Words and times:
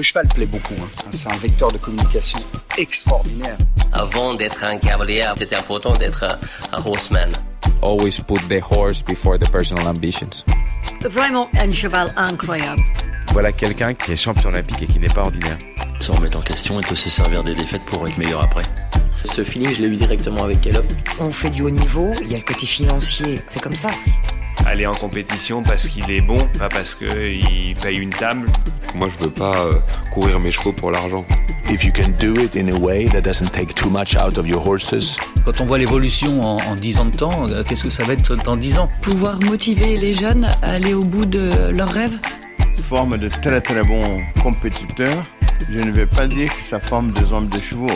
Le 0.00 0.04
cheval 0.04 0.26
plaît 0.28 0.46
beaucoup. 0.46 0.72
Hein. 0.80 0.88
C'est 1.10 1.30
un 1.30 1.36
vecteur 1.36 1.70
de 1.70 1.76
communication 1.76 2.38
extraordinaire. 2.78 3.58
Avant 3.92 4.32
d'être 4.32 4.64
un 4.64 4.78
cavalier, 4.78 5.26
c'était 5.36 5.56
important 5.56 5.92
d'être 5.92 6.24
un, 6.72 6.82
horseman. 6.82 7.30
Always 7.82 8.18
put 8.26 8.40
the 8.48 8.62
horse 8.62 9.04
before 9.04 9.38
the 9.38 9.46
personal 9.50 9.86
ambitions. 9.86 10.42
Vraiment 11.02 11.50
un 11.58 11.70
cheval 11.70 12.14
incroyable. 12.16 12.82
Voilà 13.32 13.52
quelqu'un 13.52 13.92
qui 13.92 14.12
est 14.12 14.16
champion 14.16 14.48
olympique 14.48 14.80
et 14.80 14.86
qui 14.86 14.98
n'est 14.98 15.12
pas 15.12 15.24
ordinaire. 15.24 15.58
Se 15.98 16.10
remettre 16.10 16.38
en 16.38 16.40
question 16.40 16.80
et 16.80 16.82
peut 16.82 16.96
se 16.96 17.10
servir 17.10 17.44
des 17.44 17.52
défaites 17.52 17.84
pour 17.84 18.08
être 18.08 18.16
meilleur 18.16 18.42
après. 18.42 18.62
Ce 19.24 19.44
feeling, 19.44 19.74
je 19.74 19.82
l'ai 19.82 19.88
eu 19.88 19.96
directement 19.96 20.44
avec 20.44 20.62
Caleb. 20.62 20.86
On 21.18 21.30
fait 21.30 21.50
du 21.50 21.60
haut 21.60 21.68
niveau, 21.68 22.10
il 22.22 22.32
y 22.32 22.34
a 22.34 22.38
le 22.38 22.44
côté 22.44 22.64
financier, 22.64 23.42
c'est 23.48 23.60
comme 23.60 23.76
ça 23.76 23.90
aller 24.70 24.86
en 24.86 24.94
compétition 24.94 25.62
parce 25.62 25.88
qu'il 25.88 26.08
est 26.10 26.20
bon, 26.20 26.38
pas 26.58 26.68
parce 26.68 26.94
qu'il 26.94 27.74
paye 27.82 27.96
une 27.98 28.10
table. 28.10 28.46
Moi, 28.94 29.08
je 29.08 29.24
veux 29.24 29.30
pas 29.30 29.66
euh, 29.66 29.72
courir 30.12 30.38
mes 30.38 30.52
chevaux 30.52 30.72
pour 30.72 30.92
l'argent. 30.92 31.24
If 31.68 31.84
you 31.84 31.92
can 31.92 32.10
do 32.18 32.40
it 32.40 32.56
in 32.56 32.68
a 32.68 32.78
way 32.78 33.06
that 33.06 33.22
doesn't 33.22 33.50
take 33.50 33.74
too 33.74 33.90
much 33.90 34.16
out 34.16 34.38
of 34.38 34.46
your 34.46 34.64
horses. 34.64 35.16
Quand 35.44 35.60
on 35.60 35.66
voit 35.66 35.78
l'évolution 35.78 36.40
en, 36.40 36.56
en 36.58 36.76
10 36.76 37.00
ans 37.00 37.04
de 37.06 37.16
temps, 37.16 37.48
euh, 37.48 37.64
qu'est-ce 37.64 37.84
que 37.84 37.90
ça 37.90 38.04
va 38.04 38.12
être 38.12 38.36
dans 38.36 38.56
10 38.56 38.78
ans? 38.78 38.88
Pouvoir 39.02 39.40
motiver 39.40 39.96
les 39.96 40.14
jeunes 40.14 40.44
à 40.62 40.72
aller 40.72 40.94
au 40.94 41.02
bout 41.02 41.26
de 41.26 41.70
leurs 41.70 41.90
rêves? 41.90 42.18
Forme 42.82 43.18
de 43.18 43.28
très 43.28 43.60
très 43.60 43.82
bons 43.82 44.20
compétiteurs. 44.42 45.22
Je 45.68 45.78
ne 45.84 45.90
vais 45.90 46.06
pas 46.06 46.26
dire 46.26 46.48
que 46.56 46.62
ça 46.62 46.78
forme 46.80 47.12
des 47.12 47.32
hommes 47.32 47.48
de 47.48 47.60
chevaux. 47.60 47.86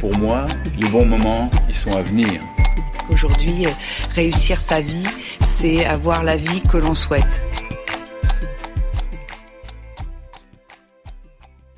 Pour 0.00 0.16
moi, 0.18 0.46
les 0.80 0.88
bons 0.88 1.04
moments, 1.04 1.50
ils 1.68 1.74
sont 1.74 1.96
à 1.96 2.02
venir. 2.02 2.40
Aujourd'hui, 3.10 3.66
euh, 3.66 3.70
réussir 4.14 4.60
sa 4.60 4.80
vie, 4.80 5.04
c'est 5.62 5.86
avoir 5.86 6.24
la 6.24 6.36
vie 6.36 6.60
que 6.62 6.76
l'on 6.76 6.92
souhaite. 6.92 7.40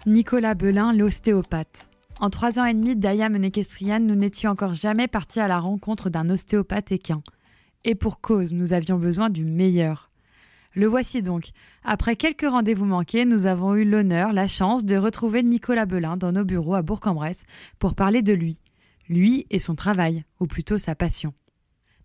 Nicolas 0.06 0.54
Belin, 0.54 0.94
l'ostéopathe. 0.94 1.86
En 2.18 2.30
trois 2.30 2.58
ans 2.58 2.64
et 2.64 2.72
demi 2.72 2.96
d'Ayam 2.96 3.36
Nekestrian, 3.36 4.00
nous 4.00 4.14
n'étions 4.14 4.50
encore 4.50 4.72
jamais 4.72 5.06
partis 5.06 5.38
à 5.38 5.48
la 5.48 5.58
rencontre 5.58 6.08
d'un 6.08 6.30
ostéopathe 6.30 6.92
équin. 6.92 7.22
Et 7.84 7.94
pour 7.94 8.22
cause, 8.22 8.54
nous 8.54 8.72
avions 8.72 8.96
besoin 8.96 9.28
du 9.28 9.44
meilleur. 9.44 10.10
Le 10.72 10.86
voici 10.86 11.20
donc. 11.20 11.50
Après 11.84 12.16
quelques 12.16 12.48
rendez-vous 12.48 12.86
manqués, 12.86 13.26
nous 13.26 13.44
avons 13.44 13.74
eu 13.74 13.84
l'honneur, 13.84 14.32
la 14.32 14.48
chance 14.48 14.86
de 14.86 14.96
retrouver 14.96 15.42
Nicolas 15.42 15.84
Belin 15.84 16.16
dans 16.16 16.32
nos 16.32 16.44
bureaux 16.44 16.74
à 16.74 16.80
Bourg-en-Bresse 16.80 17.44
pour 17.78 17.94
parler 17.94 18.22
de 18.22 18.32
lui, 18.32 18.56
lui 19.10 19.46
et 19.50 19.58
son 19.58 19.74
travail, 19.74 20.24
ou 20.40 20.46
plutôt 20.46 20.78
sa 20.78 20.94
passion. 20.94 21.34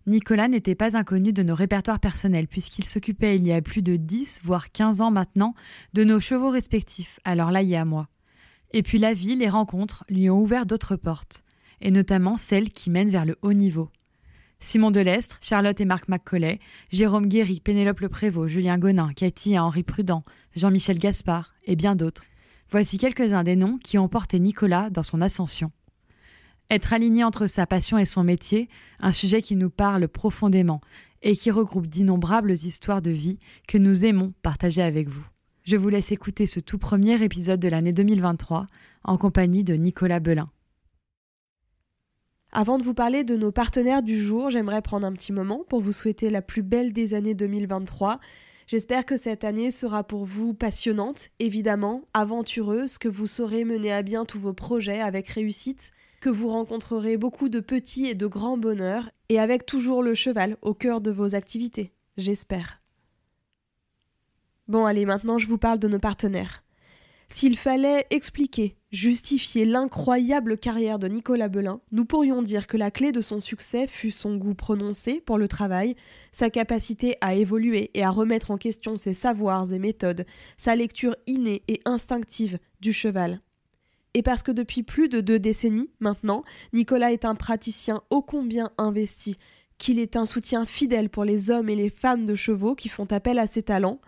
Nicolas 0.10 0.48
n'était 0.48 0.74
pas 0.74 0.98
inconnu 0.98 1.34
de 1.34 1.44
nos 1.44 1.54
répertoires 1.54 2.00
personnels, 2.00 2.48
puisqu'il 2.48 2.86
s'occupait 2.86 3.36
il 3.36 3.46
y 3.46 3.54
a 3.54 3.62
plus 3.62 3.84
de 3.84 3.96
10, 3.96 4.42
voire 4.44 4.72
15 4.72 5.02
ans 5.02 5.12
maintenant, 5.12 5.54
de 5.94 6.04
nos 6.04 6.20
chevaux 6.20 6.50
respectifs, 6.50 7.20
alors 7.26 7.52
là 7.52 7.62
et 7.62 7.76
à 7.76 7.86
moi. 7.86 8.08
Et 8.72 8.82
puis 8.82 8.98
la 8.98 9.14
vie, 9.14 9.36
les 9.36 9.50
rencontres, 9.50 10.06
lui 10.10 10.28
ont 10.32 10.42
ouvert 10.42 10.66
d'autres 10.66 10.96
portes, 10.96 11.44
et 11.80 11.92
notamment 11.92 12.38
celles 12.38 12.72
qui 12.72 12.90
mènent 12.90 13.12
vers 13.12 13.24
le 13.24 13.38
haut 13.44 13.54
niveau. 13.54 13.92
Simon 14.60 14.90
Delestre, 14.90 15.38
Charlotte 15.42 15.80
et 15.80 15.86
Marc 15.86 16.10
McCauley, 16.10 16.60
Jérôme 16.92 17.28
Guéry, 17.28 17.60
Pénélope 17.60 18.00
Le 18.00 18.10
Prévost, 18.10 18.52
Julien 18.52 18.80
Gonin, 18.80 19.14
Cathy 19.14 19.54
et 19.54 19.60
Henri 19.60 19.84
Prudent, 19.84 20.24
Jean-Michel 20.56 20.98
Gaspard, 20.98 21.54
et 21.66 21.76
bien 21.76 21.96
d'autres. 21.96 22.24
Voici 22.72 22.98
quelques-uns 22.98 23.44
des 23.44 23.56
noms 23.56 23.78
qui 23.78 24.00
ont 24.00 24.10
porté 24.10 24.40
Nicolas 24.40 24.90
dans 24.90 25.04
son 25.04 25.22
ascension. 25.22 25.72
Être 26.72 26.94
aligné 26.94 27.24
entre 27.24 27.48
sa 27.48 27.66
passion 27.66 27.98
et 27.98 28.06
son 28.06 28.24
métier, 28.24 28.70
un 29.00 29.12
sujet 29.12 29.42
qui 29.42 29.56
nous 29.56 29.72
parle 29.72 30.08
profondément 30.08 30.82
et 31.24 31.36
qui 31.36 31.50
regroupe 31.50 31.88
d'innombrables 31.88 32.52
histoires 32.52 33.02
de 33.02 33.10
vie 33.10 33.40
que 33.68 33.80
nous 33.80 34.06
aimons 34.06 34.34
partager 34.44 34.84
avec 34.84 35.10
vous. 35.10 35.26
Je 35.64 35.78
vous 35.78 35.90
laisse 35.90 36.12
écouter 36.12 36.46
ce 36.46 36.60
tout 36.60 36.78
premier 36.78 37.22
épisode 37.24 37.60
de 37.60 37.68
l'année 37.68 37.92
2023 37.92 38.68
en 39.04 39.18
compagnie 39.18 39.64
de 39.64 39.74
Nicolas 39.74 40.20
Belin. 40.20 40.50
Avant 42.52 42.78
de 42.78 42.84
vous 42.84 42.94
parler 42.94 43.24
de 43.24 43.36
nos 43.36 43.52
partenaires 43.52 44.04
du 44.04 44.22
jour, 44.22 44.50
j'aimerais 44.50 44.82
prendre 44.82 45.06
un 45.06 45.14
petit 45.14 45.32
moment 45.32 45.64
pour 45.70 45.82
vous 45.82 45.92
souhaiter 45.92 46.30
la 46.30 46.42
plus 46.42 46.64
belle 46.64 46.94
des 46.94 47.14
années 47.14 47.36
2023. 47.36 48.20
J'espère 48.68 49.06
que 49.06 49.18
cette 49.18 49.44
année 49.44 49.72
sera 49.72 50.04
pour 50.04 50.26
vous 50.26 50.54
passionnante, 50.54 51.30
évidemment, 51.40 52.04
aventureuse, 52.14 53.00
que 53.00 53.08
vous 53.08 53.28
saurez 53.28 53.66
mener 53.66 53.92
à 53.92 54.04
bien 54.04 54.26
tous 54.26 54.40
vos 54.40 54.54
projets 54.54 55.02
avec 55.02 55.30
réussite 55.30 55.92
que 56.20 56.30
vous 56.30 56.50
rencontrerez 56.50 57.18
beaucoup 57.18 57.50
de 57.50 57.60
petits 57.60 58.06
et 58.06 58.16
de 58.16 58.28
grands 58.28 58.58
bonheurs, 58.58 59.10
et 59.30 59.40
avec 59.40 59.66
toujours 59.66 60.04
le 60.04 60.14
cheval 60.14 60.58
au 60.62 60.74
cœur 60.74 61.02
de 61.02 61.12
vos 61.12 61.36
activités, 61.36 61.92
j'espère. 62.18 62.82
Bon 64.68 64.86
allez, 64.86 65.06
maintenant 65.06 65.38
je 65.38 65.48
vous 65.48 65.58
parle 65.58 65.80
de 65.80 65.88
nos 65.88 66.00
partenaires. 66.00 66.64
S'il 67.32 67.58
fallait 67.58 68.08
expliquer, 68.10 68.76
justifier 68.92 69.64
l'incroyable 69.64 70.58
carrière 70.58 70.98
de 70.98 71.08
Nicolas 71.08 71.48
Belin, 71.48 71.80
nous 71.92 72.06
pourrions 72.06 72.42
dire 72.42 72.66
que 72.66 72.76
la 72.76 72.90
clé 72.90 73.12
de 73.12 73.22
son 73.22 73.40
succès 73.40 73.86
fut 73.86 74.10
son 74.10 74.36
goût 74.36 74.56
prononcé 74.56 75.22
pour 75.22 75.38
le 75.38 75.48
travail, 75.48 75.96
sa 76.32 76.50
capacité 76.50 77.18
à 77.22 77.36
évoluer 77.36 77.92
et 77.94 78.04
à 78.04 78.10
remettre 78.10 78.50
en 78.50 78.58
question 78.58 78.98
ses 78.98 79.14
savoirs 79.14 79.72
et 79.72 79.80
méthodes, 79.80 80.26
sa 80.58 80.76
lecture 80.76 81.16
innée 81.28 81.62
et 81.68 81.82
instinctive 81.86 82.58
du 82.82 82.94
cheval 82.94 83.42
et 84.20 84.22
parce 84.22 84.44
que 84.44 84.52
depuis 84.52 84.84
plus 84.84 85.08
de 85.08 85.22
deux 85.22 85.40
décennies 85.40 85.90
maintenant, 86.02 86.44
Nicolas 86.74 87.14
est 87.14 87.24
un 87.24 87.36
praticien 87.36 88.02
ô 88.10 88.22
combien 88.22 88.70
investi, 88.78 89.38
qu'il 89.78 89.98
est 89.98 90.18
un 90.18 90.26
soutien 90.26 90.66
fidèle 90.66 91.10
pour 91.10 91.24
les 91.24 91.52
hommes 91.52 91.70
et 91.70 91.76
les 91.78 91.90
femmes 91.90 92.26
de 92.26 92.36
chevaux 92.36 92.76
qui 92.76 92.90
font 92.90 93.08
appel 93.12 93.40
à 93.40 93.48
ses 93.48 93.64
talents, 93.64 94.02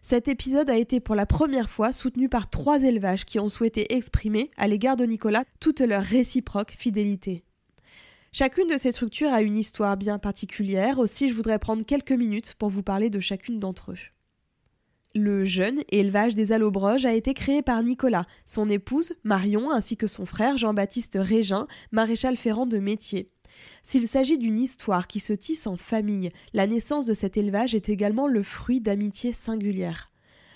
cet 0.00 0.28
épisode 0.28 0.70
a 0.70 0.78
été 0.78 0.98
pour 0.98 1.14
la 1.14 1.26
première 1.26 1.68
fois 1.68 1.92
soutenu 1.92 2.30
par 2.30 2.48
trois 2.48 2.84
élevages 2.84 3.26
qui 3.26 3.38
ont 3.38 3.50
souhaité 3.50 3.94
exprimer, 3.94 4.50
à 4.56 4.66
l'égard 4.66 4.96
de 4.96 5.04
Nicolas, 5.04 5.44
toute 5.60 5.80
leur 5.80 6.04
réciproque 6.04 6.74
fidélité. 6.78 7.44
Chacune 8.32 8.66
de 8.66 8.78
ces 8.78 8.92
structures 8.92 9.30
a 9.30 9.42
une 9.42 9.58
histoire 9.58 9.98
bien 9.98 10.18
particulière, 10.18 11.00
aussi 11.00 11.28
je 11.28 11.34
voudrais 11.34 11.58
prendre 11.58 11.84
quelques 11.84 12.12
minutes 12.12 12.54
pour 12.58 12.70
vous 12.70 12.82
parler 12.82 13.10
de 13.10 13.20
chacune 13.20 13.60
d'entre 13.60 13.92
eux. 13.92 13.98
Le 15.14 15.44
jeune 15.44 15.82
élevage 15.88 16.36
des 16.36 16.52
allobroges 16.52 17.04
a 17.04 17.12
été 17.14 17.34
créé 17.34 17.62
par 17.62 17.82
Nicolas, 17.82 18.26
son 18.46 18.70
épouse 18.70 19.12
Marion 19.24 19.72
ainsi 19.72 19.96
que 19.96 20.06
son 20.06 20.24
frère 20.24 20.56
Jean-Baptiste 20.56 21.18
Régin, 21.20 21.66
maréchal 21.90 22.36
ferrant 22.36 22.66
de 22.66 22.78
métier. 22.78 23.32
S'il 23.82 24.06
s'agit 24.06 24.38
d'une 24.38 24.60
histoire 24.60 25.08
qui 25.08 25.18
se 25.18 25.32
tisse 25.32 25.66
en 25.66 25.76
famille, 25.76 26.30
la 26.52 26.68
naissance 26.68 27.06
de 27.06 27.14
cet 27.14 27.36
élevage 27.36 27.74
est 27.74 27.88
également 27.88 28.28
le 28.28 28.44
fruit 28.44 28.80
d'amitié 28.80 29.32
singulière. 29.32 30.12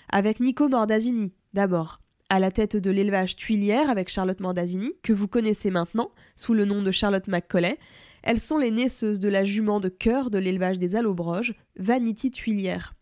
Avec 0.07 0.39
Nico 0.39 0.69
Mordasini, 0.69 1.33
d'abord, 1.53 1.99
à 2.29 2.39
la 2.39 2.49
tête 2.49 2.77
de 2.77 2.91
l'élevage 2.91 3.35
Tuilière 3.35 3.89
avec 3.89 4.07
Charlotte 4.07 4.39
Mordasini, 4.39 4.93
que 5.03 5.11
vous 5.11 5.27
connaissez 5.27 5.69
maintenant 5.69 6.11
sous 6.37 6.53
le 6.53 6.63
nom 6.63 6.81
de 6.81 6.91
Charlotte 6.91 7.27
McCauley, 7.27 7.77
elles 8.23 8.39
sont 8.39 8.57
les 8.57 8.71
naisseuses 8.71 9.19
de 9.19 9.27
la 9.27 9.43
jument 9.43 9.81
de 9.81 9.89
cœur 9.89 10.29
de 10.29 10.37
l'élevage 10.37 10.79
des 10.79 10.95
allobroges, 10.95 11.55
Vanity 11.75 12.31
Tuilière. 12.31 12.94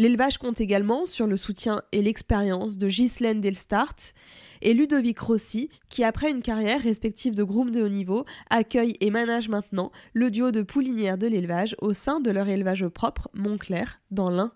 L'élevage 0.00 0.38
compte 0.38 0.62
également 0.62 1.04
sur 1.04 1.26
le 1.26 1.36
soutien 1.36 1.82
et 1.92 2.00
l'expérience 2.00 2.78
de 2.78 2.88
Ghislaine 2.88 3.42
Delstart 3.42 4.14
et 4.62 4.72
Ludovic 4.72 5.18
Rossi, 5.18 5.68
qui 5.90 6.04
après 6.04 6.30
une 6.30 6.40
carrière 6.40 6.80
respective 6.80 7.34
de 7.34 7.42
groom 7.42 7.70
de 7.70 7.82
haut 7.82 7.88
niveau, 7.90 8.24
accueille 8.48 8.96
et 9.00 9.10
manage 9.10 9.50
maintenant 9.50 9.92
le 10.14 10.30
duo 10.30 10.52
de 10.52 10.62
poulinières 10.62 11.18
de 11.18 11.26
l'élevage 11.26 11.76
au 11.82 11.92
sein 11.92 12.20
de 12.20 12.30
leur 12.30 12.48
élevage 12.48 12.88
propre, 12.88 13.28
Montclair, 13.34 14.00
dans 14.10 14.30
l'Ain. 14.30 14.52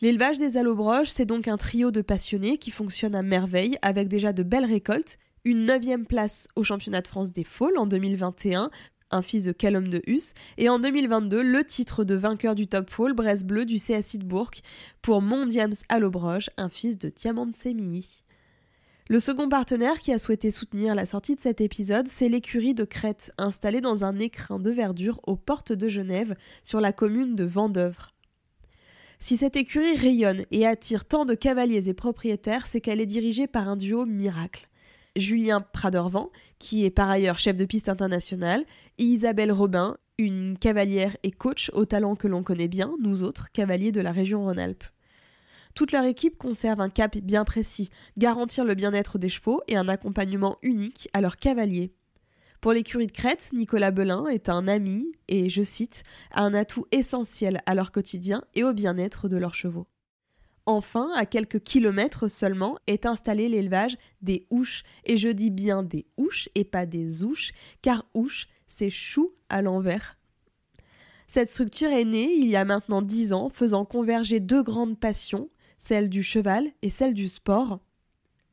L'élevage 0.00 0.38
des 0.38 0.56
allobroges, 0.56 1.10
c'est 1.10 1.26
donc 1.26 1.46
un 1.46 1.58
trio 1.58 1.92
de 1.92 2.00
passionnés 2.00 2.58
qui 2.58 2.72
fonctionne 2.72 3.14
à 3.14 3.22
merveille 3.22 3.78
avec 3.82 4.08
déjà 4.08 4.32
de 4.32 4.42
belles 4.42 4.64
récoltes, 4.64 5.16
une 5.44 5.64
neuvième 5.64 6.06
place 6.06 6.48
au 6.56 6.64
championnat 6.64 7.02
de 7.02 7.06
France 7.06 7.32
des 7.32 7.44
fôles 7.44 7.78
en 7.78 7.86
2021, 7.86 8.70
un 9.10 9.22
fils 9.22 9.44
de 9.44 9.52
Callum 9.52 9.88
de 9.88 10.02
Hus, 10.06 10.34
et 10.58 10.68
en 10.68 10.78
2022 10.78 11.42
le 11.42 11.64
titre 11.64 12.04
de 12.04 12.14
vainqueur 12.14 12.54
du 12.54 12.66
Top 12.66 12.90
Fall 12.90 13.12
Brest 13.12 13.44
Bleu 13.44 13.64
du 13.64 13.76
CSI 13.76 14.18
de 14.18 14.24
Bourg 14.24 14.50
pour 15.02 15.22
Mondiams 15.22 15.74
Allobroge, 15.88 16.50
un 16.56 16.68
fils 16.68 16.98
de 16.98 17.08
Diamant 17.08 17.50
Semilly. 17.52 18.24
Le 19.08 19.20
second 19.20 19.48
partenaire 19.48 20.00
qui 20.00 20.12
a 20.12 20.18
souhaité 20.18 20.50
soutenir 20.50 20.96
la 20.96 21.06
sortie 21.06 21.36
de 21.36 21.40
cet 21.40 21.60
épisode, 21.60 22.08
c'est 22.08 22.28
l'écurie 22.28 22.74
de 22.74 22.84
Crète, 22.84 23.32
installée 23.38 23.80
dans 23.80 24.04
un 24.04 24.18
écrin 24.18 24.58
de 24.58 24.70
verdure 24.70 25.20
aux 25.28 25.36
portes 25.36 25.72
de 25.72 25.86
Genève, 25.86 26.34
sur 26.64 26.80
la 26.80 26.92
commune 26.92 27.36
de 27.36 27.44
Vendeuvre. 27.44 28.08
Si 29.20 29.36
cette 29.36 29.56
écurie 29.56 29.96
rayonne 29.96 30.44
et 30.50 30.66
attire 30.66 31.04
tant 31.04 31.24
de 31.24 31.34
cavaliers 31.34 31.88
et 31.88 31.94
propriétaires, 31.94 32.66
c'est 32.66 32.80
qu'elle 32.80 33.00
est 33.00 33.06
dirigée 33.06 33.46
par 33.46 33.68
un 33.68 33.76
duo 33.76 34.06
miracle. 34.06 34.68
Julien 35.16 35.60
Pradervant, 35.60 36.30
qui 36.58 36.84
est 36.84 36.90
par 36.90 37.10
ailleurs 37.10 37.38
chef 37.38 37.56
de 37.56 37.64
piste 37.64 37.88
international, 37.88 38.64
et 38.98 39.04
Isabelle 39.04 39.52
Robin, 39.52 39.96
une 40.18 40.56
cavalière 40.58 41.16
et 41.22 41.30
coach 41.30 41.70
au 41.74 41.84
talent 41.84 42.14
que 42.14 42.28
l'on 42.28 42.42
connaît 42.42 42.68
bien, 42.68 42.94
nous 43.00 43.22
autres, 43.22 43.50
cavaliers 43.52 43.92
de 43.92 44.00
la 44.00 44.12
région 44.12 44.44
Rhône-Alpes. 44.44 44.84
Toute 45.74 45.92
leur 45.92 46.04
équipe 46.04 46.38
conserve 46.38 46.80
un 46.80 46.88
cap 46.88 47.18
bien 47.18 47.44
précis, 47.44 47.90
garantir 48.16 48.64
le 48.64 48.74
bien-être 48.74 49.18
des 49.18 49.28
chevaux 49.28 49.60
et 49.68 49.76
un 49.76 49.88
accompagnement 49.88 50.56
unique 50.62 51.08
à 51.12 51.20
leurs 51.20 51.36
cavaliers. 51.36 51.92
Pour 52.62 52.72
l'écurie 52.72 53.06
de 53.06 53.12
Crète, 53.12 53.50
Nicolas 53.52 53.90
Belin 53.90 54.26
est 54.28 54.48
un 54.48 54.66
ami 54.66 55.12
et, 55.28 55.50
je 55.50 55.62
cite, 55.62 56.02
un 56.32 56.54
atout 56.54 56.86
essentiel 56.92 57.60
à 57.66 57.74
leur 57.74 57.92
quotidien 57.92 58.42
et 58.54 58.64
au 58.64 58.72
bien-être 58.72 59.28
de 59.28 59.36
leurs 59.36 59.54
chevaux. 59.54 59.86
Enfin, 60.66 61.10
à 61.14 61.26
quelques 61.26 61.62
kilomètres 61.62 62.28
seulement, 62.28 62.76
est 62.88 63.06
installé 63.06 63.48
l'élevage 63.48 63.96
des 64.20 64.46
ouches. 64.50 64.82
Et 65.04 65.16
je 65.16 65.28
dis 65.28 65.50
bien 65.50 65.84
des 65.84 66.06
ouches 66.16 66.48
et 66.56 66.64
pas 66.64 66.86
des 66.86 67.22
ouches, 67.22 67.52
car 67.82 68.04
ouche, 68.14 68.48
c'est 68.68 68.90
chou 68.90 69.32
à 69.48 69.62
l'envers. 69.62 70.18
Cette 71.28 71.50
structure 71.50 71.90
est 71.90 72.04
née 72.04 72.34
il 72.34 72.48
y 72.48 72.56
a 72.56 72.64
maintenant 72.64 73.02
dix 73.02 73.32
ans, 73.32 73.48
faisant 73.48 73.84
converger 73.84 74.40
deux 74.40 74.62
grandes 74.62 74.98
passions, 74.98 75.48
celle 75.78 76.08
du 76.08 76.22
cheval 76.22 76.66
et 76.82 76.90
celle 76.90 77.14
du 77.14 77.28
sport. 77.28 77.80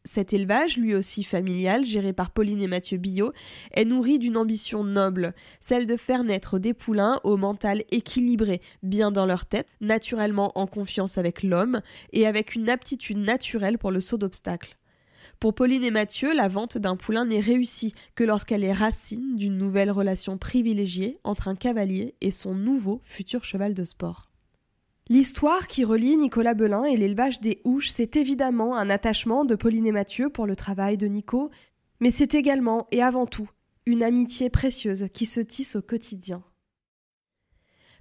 Cet 0.06 0.34
élevage, 0.34 0.78
lui 0.78 0.96
aussi 0.96 1.24
familial, 1.24 1.86
géré 1.86 2.12
par 2.12 2.32
Pauline 2.32 2.62
et 2.62 2.68
Mathieu 2.68 2.98
Billot, 2.98 3.32
est 3.72 3.86
nourri 3.86 4.20
d'une 4.20 4.36
ambition 4.36 4.84
noble, 4.84 5.34
celle 5.62 5.86
de 5.86 5.96
faire 5.96 6.26
naître 6.26 6.60
des 6.60 6.74
poulains 6.74 7.22
au 7.24 7.38
mental 7.38 7.84
équilibré, 7.90 8.60
bien 8.82 9.12
dans 9.12 9.26
leur 9.26 9.46
tête, 9.46 9.78
naturellement 9.80 10.52
en 10.56 10.68
confiance 10.68 11.18
avec 11.18 11.42
l'homme 11.42 11.80
et 12.12 12.28
avec 12.28 12.56
une 12.56 12.70
aptitude 12.70 13.18
naturelle 13.18 13.78
pour 13.78 13.92
le 13.92 14.02
saut 14.02 14.18
d'obstacles. 14.18 14.78
Pour 15.40 15.56
Pauline 15.56 15.86
et 15.86 15.92
Mathieu, 15.92 16.34
la 16.34 16.50
vente 16.50 16.78
d'un 16.78 16.98
poulain 16.98 17.24
n'est 17.24 17.40
réussie 17.40 17.94
que 18.16 18.26
lorsqu'elle 18.26 18.66
est 18.66 18.74
racine 18.74 19.38
d'une 19.38 19.58
nouvelle 19.58 19.92
relation 19.92 20.38
privilégiée 20.38 21.20
entre 21.24 21.48
un 21.48 21.56
cavalier 21.56 22.16
et 22.20 22.32
son 22.32 22.56
nouveau 22.56 23.00
futur 23.06 23.46
cheval 23.46 23.74
de 23.74 23.86
sport. 23.86 24.33
L'histoire 25.10 25.68
qui 25.68 25.84
relie 25.84 26.16
Nicolas 26.16 26.54
Belin 26.54 26.86
et 26.86 26.96
l'élevage 26.96 27.42
des 27.42 27.60
houches, 27.66 27.90
c'est 27.90 28.16
évidemment 28.16 28.78
un 28.78 28.90
attachement 28.90 29.44
de 29.44 29.56
Pauline 29.56 29.86
et 29.86 29.92
Mathieu 29.92 30.30
pour 30.30 30.46
le 30.46 30.56
travail 30.56 30.96
de 30.96 31.08
Nico, 31.08 31.52
mais 32.00 32.10
c'est 32.10 32.36
également 32.36 32.88
et 32.92 33.02
avant 33.02 33.26
tout 33.26 33.50
une 33.86 34.02
amitié 34.02 34.50
précieuse 34.50 35.08
qui 35.14 35.26
se 35.26 35.42
tisse 35.42 35.76
au 35.76 35.82
quotidien. 35.82 36.42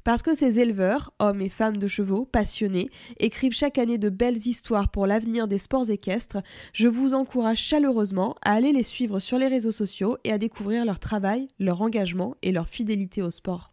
Parce 0.05 0.23
que 0.23 0.35
ces 0.35 0.61
éleveurs, 0.61 1.13
hommes 1.19 1.41
et 1.41 1.49
femmes 1.49 1.77
de 1.77 1.87
chevaux, 1.89 2.25
passionnés, 2.25 2.91
écrivent 3.19 3.53
chaque 3.53 3.79
année 3.79 3.99
de 3.99 4.09
belles 4.09 4.47
histoires 4.47 4.89
pour 4.89 5.07
l'avenir 5.07 5.49
des 5.49 5.59
sports 5.59 5.91
équestres, 5.91 6.39
je 6.73 6.87
vous 6.87 7.15
encourage 7.15 7.59
chaleureusement 7.59 8.37
à 8.43 8.53
aller 8.53 8.73
les 8.73 8.83
suivre 8.85 9.19
sur 9.19 9.39
les 9.39 9.49
réseaux 9.49 9.73
sociaux 9.73 10.19
et 10.23 10.33
à 10.33 10.39
découvrir 10.39 10.85
leur 10.85 11.01
travail, 11.01 11.49
leur 11.59 11.83
engagement 11.83 12.37
et 12.43 12.53
leur 12.53 12.69
fidélité 12.69 13.23
au 13.23 13.31
sport. 13.31 13.72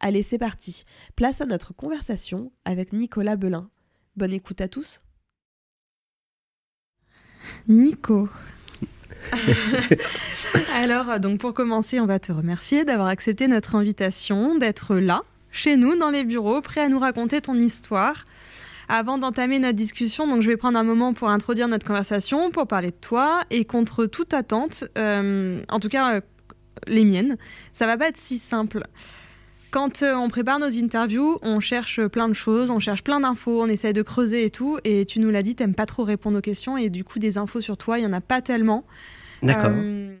Allez, 0.00 0.22
c'est 0.22 0.38
parti. 0.38 0.84
Place 1.16 1.40
à 1.40 1.46
notre 1.46 1.74
conversation 1.74 2.52
avec 2.64 2.92
Nicolas 2.92 3.36
Belin. 3.36 3.68
Bonne 4.16 4.32
écoute 4.32 4.60
à 4.60 4.68
tous. 4.68 5.02
Nico. 7.66 8.28
Alors, 10.74 11.18
donc 11.18 11.40
pour 11.40 11.52
commencer, 11.52 11.98
on 11.98 12.06
va 12.06 12.18
te 12.18 12.30
remercier 12.30 12.84
d'avoir 12.84 13.08
accepté 13.08 13.48
notre 13.48 13.74
invitation, 13.74 14.56
d'être 14.56 14.96
là, 14.96 15.22
chez 15.50 15.76
nous, 15.76 15.96
dans 15.96 16.10
les 16.10 16.24
bureaux, 16.24 16.60
prêt 16.60 16.82
à 16.82 16.88
nous 16.88 17.00
raconter 17.00 17.40
ton 17.40 17.56
histoire. 17.56 18.26
Avant 18.88 19.18
d'entamer 19.18 19.58
notre 19.58 19.76
discussion, 19.76 20.26
donc 20.26 20.40
je 20.42 20.48
vais 20.48 20.56
prendre 20.56 20.78
un 20.78 20.84
moment 20.84 21.12
pour 21.12 21.28
introduire 21.28 21.68
notre 21.68 21.86
conversation, 21.86 22.50
pour 22.50 22.66
parler 22.66 22.90
de 22.90 22.96
toi, 22.96 23.44
et 23.50 23.64
contre 23.64 24.06
toute 24.06 24.32
attente, 24.32 24.84
euh, 24.96 25.60
en 25.68 25.78
tout 25.78 25.88
cas 25.88 26.14
euh, 26.14 26.20
les 26.86 27.04
miennes, 27.04 27.36
ça 27.72 27.86
va 27.86 27.98
pas 27.98 28.08
être 28.08 28.16
si 28.16 28.38
simple. 28.38 28.84
Quand 29.70 30.02
euh, 30.02 30.14
on 30.14 30.28
prépare 30.28 30.58
nos 30.58 30.70
interviews, 30.70 31.38
on 31.42 31.60
cherche 31.60 32.06
plein 32.06 32.28
de 32.28 32.34
choses, 32.34 32.70
on 32.70 32.78
cherche 32.78 33.04
plein 33.04 33.20
d'infos, 33.20 33.62
on 33.62 33.68
essaie 33.68 33.92
de 33.92 34.02
creuser 34.02 34.44
et 34.44 34.50
tout. 34.50 34.78
Et 34.84 35.04
tu 35.04 35.20
nous 35.20 35.30
l'as 35.30 35.42
dit, 35.42 35.54
t'aimes 35.54 35.74
pas 35.74 35.86
trop 35.86 36.04
répondre 36.04 36.38
aux 36.38 36.42
questions 36.42 36.78
et 36.78 36.88
du 36.88 37.04
coup 37.04 37.18
des 37.18 37.36
infos 37.36 37.60
sur 37.60 37.76
toi, 37.76 37.98
il 37.98 38.04
y 38.04 38.06
en 38.06 38.12
a 38.12 38.20
pas 38.20 38.40
tellement. 38.40 38.84
D'accord. 39.42 39.70
Euh, 39.74 40.16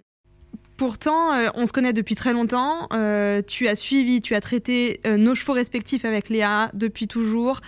pourtant, 0.76 1.32
euh, 1.32 1.48
on 1.54 1.64
se 1.64 1.72
connaît 1.72 1.94
depuis 1.94 2.14
très 2.14 2.32
longtemps. 2.32 2.88
tu 3.46 3.68
as 3.68 3.74
suivi, 3.74 4.20
tu 4.20 4.34
as 4.34 4.40
traité 4.40 5.00
nos 5.06 5.34
chevaux 5.34 5.54
respectifs 5.54 6.04
avec 6.04 6.28
Léa 6.28 6.70
depuis 6.74 7.08
toujours. 7.08 7.60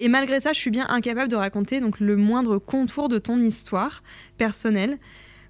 Et 0.00 0.08
malgré 0.08 0.40
ça, 0.40 0.52
je 0.52 0.58
suis 0.58 0.70
bien 0.70 0.86
incapable 0.88 1.28
de 1.28 1.36
raconter 1.36 1.80
donc 1.80 1.98
le 2.00 2.16
moindre 2.16 2.58
contour 2.58 3.08
de 3.08 3.18
ton 3.18 3.40
histoire 3.40 4.02
personnelle. 4.38 4.98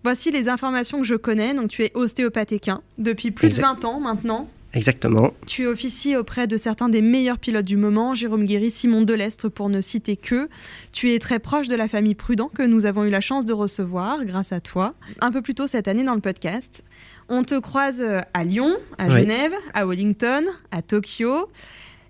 Voici 0.04 0.30
les 0.30 0.48
informations 0.48 1.00
que 1.00 1.06
je 1.06 1.16
connais. 1.16 1.54
Donc, 1.54 1.68
tu 1.68 1.82
es 1.82 1.90
ostéopathe 1.94 2.52
équin 2.52 2.82
depuis 2.98 3.30
plus 3.30 3.48
de 3.50 3.60
20 3.60 3.84
ans 3.84 4.00
maintenant. 4.00 4.48
Exactement. 4.74 5.32
Tu 5.46 5.66
officies 5.66 6.16
auprès 6.16 6.46
de 6.46 6.56
certains 6.56 6.88
des 6.88 7.00
meilleurs 7.00 7.38
pilotes 7.38 7.64
du 7.64 7.76
moment, 7.76 8.14
Jérôme 8.14 8.44
Guéry, 8.44 8.70
Simon 8.70 9.02
Delestre 9.02 9.48
pour 9.48 9.70
ne 9.70 9.80
citer 9.80 10.16
que. 10.16 10.48
Tu 10.92 11.12
es 11.12 11.18
très 11.18 11.38
proche 11.38 11.68
de 11.68 11.74
la 11.74 11.88
famille 11.88 12.14
Prudent 12.14 12.48
que 12.48 12.62
nous 12.62 12.84
avons 12.84 13.04
eu 13.04 13.10
la 13.10 13.20
chance 13.20 13.46
de 13.46 13.52
recevoir 13.52 14.24
grâce 14.24 14.52
à 14.52 14.60
toi 14.60 14.94
un 15.20 15.32
peu 15.32 15.40
plus 15.40 15.54
tôt 15.54 15.66
cette 15.66 15.88
année 15.88 16.04
dans 16.04 16.14
le 16.14 16.20
podcast. 16.20 16.84
On 17.28 17.44
te 17.44 17.58
croise 17.58 18.02
à 18.34 18.44
Lyon, 18.44 18.76
à 18.98 19.08
Genève, 19.08 19.52
à 19.74 19.86
Wellington, 19.86 20.44
à 20.70 20.82
Tokyo. 20.82 21.48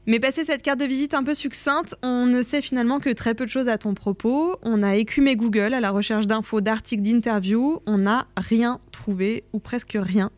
Mais 0.09 0.21
passé 0.21 0.43
cette 0.45 0.63
carte 0.63 0.81
de 0.81 0.87
visite 0.87 1.13
un 1.13 1.23
peu 1.23 1.35
succincte, 1.35 1.95
on 2.03 2.25
ne 2.25 2.41
sait 2.41 2.63
finalement 2.63 2.99
que 2.99 3.11
très 3.11 3.35
peu 3.35 3.45
de 3.45 3.51
choses 3.51 3.69
à 3.69 3.77
ton 3.77 3.93
propos. 3.93 4.57
On 4.63 4.83
a 4.83 4.97
écumé 4.97 5.37
Google 5.37 5.75
à 5.75 5.81
la 5.81 5.91
recherche 5.91 6.27
d'infos, 6.27 6.63
d'articles, 6.63 7.03
d'interviews. 7.03 7.83
On 7.85 7.99
n'a 7.99 8.27
rien 8.35 8.81
trouvé, 8.91 9.45
ou 9.53 9.59
presque 9.59 9.99
rien. 10.01 10.31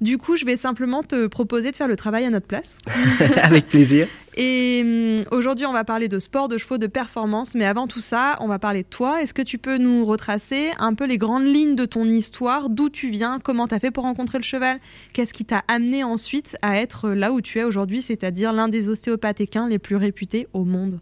Du 0.00 0.18
coup, 0.18 0.36
je 0.36 0.44
vais 0.44 0.56
simplement 0.56 1.02
te 1.02 1.26
proposer 1.26 1.70
de 1.70 1.76
faire 1.76 1.88
le 1.88 1.96
travail 1.96 2.26
à 2.26 2.30
notre 2.30 2.46
place. 2.46 2.78
Avec 3.42 3.66
plaisir. 3.66 4.06
Et 4.36 4.82
hum, 4.84 5.24
aujourd'hui, 5.30 5.64
on 5.64 5.72
va 5.72 5.84
parler 5.84 6.08
de 6.08 6.18
sport, 6.18 6.48
de 6.48 6.58
chevaux, 6.58 6.76
de 6.76 6.86
performance. 6.86 7.54
Mais 7.54 7.64
avant 7.64 7.86
tout 7.86 8.00
ça, 8.00 8.36
on 8.40 8.46
va 8.46 8.58
parler 8.58 8.82
de 8.82 8.88
toi. 8.88 9.22
Est-ce 9.22 9.32
que 9.32 9.40
tu 9.40 9.56
peux 9.56 9.78
nous 9.78 10.04
retracer 10.04 10.70
un 10.78 10.92
peu 10.92 11.06
les 11.06 11.16
grandes 11.16 11.46
lignes 11.46 11.76
de 11.76 11.86
ton 11.86 12.04
histoire? 12.04 12.68
D'où 12.68 12.90
tu 12.90 13.08
viens? 13.08 13.38
Comment 13.42 13.68
tu 13.68 13.74
as 13.74 13.78
fait 13.78 13.90
pour 13.90 14.04
rencontrer 14.04 14.36
le 14.36 14.44
cheval? 14.44 14.80
Qu'est-ce 15.14 15.32
qui 15.32 15.46
t'a 15.46 15.64
amené 15.66 16.04
ensuite 16.04 16.56
à 16.60 16.76
être 16.76 17.08
là 17.08 17.32
où 17.32 17.40
tu 17.40 17.58
es 17.58 17.64
aujourd'hui, 17.64 18.02
c'est-à-dire 18.02 18.52
l'un 18.52 18.68
des 18.68 18.90
ostéopathes 18.90 19.40
équins 19.40 19.68
les 19.68 19.78
plus 19.78 19.96
réputés 19.96 20.46
au 20.52 20.64
monde? 20.64 21.00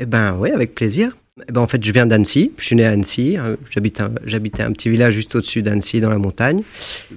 Eh 0.00 0.06
ben 0.06 0.36
oui, 0.36 0.50
avec 0.50 0.74
plaisir. 0.74 1.16
Eh 1.48 1.52
ben, 1.52 1.60
en 1.60 1.66
fait, 1.66 1.82
je 1.82 1.92
viens 1.92 2.06
d'Annecy. 2.06 2.52
Je 2.58 2.64
suis 2.64 2.76
né 2.76 2.84
à 2.84 2.90
Annecy. 2.90 3.36
Hein. 3.36 3.56
J'habitais 3.70 4.62
un 4.62 4.72
petit 4.72 4.90
village 4.90 5.14
juste 5.14 5.34
au-dessus 5.34 5.62
d'Annecy, 5.62 6.00
dans 6.00 6.10
la 6.10 6.18
montagne. 6.18 6.62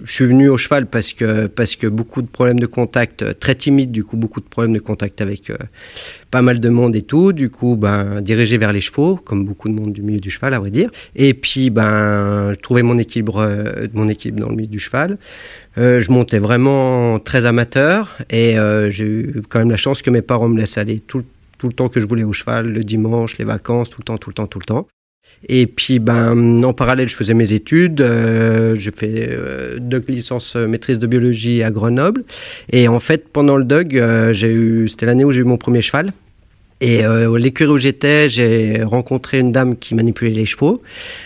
Je 0.04 0.12
suis 0.12 0.26
venu 0.26 0.50
au 0.50 0.58
cheval 0.58 0.88
parce 0.88 1.14
que, 1.14 1.88
beaucoup 1.88 2.22
de 2.22 2.28
problèmes 2.28 2.60
de 2.60 2.66
contact, 2.66 3.22
euh, 3.22 3.34
très 3.34 3.56
timide, 3.56 3.92
du 3.92 4.04
coup, 4.04 4.18
beaucoup 4.18 4.40
de 4.40 4.46
problèmes 4.46 4.74
de 4.74 4.80
contact 4.80 5.22
avec 5.22 5.50
euh, 5.50 5.58
pas 6.32 6.42
mal 6.42 6.60
de 6.60 6.70
monde 6.70 6.96
et 6.96 7.02
tout. 7.02 7.34
Du 7.34 7.50
coup, 7.50 7.76
ben, 7.76 8.22
dirigé 8.22 8.58
vers 8.58 8.74
les 8.74 8.82
chevaux, 8.82 9.16
comme 9.16 9.46
beaucoup 9.46 9.70
de 9.70 9.74
monde 9.74 9.94
du 9.94 10.02
milieu 10.02 10.20
du 10.20 10.30
cheval, 10.30 10.54
à 10.54 10.60
vrai 10.60 10.72
dire. 10.72 10.90
Et 11.16 11.34
puis, 11.34 11.70
ben, 11.70 12.54
je 12.54 12.60
trouvais 12.60 12.84
mon 12.84 12.98
équilibre, 12.98 13.38
euh, 13.40 13.88
dans 13.88 14.04
le 14.04 14.56
milieu 14.56 14.68
du 14.68 14.80
cheval. 14.80 15.18
je 15.78 16.12
montais 16.12 16.40
vraiment 16.40 17.20
très 17.20 17.46
amateur 17.46 18.18
et 18.30 18.56
j'ai 18.90 19.06
eu 19.06 19.42
quand 19.50 19.60
même 19.60 19.72
la 19.72 19.78
chance 19.78 20.02
que 20.02 20.10
mes 20.10 20.22
parents 20.22 20.48
me 20.48 20.58
laissent 20.60 20.78
aller 20.78 21.00
tout 21.00 21.20
le 21.20 21.26
tout 21.64 21.70
le 21.70 21.74
temps 21.74 21.88
que 21.88 22.02
je 22.02 22.06
voulais 22.06 22.26
au 22.26 22.34
cheval, 22.34 22.68
le 22.68 22.84
dimanche, 22.84 23.38
les 23.38 23.46
vacances, 23.46 23.90
tout 23.90 24.02
le 24.02 24.04
temps, 24.04 24.18
tout 24.18 24.30
le 24.30 24.34
temps, 24.34 24.48
tout 24.48 24.60
le 24.60 24.66
temps. 24.66 24.86
Et 25.48 25.66
puis, 25.66 26.00
ben, 26.00 26.62
en 26.62 26.74
parallèle, 26.74 27.08
je 27.08 27.16
faisais 27.16 27.34
mes 27.34 27.54
études. 27.54 28.02
Euh, 28.02 28.76
je 28.78 28.92
fais 28.94 29.30
euh, 29.32 29.78
deux 29.80 30.04
licences 30.10 30.58
euh, 30.58 30.68
maîtrise 30.68 31.00
de 31.00 31.08
biologie 31.08 31.64
à 31.64 31.72
Grenoble. 31.72 32.26
Et 32.70 32.90
en 32.90 33.00
fait, 33.00 33.30
pendant 33.30 33.56
le 33.56 33.64
DUG, 33.64 34.04
j'ai 34.34 34.52
eu, 34.52 34.90
c'était 34.90 35.06
l'année 35.06 35.24
où 35.24 35.32
j'ai 35.32 35.40
eu 35.40 35.46
mon 35.46 35.56
premier 35.56 35.82
cheval. 35.82 36.12
Et 36.84 37.06
euh, 37.06 37.38
l'écurie 37.38 37.72
où 37.72 37.78
j'étais, 37.78 38.30
j'ai 38.30 38.84
rencontré 38.84 39.40
une 39.40 39.54
dame 39.54 39.78
qui 39.78 39.96
manipulait 39.96 40.32
les 40.32 40.46
chevaux. 40.46 40.82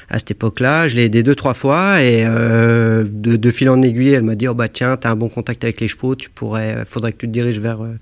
À 0.07 0.19
cette 0.19 0.29
époque-là, 0.29 0.87
je 0.87 0.95
l'ai 0.95 1.05
aidée 1.05 1.23
deux, 1.23 1.33
trois 1.33 1.55
fois. 1.55 2.03
Et 2.03 2.27
euh, 2.27 3.03
de, 3.09 3.49
fil 3.49 3.67
en 3.67 3.81
aiguille, 3.81 4.11
elle 4.11 4.21
m'a 4.21 4.35
dit, 4.35 4.47
oh 4.47 4.53
bah 4.53 4.69
tiens, 4.69 4.97
t'as 4.97 5.09
un 5.09 5.15
bon 5.15 5.29
contact 5.29 5.63
avec 5.63 5.81
les 5.81 5.87
chevaux, 5.87 6.15
tu 6.15 6.29
pourrais, 6.29 6.85
faudrait 6.85 7.11
que 7.11 7.17
tu 7.17 7.25
te 7.25 7.31
diriges 7.31 7.59
vers, 7.59 7.83
euh, 7.83 7.97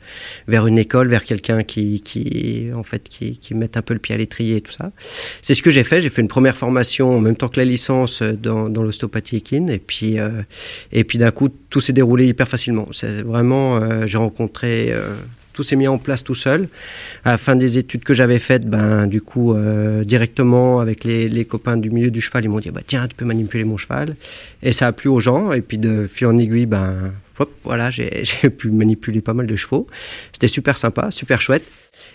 vers 0.50 0.68
une 0.68 0.78
école, 0.78 1.08
vers 1.08 1.24
quelqu'un 1.24 1.64
qui, 1.64 2.02
qui, 2.02 2.72
en 2.76 2.84
fait, 2.84 3.08
qui, 3.08 3.38
qui 3.38 3.54
mette 3.54 3.78
un 3.78 3.82
peu 3.82 3.94
le 3.94 4.02
pied 4.02 4.14
à 4.14 4.18
l'étrier 4.18 4.58
et 4.58 4.62
tout 4.62 4.74
ça. 4.74 4.92
C'est 5.42 5.54
ce 5.54 5.64
que 5.64 5.72
j'ai 5.72 5.86
fait. 5.86 6.02
J'ai 6.02 6.10
fait 6.10 6.22
une 6.22 6.28
première 6.28 6.58
formation 6.58 7.16
en 7.16 7.22
même 7.22 7.38
temps 7.38 7.48
que 7.48 7.62
la 7.62 7.66
licence 7.66 8.22
dans, 8.22 8.68
dans 8.68 8.84
l'ostéopathie 8.84 9.38
équine. 9.38 9.70
Et 9.70 9.80
puis, 9.80 10.18
et 10.92 11.04
puis 11.06 11.18
d'un 11.20 11.32
coup, 11.32 11.48
tout 11.70 11.80
s'est 11.80 11.94
déroulé 11.94 12.28
hyper 12.28 12.50
facilement. 12.50 12.90
C'est 12.92 13.22
vraiment, 13.22 14.06
j'ai 14.06 14.18
rencontré 14.18 14.94
tout 15.56 15.64
s'est 15.64 15.78
mis 15.78 15.88
en 15.88 15.98
place 15.98 16.24
tout 16.24 16.36
seul. 16.36 16.68
À 17.24 17.32
la 17.32 17.38
fin 17.38 17.56
des 17.56 17.78
études 17.78 18.04
que 18.04 18.14
j'avais 18.14 18.40
faites, 18.40 18.70
ben, 18.70 19.08
du 19.08 19.22
coup, 19.22 19.54
euh, 19.54 20.04
directement 20.04 20.80
avec 20.82 21.04
les, 21.06 21.46
copains 21.46 21.78
du 21.78 21.90
milieu 21.90 22.12
du 22.12 22.22
cheval, 22.22 22.44
ils 22.44 22.50
m'ont 22.50 22.60
dit 22.60 22.70
bah, 22.72 22.82
tiens, 22.86 23.08
tu 23.08 23.16
peux 23.16 23.26
manipuler 23.26 23.64
mon 23.64 23.78
cheval. 23.78 24.16
Et 24.62 24.74
ça 24.74 24.88
a 24.88 24.92
plu 24.92 25.10
aux 25.10 25.22
gens. 25.22 25.54
Et 25.54 25.62
puis 25.62 25.78
de 25.78 26.08
fil 26.08 26.28
en 26.28 26.38
aiguille, 26.38 26.66
ben, 26.66 27.14
hop, 27.40 27.52
voilà, 27.64 27.90
j'ai 27.90 28.26
pu 28.58 28.70
manipuler 28.70 29.22
pas 29.22 29.34
mal 29.34 29.48
de 29.48 29.56
chevaux. 29.56 29.88
C'était 30.34 30.50
super 30.50 30.78
sympa, 30.78 31.10
super 31.10 31.42
chouette. 31.42 31.64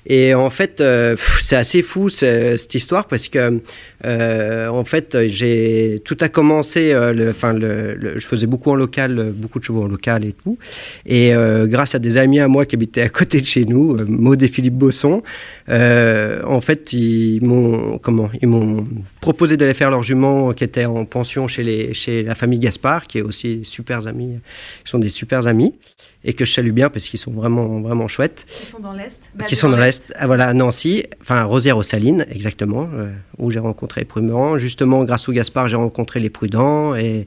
Et 0.07 0.35
en 0.35 0.50
fait, 0.50 0.80
euh, 0.80 1.16
c'est 1.40 1.57
assez 1.57 1.83
fou 1.83 2.09
cette 2.09 2.75
histoire 2.75 3.07
parce 3.07 3.28
que, 3.28 3.61
euh, 4.04 4.69
en 4.69 4.85
fait, 4.85 5.16
j'ai 5.28 6.00
tout 6.04 6.16
a 6.21 6.28
commencé. 6.28 6.92
Euh, 6.92 7.30
enfin, 7.30 7.52
le, 7.52 8.19
je 8.19 8.26
faisais 8.26 8.47
beaucoup 8.47 8.71
en 8.71 8.75
local, 8.75 9.33
beaucoup 9.35 9.59
de 9.59 9.64
chevaux 9.64 9.83
en 9.83 9.88
local 9.88 10.25
et 10.25 10.33
tout. 10.33 10.59
Et 11.07 11.33
grâce 11.64 11.95
à 11.95 11.99
des 11.99 12.16
amis 12.16 12.40
à 12.40 12.49
moi 12.49 12.66
qui 12.66 12.76
habitaient 12.76 13.02
à 13.02 13.09
côté 13.09 13.40
de 13.40 13.47
chez 13.47 13.64
nous, 13.64 13.97
Maud 14.07 14.42
et 14.42 14.49
Philippe 14.49 14.75
Bosson, 14.75 15.23
en 15.69 16.61
fait, 16.61 16.92
ils 16.92 17.40
m'ont 17.42 17.99
comment 17.99 18.30
Ils 18.40 18.49
m'ont 18.49 18.87
proposé 19.21 19.57
d'aller 19.57 19.75
faire 19.75 19.90
leur 19.90 20.02
jument 20.02 20.52
qui 20.52 20.64
était 20.64 20.87
en 20.87 21.04
pension 21.04 21.47
chez 21.49 21.62
les 21.62 21.95
chez 21.95 22.23
la 22.23 22.35
famille 22.35 22.59
Gaspard, 22.59 23.07
qui 23.07 23.19
est 23.19 23.23
aussi 23.23 23.61
super 23.64 24.07
amis. 24.07 24.38
Ils 24.85 24.88
sont 24.88 24.99
des 24.99 25.09
super 25.09 25.47
amis. 25.47 25.75
Et 26.24 26.34
que 26.34 26.44
je 26.44 26.52
salue 26.52 26.72
bien 26.72 26.90
parce 26.90 27.08
qu'ils 27.08 27.18
sont 27.18 27.30
vraiment 27.30 27.80
vraiment 27.80 28.08
chouettes. 28.08 28.44
Qui 28.60 28.66
sont 28.66 28.78
dans 28.78 28.92
l'est. 28.92 29.30
Qui 29.46 29.56
sont 29.56 29.70
dans 29.70 29.78
l'est. 29.78 30.12
Ah, 30.16 30.26
voilà, 30.26 30.52
Nancy, 30.52 31.04
enfin 31.20 31.44
Rosière 31.44 31.78
aux 31.78 31.82
Salines, 31.82 32.26
exactement, 32.30 32.88
euh, 32.94 33.10
où 33.38 33.50
j'ai 33.50 33.58
rencontré 33.58 34.02
les 34.02 34.04
prudents. 34.04 34.58
Justement, 34.58 35.04
grâce 35.04 35.28
au 35.28 35.32
Gaspard, 35.32 35.68
j'ai 35.68 35.76
rencontré 35.76 36.20
les 36.20 36.30
prudents 36.30 36.94
et 36.94 37.26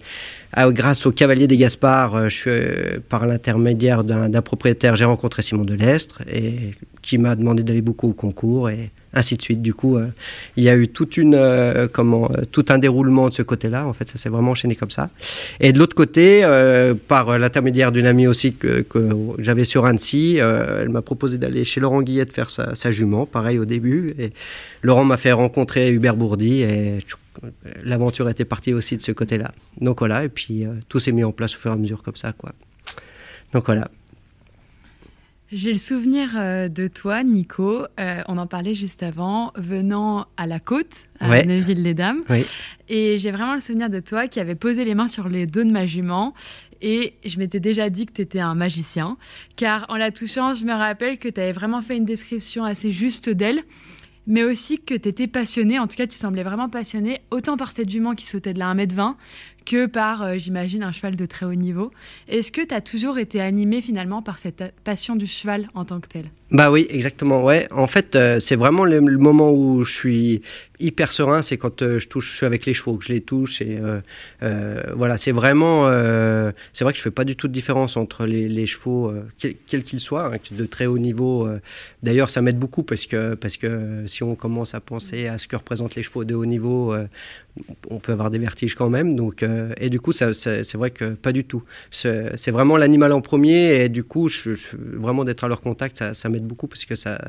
ah, 0.53 0.69
grâce 0.71 1.05
au 1.05 1.12
Cavalier 1.12 1.47
des 1.47 1.57
Gaspard, 1.57 2.15
euh, 2.15 2.29
je 2.29 2.35
suis 2.35 2.50
euh, 2.50 3.00
par 3.09 3.25
l'intermédiaire 3.25 4.03
d'un 4.03 4.41
propriétaire, 4.41 4.95
j'ai 4.95 5.05
rencontré 5.05 5.41
Simon 5.41 5.63
Delestre 5.63 6.21
et 6.31 6.75
qui 7.01 7.17
m'a 7.17 7.35
demandé 7.35 7.63
d'aller 7.63 7.81
beaucoup 7.81 8.09
au 8.09 8.13
concours 8.13 8.69
et 8.69 8.91
ainsi 9.13 9.38
de 9.38 9.41
suite. 9.41 9.62
Du 9.62 9.74
coup, 9.74 9.98
euh, 9.98 10.08
il 10.58 10.63
y 10.63 10.70
a 10.70 10.75
eu 10.75 10.88
toute 10.88 11.17
une, 11.17 11.36
euh, 11.36 11.88
comment, 11.91 12.32
euh, 12.32 12.43
tout 12.51 12.65
un 12.70 12.77
déroulement 12.77 13.29
de 13.29 13.34
ce 13.34 13.41
côté-là. 13.41 13.88
En 13.88 13.93
fait, 13.93 14.10
ça 14.10 14.17
s'est 14.17 14.29
vraiment 14.29 14.51
enchaîné 14.51 14.75
comme 14.75 14.89
ça. 14.89 15.10
Et 15.60 15.72
de 15.72 15.79
l'autre 15.79 15.96
côté, 15.96 16.43
par 17.08 17.38
l'intermédiaire 17.38 17.91
d'une 17.91 18.05
amie 18.05 18.27
aussi 18.27 18.53
que, 18.53 18.86
j'avais 19.39 19.63
sur 19.63 19.86
Annecy, 19.86 20.38
elle 20.38 20.89
m'a 20.89 21.01
proposé 21.01 21.38
d'aller 21.38 21.63
chez 21.63 21.79
Laurent 21.79 22.01
Guillet 22.01 22.25
faire 22.25 22.50
sa, 22.50 22.75
sa, 22.75 22.91
jument, 22.91 23.25
pareil 23.25 23.60
au 23.60 23.65
début. 23.65 24.15
Et 24.17 24.32
Laurent 24.82 25.05
m'a 25.05 25.17
fait 25.17 25.32
rencontrer 25.32 25.91
Hubert 25.91 26.15
Bourdi 26.15 26.63
et 26.63 27.00
l'aventure 27.84 28.29
était 28.29 28.46
partie 28.46 28.74
aussi 28.74 28.98
de 28.98 29.01
ce 29.01 29.12
côté-là. 29.12 29.51
Donc 29.82 30.00
voilà, 30.00 30.24
et 30.24 30.29
puis 30.29 30.65
tout 30.89 31.00
s'est 31.00 31.12
mis 31.12 31.24
en 31.24 31.32
place 31.32 31.55
au 31.55 31.60
fur 31.60 31.72
et 31.72 31.74
à 31.74 31.77
mesure 31.77 32.03
comme 32.03 32.15
ça, 32.15 32.32
quoi. 32.34 32.53
Donc 33.53 33.65
voilà. 33.65 33.89
J'ai 35.55 35.72
le 35.72 35.77
souvenir 35.77 36.31
euh, 36.36 36.67
de 36.67 36.88
toi, 36.88 37.24
Nico, 37.24 37.86
euh, 38.00 38.22
on 38.27 38.39
en 38.39 38.48
parlait 38.48 38.74
juste 38.74 39.03
avant, 39.03 39.51
venant 39.55 40.25
à 40.36 40.48
la 40.48 40.60
côte, 40.60 41.07
à 41.19 41.29
ouais. 41.29 41.45
Neuville-les-Dames. 41.45 42.24
Oui. 42.27 42.43
Et 42.89 43.19
j'ai 43.19 43.29
vraiment 43.29 43.53
le 43.53 43.60
souvenir 43.60 43.91
de 43.91 44.00
toi 44.00 44.27
qui 44.27 44.39
avait 44.39 44.55
posé 44.55 44.83
les 44.83 44.95
mains 44.95 45.07
sur 45.07 45.29
les 45.29 45.45
dos 45.45 45.63
de 45.63 45.69
ma 45.69 45.86
jument. 45.86 46.33
Et 46.81 47.13
je 47.24 47.38
m'étais 47.38 47.60
déjà 47.60 47.91
dit 47.91 48.07
que 48.07 48.13
tu 48.13 48.24
étais 48.24 48.39
un 48.39 48.55
magicien, 48.55 49.15
car 49.55 49.86
en 49.89 49.95
la 49.95 50.10
touchant, 50.10 50.55
je 50.55 50.65
me 50.65 50.74
rappelle 50.74 51.19
que 51.19 51.29
tu 51.29 51.39
avais 51.39 51.51
vraiment 51.51 51.83
fait 51.83 51.98
une 51.98 52.05
description 52.05 52.63
assez 52.63 52.89
juste 52.89 53.29
d'elle, 53.29 53.62
mais 54.25 54.43
aussi 54.43 54.79
que 54.79 54.95
tu 54.95 55.07
étais 55.07 55.27
passionné, 55.27 55.77
en 55.77 55.88
tout 55.88 55.98
cas 55.98 56.07
tu 56.07 56.17
semblais 56.17 56.43
vraiment 56.43 56.67
passionné, 56.67 57.22
autant 57.29 57.57
par 57.57 57.74
cette 57.74 57.91
jument 57.91 58.15
qui 58.15 58.25
sautait 58.25 58.53
de 58.53 58.60
la 58.60 58.74
1m20 58.74 59.15
que 59.65 59.86
par, 59.86 60.22
euh, 60.22 60.38
j'imagine, 60.38 60.84
un 60.84 60.91
cheval 60.91 61.15
de 61.15 61.25
très 61.25 61.46
haut 61.46 61.55
niveau. 61.55 61.91
Est-ce 62.27 62.51
que 62.51 62.62
tu 62.62 62.74
as 62.74 62.82
toujours 62.82 63.17
été 63.17 63.41
animé 63.41 63.82
finalement 63.82 64.22
par 64.22 64.39
cette 64.39 64.74
passion 64.84 65.15
du 65.15 65.27
cheval 65.27 65.70
en 65.74 65.86
tant 65.86 66.00
que 66.00 66.08
tel? 66.08 66.32
Bah 66.53 66.69
oui, 66.69 66.86
exactement. 66.91 67.43
Ouais. 67.43 67.67
En 67.72 67.88
fait, 67.88 68.15
euh, 68.15 68.39
c'est 68.39 68.55
vraiment 68.55 68.86
le, 68.86 69.01
moment 69.01 69.51
où 69.51 69.83
je 69.83 69.91
suis 69.91 70.41
hyper 70.79 71.12
serein, 71.12 71.41
c'est 71.41 71.57
quand 71.57 71.81
euh, 71.81 71.98
je 71.98 72.07
touche, 72.07 72.31
je 72.31 72.38
suis 72.38 72.45
avec 72.45 72.67
les 72.67 72.75
chevaux, 72.75 72.95
que 72.95 73.05
je 73.05 73.12
les 73.12 73.22
touche. 73.22 73.60
Et 73.63 73.79
euh, 74.43 74.83
voilà, 74.95 75.17
c'est 75.17 75.31
vraiment, 75.31 75.89
c'est 76.74 76.83
vrai 76.83 76.93
que 76.93 76.98
je 77.00 77.03
fais 77.03 77.10
pas 77.10 77.25
du 77.25 77.36
tout 77.36 77.48
de 77.48 77.53
différence 77.53 77.98
entre 77.98 78.27
les, 78.27 78.65
chevaux, 78.67 79.12
quels 79.39 79.55
qu'ils 79.65 79.83
qu 79.83 80.00
soient, 80.00 80.31
hein, 80.31 80.38
de 80.51 80.65
très 80.67 80.86
haut 80.86 81.00
niveau. 81.00 81.50
D'ailleurs, 82.03 82.29
ça 82.29 82.43
m'aide 82.43 82.60
beaucoup 82.60 82.83
parce 82.83 83.07
que 83.07 83.33
parce 83.33 83.57
que 83.57 84.03
si 84.05 84.22
on 84.22 84.36
commence 84.36 84.75
à 84.75 84.79
penser 84.79 85.25
à 85.27 85.39
ce 85.39 85.48
que 85.48 85.55
représentent 85.55 85.95
les 85.95 86.03
chevaux 86.03 86.24
de 86.24 86.36
haut 86.36 86.45
niveau, 86.45 86.93
on 87.89 88.00
peut 88.00 88.12
avoir 88.12 88.29
des 88.29 88.39
vertiges 88.39 88.75
quand 88.75 88.89
même. 88.89 89.15
Donc, 89.15 89.43
et 89.77 89.89
du 89.89 90.00
coup, 90.00 90.12
c'est 90.12 90.75
vrai 90.75 90.91
que 90.91 91.05
pas 91.05 91.31
du 91.31 91.45
tout. 91.45 91.63
C'est 91.89 92.51
vraiment 92.51 92.77
l'animal 92.77 93.12
en 93.12 93.22
premier 93.22 93.83
et 93.83 93.89
du 93.89 94.03
coup, 94.03 94.29
vraiment 94.75 95.24
d'être 95.25 95.43
à 95.43 95.48
leur 95.48 95.62
contact, 95.62 95.98
ça, 95.98 96.13
ça 96.13 96.29
m'aide 96.29 96.42
beaucoup 96.43 96.67
parce 96.67 96.85
que 96.85 96.95
ça, 96.95 97.19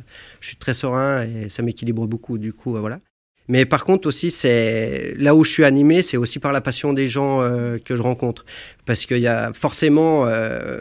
je 0.40 0.48
suis 0.48 0.56
très 0.56 0.74
serein 0.74 1.24
et 1.24 1.48
ça 1.48 1.62
m'équilibre 1.62 2.06
beaucoup. 2.06 2.38
Du 2.38 2.52
coup, 2.52 2.76
euh, 2.76 2.80
voilà. 2.80 3.00
Mais 3.48 3.66
par 3.66 3.84
contre 3.84 4.08
aussi, 4.08 4.30
c'est 4.30 5.14
là 5.18 5.34
où 5.34 5.44
je 5.44 5.50
suis 5.50 5.64
animé, 5.64 6.00
c'est 6.02 6.16
aussi 6.16 6.38
par 6.38 6.52
la 6.52 6.60
passion 6.60 6.92
des 6.94 7.08
gens 7.08 7.42
euh, 7.42 7.76
que 7.78 7.94
je 7.94 8.00
rencontre, 8.00 8.46
parce 8.86 9.04
qu'il 9.04 9.18
y 9.18 9.26
a 9.26 9.52
forcément, 9.52 10.26
euh, 10.26 10.80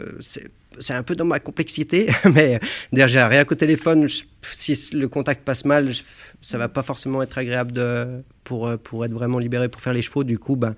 c'est 0.80 0.94
un 0.94 1.02
peu 1.02 1.14
dans 1.14 1.26
ma 1.26 1.40
complexité, 1.40 2.08
mais 2.34 2.58
d'ailleurs 2.90 3.08
j'ai 3.08 3.22
rien 3.22 3.44
qu'au 3.44 3.54
téléphone, 3.54 4.08
si 4.40 4.78
le 4.94 5.08
contact 5.08 5.44
passe 5.44 5.66
mal, 5.66 5.92
je, 5.92 6.02
ça 6.40 6.56
va 6.56 6.68
pas 6.68 6.82
forcément 6.82 7.22
être 7.22 7.36
agréable 7.36 7.72
de, 7.72 8.22
pour 8.44 8.78
pour 8.78 9.04
être 9.04 9.12
vraiment 9.12 9.38
libéré 9.38 9.68
pour 9.68 9.82
faire 9.82 9.92
les 9.92 10.02
chevaux. 10.02 10.24
Du 10.24 10.38
coup, 10.38 10.56
ben 10.56 10.74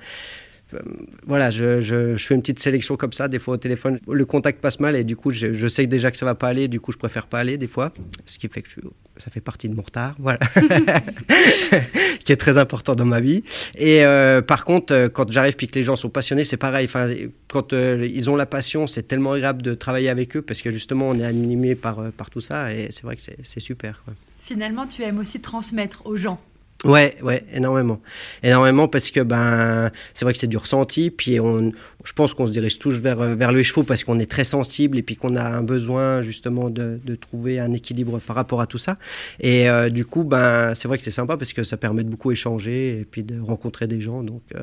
voilà, 1.27 1.51
je, 1.51 1.81
je, 1.81 2.17
je, 2.17 2.27
fais 2.27 2.35
une 2.35 2.41
petite 2.41 2.59
sélection 2.59 2.97
comme 2.97 3.13
ça, 3.13 3.29
des 3.29 3.39
fois 3.39 3.55
au 3.55 3.57
téléphone, 3.57 4.01
le 4.09 4.25
contact 4.25 4.61
passe 4.61 4.81
mal 4.81 4.97
et 4.97 5.05
du 5.05 5.15
coup 5.15 5.31
je, 5.31 5.53
je, 5.53 5.69
sais 5.69 5.87
déjà 5.87 6.11
que 6.11 6.17
ça 6.17 6.27
va 6.27 6.35
pas 6.35 6.49
aller, 6.49 6.67
du 6.67 6.81
coup 6.81 6.91
je 6.91 6.99
préfère 6.99 7.27
pas 7.27 7.39
aller 7.39 7.57
des 7.57 7.69
fois, 7.69 7.93
ce 8.25 8.39
qui 8.39 8.49
fait 8.49 8.63
que 8.63 8.69
ça 9.17 9.31
fait 9.31 9.41
partie 9.41 9.69
de 9.69 9.75
mon 9.75 9.83
retard, 9.83 10.17
voilà, 10.19 10.41
qui 12.25 12.33
est 12.33 12.37
très 12.37 12.59
important 12.59 12.97
dans 12.97 13.05
ma 13.05 13.21
vie. 13.21 13.45
Et 13.77 14.05
euh, 14.05 14.43
par 14.43 14.65
contre, 14.65 15.09
quand 15.09 15.31
j'arrive 15.31 15.55
puis 15.55 15.69
que 15.69 15.79
les 15.79 15.85
gens 15.85 15.97
sont 15.97 16.11
passionnés, 16.11 16.45
c'est 16.45 16.57
pareil. 16.57 16.87
Enfin, 16.87 17.09
quand 17.49 17.73
euh, 17.73 18.09
ils 18.13 18.29
ont 18.29 18.37
la 18.37 18.47
passion, 18.47 18.87
c'est 18.87 19.05
tellement 19.05 19.33
agréable 19.33 19.63
de 19.63 19.73
travailler 19.75 20.09
avec 20.09 20.37
eux 20.37 20.43
parce 20.43 20.63
que 20.63 20.73
justement 20.73 21.09
on 21.09 21.19
est 21.19 21.25
animé 21.25 21.77
par 21.77 22.11
par 22.13 22.29
tout 22.29 22.41
ça 22.41 22.73
et 22.73 22.89
c'est 22.91 23.05
vrai 23.05 23.17
que 23.17 23.23
c'est 23.23 23.61
super. 23.61 24.03
Quoi. 24.05 24.15
Finalement, 24.43 24.87
tu 24.87 25.03
aimes 25.03 25.19
aussi 25.19 25.41
transmettre 25.41 26.07
aux 26.07 26.17
gens. 26.17 26.41
Ouais, 26.87 27.17
ouais, 27.23 27.45
énormément. 27.53 28.01
Énormément 28.43 28.89
parce 28.89 29.11
que 29.11 29.21
ben, 29.21 29.91
c'est 30.15 30.25
vrai 30.25 30.33
que 30.33 30.39
c'est 30.39 30.47
du 30.47 30.57
ressenti. 30.57 31.11
Puis 31.11 31.41
on, 31.41 31.73
je 32.05 32.13
pense 32.13 32.35
qu'on 32.35 32.47
se 32.47 32.53
dirige 32.53 32.79
tous 32.79 33.01
vers, 33.01 33.17
vers 33.17 33.53
les 33.53 33.65
chevaux 33.65 33.83
parce 33.83 34.05
qu'on 34.05 34.19
est 34.19 34.31
très 34.31 34.45
sensible 34.45 34.99
et 34.99 35.03
puis 35.03 35.17
qu'on 35.17 35.37
a 35.37 35.45
un 35.45 35.63
besoin 35.63 36.23
justement 36.23 36.71
de, 36.71 37.01
de, 37.05 37.15
trouver 37.15 37.59
un 37.59 37.73
équilibre 37.73 38.19
par 38.21 38.37
rapport 38.37 38.61
à 38.61 38.67
tout 38.67 38.79
ça. 38.79 38.99
Et 39.41 39.69
euh, 39.69 39.91
du 39.91 40.05
coup, 40.05 40.25
ben, 40.25 40.75
c'est 40.75 40.89
vrai 40.89 40.99
que 40.99 41.05
c'est 41.05 41.11
sympa 41.11 41.37
parce 41.37 41.53
que 41.53 41.65
ça 41.65 41.77
permet 41.77 42.05
de 42.05 42.09
beaucoup 42.09 42.31
échanger 42.31 43.01
et 43.01 43.05
puis 43.05 43.23
de 43.23 43.41
rencontrer 43.41 43.87
des 43.87 44.01
gens. 44.01 44.23
Donc 44.23 44.43
euh, 44.55 44.63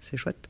c'est 0.00 0.16
chouette. 0.16 0.48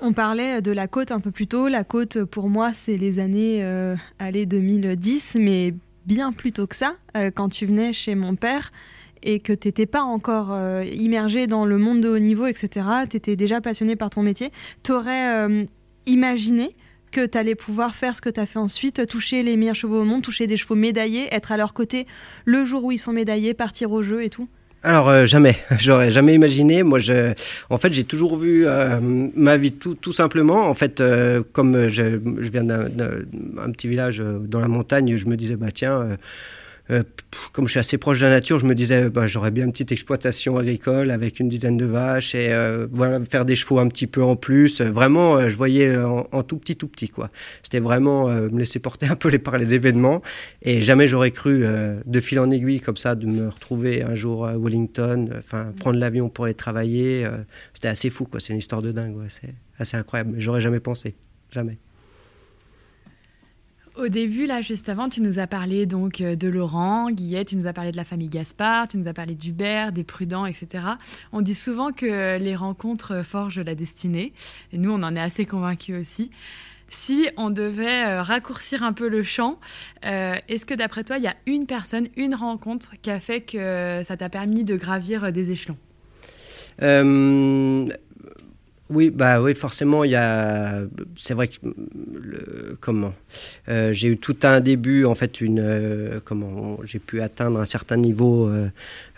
On 0.00 0.12
parlait 0.12 0.62
de 0.62 0.70
la 0.70 0.86
côte 0.86 1.10
un 1.10 1.20
peu 1.20 1.30
plus 1.30 1.48
tôt. 1.48 1.66
La 1.66 1.82
côte, 1.82 2.22
pour 2.24 2.48
moi, 2.48 2.72
c'est 2.72 2.96
les 2.96 3.18
années 3.18 3.64
euh, 3.64 3.96
allez, 4.18 4.46
2010, 4.46 5.36
mais 5.40 5.74
bien 6.06 6.32
plus 6.32 6.52
tôt 6.52 6.66
que 6.66 6.76
ça, 6.76 6.94
euh, 7.16 7.30
quand 7.34 7.48
tu 7.48 7.66
venais 7.66 7.92
chez 7.92 8.14
mon 8.14 8.36
père 8.36 8.72
et 9.22 9.40
que 9.40 9.52
tu 9.52 9.68
n'étais 9.68 9.86
pas 9.86 10.02
encore 10.02 10.52
euh, 10.52 10.84
immergé 10.84 11.46
dans 11.46 11.64
le 11.64 11.78
monde 11.78 12.00
de 12.00 12.08
haut 12.08 12.18
niveau, 12.18 12.46
etc., 12.46 12.86
tu 13.08 13.16
étais 13.16 13.36
déjà 13.36 13.60
passionné 13.60 13.96
par 13.96 14.10
ton 14.10 14.22
métier, 14.22 14.50
tu 14.82 14.92
aurais 14.92 15.46
euh, 15.46 15.64
imaginé 16.06 16.74
que 17.10 17.24
tu 17.24 17.38
allais 17.38 17.54
pouvoir 17.54 17.94
faire 17.94 18.14
ce 18.14 18.20
que 18.20 18.28
tu 18.28 18.40
as 18.40 18.46
fait 18.46 18.58
ensuite, 18.58 19.06
toucher 19.06 19.42
les 19.42 19.56
meilleurs 19.56 19.74
chevaux 19.74 20.00
au 20.00 20.04
monde, 20.04 20.22
toucher 20.22 20.46
des 20.46 20.56
chevaux 20.56 20.74
médaillés, 20.74 21.32
être 21.32 21.52
à 21.52 21.56
leur 21.56 21.72
côté 21.72 22.06
le 22.44 22.64
jour 22.64 22.84
où 22.84 22.92
ils 22.92 22.98
sont 22.98 23.12
médaillés, 23.12 23.54
partir 23.54 23.92
au 23.92 24.02
jeu 24.02 24.22
et 24.22 24.28
tout? 24.28 24.48
Alors 24.82 25.08
euh, 25.08 25.26
jamais, 25.26 25.56
j'aurais 25.78 26.10
jamais 26.10 26.34
imaginé. 26.34 26.82
Moi, 26.82 26.98
je, 26.98 27.32
en 27.70 27.78
fait, 27.78 27.92
j'ai 27.92 28.04
toujours 28.04 28.36
vu 28.36 28.66
ma 29.00 29.56
vie 29.56 29.72
tout, 29.72 30.12
simplement. 30.12 30.68
En 30.68 30.74
fait, 30.74 31.02
comme 31.52 31.88
je, 31.88 32.20
je 32.40 32.50
viens 32.50 32.64
d'un 32.64 33.72
petit 33.72 33.88
village 33.88 34.18
dans 34.18 34.60
la 34.60 34.68
montagne, 34.68 35.16
je 35.16 35.26
me 35.26 35.36
disais 35.36 35.56
bah 35.56 35.72
tiens 35.72 36.18
euh, 36.90 37.02
comme 37.52 37.66
je 37.66 37.72
suis 37.72 37.80
assez 37.80 37.98
proche 37.98 38.20
de 38.20 38.24
la 38.24 38.30
nature, 38.30 38.58
je 38.58 38.66
me 38.66 38.74
disais, 38.74 39.10
bah, 39.10 39.26
j'aurais 39.26 39.50
bien 39.50 39.64
une 39.64 39.72
petite 39.72 39.92
exploitation 39.92 40.56
agricole 40.56 41.10
avec 41.10 41.40
une 41.40 41.48
dizaine 41.48 41.76
de 41.76 41.84
vaches 41.84 42.34
et 42.34 42.52
euh, 42.52 42.86
voilà, 42.90 43.20
faire 43.24 43.44
des 43.44 43.56
chevaux 43.56 43.78
un 43.78 43.88
petit 43.88 44.06
peu 44.06 44.22
en 44.22 44.36
plus. 44.36 44.80
Vraiment, 44.80 45.36
euh, 45.36 45.48
je 45.48 45.56
voyais 45.56 45.96
en, 45.96 46.42
tout 46.42 46.58
petit, 46.58 46.76
tout 46.76 46.88
petit, 46.88 47.08
quoi. 47.08 47.30
C'était 47.62 47.80
vraiment 47.80 48.28
me 48.28 48.58
laisser 48.58 48.78
porter 48.78 49.06
un 49.10 49.16
peu 49.16 49.30
par 49.38 49.58
les 49.58 49.74
événements 49.74 50.22
et 50.62 50.80
jamais 50.82 51.08
j'aurais 51.08 51.30
cru, 51.30 51.64
de 52.06 52.20
fil 52.20 52.40
en 52.40 52.50
aiguille 52.50 52.80
comme 52.80 52.96
ça, 52.96 53.14
de 53.14 53.26
me 53.26 53.48
retrouver 53.48 54.02
un 54.02 54.14
jour 54.14 54.46
à 54.46 54.56
Wellington, 54.56 55.28
enfin, 55.38 55.72
prendre 55.78 55.98
l'avion 55.98 56.28
pour 56.28 56.46
aller 56.46 56.54
travailler. 56.54 57.26
C'était 57.74 57.88
assez 57.88 58.10
fou, 58.10 58.24
quoi. 58.24 58.40
C'est 58.40 58.52
une 58.52 58.58
histoire 58.58 58.82
de 58.82 58.92
dingue. 58.92 59.16
C'est 59.28 59.54
assez 59.78 59.96
incroyable. 59.96 60.34
J'aurais 60.38 60.60
jamais 60.60 60.80
pensé. 60.80 61.14
Jamais. 61.50 61.78
Au 63.98 64.06
début, 64.06 64.46
là, 64.46 64.60
juste 64.60 64.88
avant, 64.88 65.08
tu 65.08 65.20
nous 65.20 65.40
as 65.40 65.48
parlé 65.48 65.84
donc 65.84 66.22
de 66.22 66.48
Laurent, 66.48 67.10
Guillet, 67.10 67.44
tu 67.44 67.56
nous 67.56 67.66
as 67.66 67.72
parlé 67.72 67.90
de 67.90 67.96
la 67.96 68.04
famille 68.04 68.28
Gaspard, 68.28 68.86
tu 68.86 68.96
nous 68.96 69.08
as 69.08 69.12
parlé 69.12 69.34
d'Hubert, 69.34 69.90
des 69.90 70.04
Prudents, 70.04 70.46
etc. 70.46 70.84
On 71.32 71.40
dit 71.40 71.56
souvent 71.56 71.90
que 71.90 72.38
les 72.38 72.54
rencontres 72.54 73.24
forgent 73.24 73.58
la 73.58 73.74
destinée, 73.74 74.32
et 74.72 74.78
nous, 74.78 74.92
on 74.92 75.02
en 75.02 75.16
est 75.16 75.20
assez 75.20 75.46
convaincus 75.46 76.00
aussi. 76.00 76.30
Si 76.88 77.28
on 77.36 77.50
devait 77.50 78.20
raccourcir 78.20 78.84
un 78.84 78.92
peu 78.92 79.08
le 79.08 79.24
champ, 79.24 79.58
euh, 80.04 80.36
est-ce 80.48 80.64
que 80.64 80.74
d'après 80.74 81.02
toi, 81.02 81.18
il 81.18 81.24
y 81.24 81.28
a 81.28 81.36
une 81.46 81.66
personne, 81.66 82.06
une 82.16 82.36
rencontre 82.36 82.92
qui 83.02 83.10
a 83.10 83.18
fait 83.18 83.40
que 83.40 84.02
ça 84.04 84.16
t'a 84.16 84.28
permis 84.28 84.62
de 84.62 84.76
gravir 84.76 85.32
des 85.32 85.50
échelons? 85.50 85.76
Euh, 86.82 87.88
oui, 88.90 89.10
bah 89.10 89.42
oui, 89.42 89.54
forcément, 89.54 90.02
il 90.02 90.12
y 90.12 90.16
a. 90.16 90.80
C'est 91.14 91.34
vrai 91.34 91.48
que 91.48 91.56
le, 91.62 92.76
comment 92.80 93.12
euh, 93.68 93.92
j'ai 93.92 94.08
eu 94.08 94.16
tout 94.16 94.36
un 94.44 94.60
début, 94.60 95.04
en 95.04 95.14
fait, 95.14 95.42
une 95.42 95.60
euh, 95.60 96.20
comment 96.24 96.78
j'ai 96.84 96.98
pu 96.98 97.20
atteindre 97.20 97.60
un 97.60 97.66
certain 97.66 97.98
niveau 97.98 98.48
euh, 98.48 98.68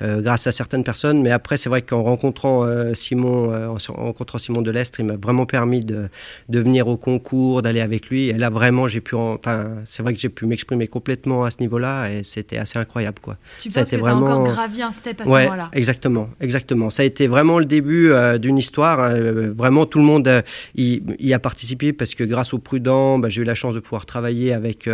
grâce 0.01 0.49
à 0.49 0.53
certaines 0.53 0.83
personnes, 0.83 1.23
mais 1.23 1.31
après, 1.31 1.57
c'est 1.57 1.69
vrai 1.69 1.83
qu'en 1.83 2.03
rencontrant 2.03 2.67
Simon, 2.95 3.53
en 3.53 3.77
rencontrant 3.95 4.39
Simon 4.39 4.63
Delestre, 4.63 5.01
il 5.01 5.07
m'a 5.07 5.17
vraiment 5.17 5.47
permis 5.47 5.85
de, 5.85 6.09
de 6.49 6.61
venir 6.61 6.89
au 6.89 6.97
concours, 6.97 7.63
d'aller 7.63 7.81
avec 7.81 8.09
lui. 8.09 8.29
Et 8.29 8.33
là, 8.33 8.51
vraiment, 8.51 8.89
j'ai 8.89 9.01
pu, 9.01 9.15
enfin, 9.15 9.69
c'est 9.85 10.03
vrai 10.03 10.15
que 10.15 10.19
j'ai 10.19 10.31
pu 10.31 10.47
m'exprimer 10.47 10.89
complètement 10.89 11.45
à 11.45 11.51
ce 11.51 11.59
niveau-là, 11.61 12.11
et 12.11 12.25
c'était 12.25 12.57
assez 12.57 12.79
incroyable, 12.79 13.19
quoi. 13.21 13.37
Tu 13.61 13.71
ça 13.71 13.81
penses 13.81 13.93
a 13.93 13.97
été 13.97 13.97
que 13.97 14.01
vraiment 14.01 14.27
encore 14.27 14.55
gravi 14.55 14.83
un 14.83 14.93
step 14.93 15.21
à 15.21 15.25
ce 15.25 15.29
ouais, 15.29 15.45
moment-là? 15.45 15.71
Exactement, 15.75 16.29
exactement. 16.41 16.91
Ça 16.91 17.03
a 17.03 17.07
été 17.07 17.29
vraiment 17.29 17.59
le 17.59 17.67
début 17.67 18.11
d'une 18.41 18.59
histoire. 18.59 19.13
Vraiment, 19.61 19.85
tout 19.85 19.99
le 19.99 20.05
monde 20.05 20.43
y, 20.75 21.35
a 21.35 21.39
participé 21.39 21.93
parce 21.93 22.15
que 22.15 22.25
grâce 22.25 22.55
au 22.55 22.59
prudent, 22.59 23.19
bah, 23.19 23.29
j'ai 23.29 23.43
eu 23.43 23.45
la 23.45 23.55
chance 23.55 23.75
de 23.75 23.81
pouvoir 23.81 24.07
travailler 24.07 24.53
avec 24.53 24.89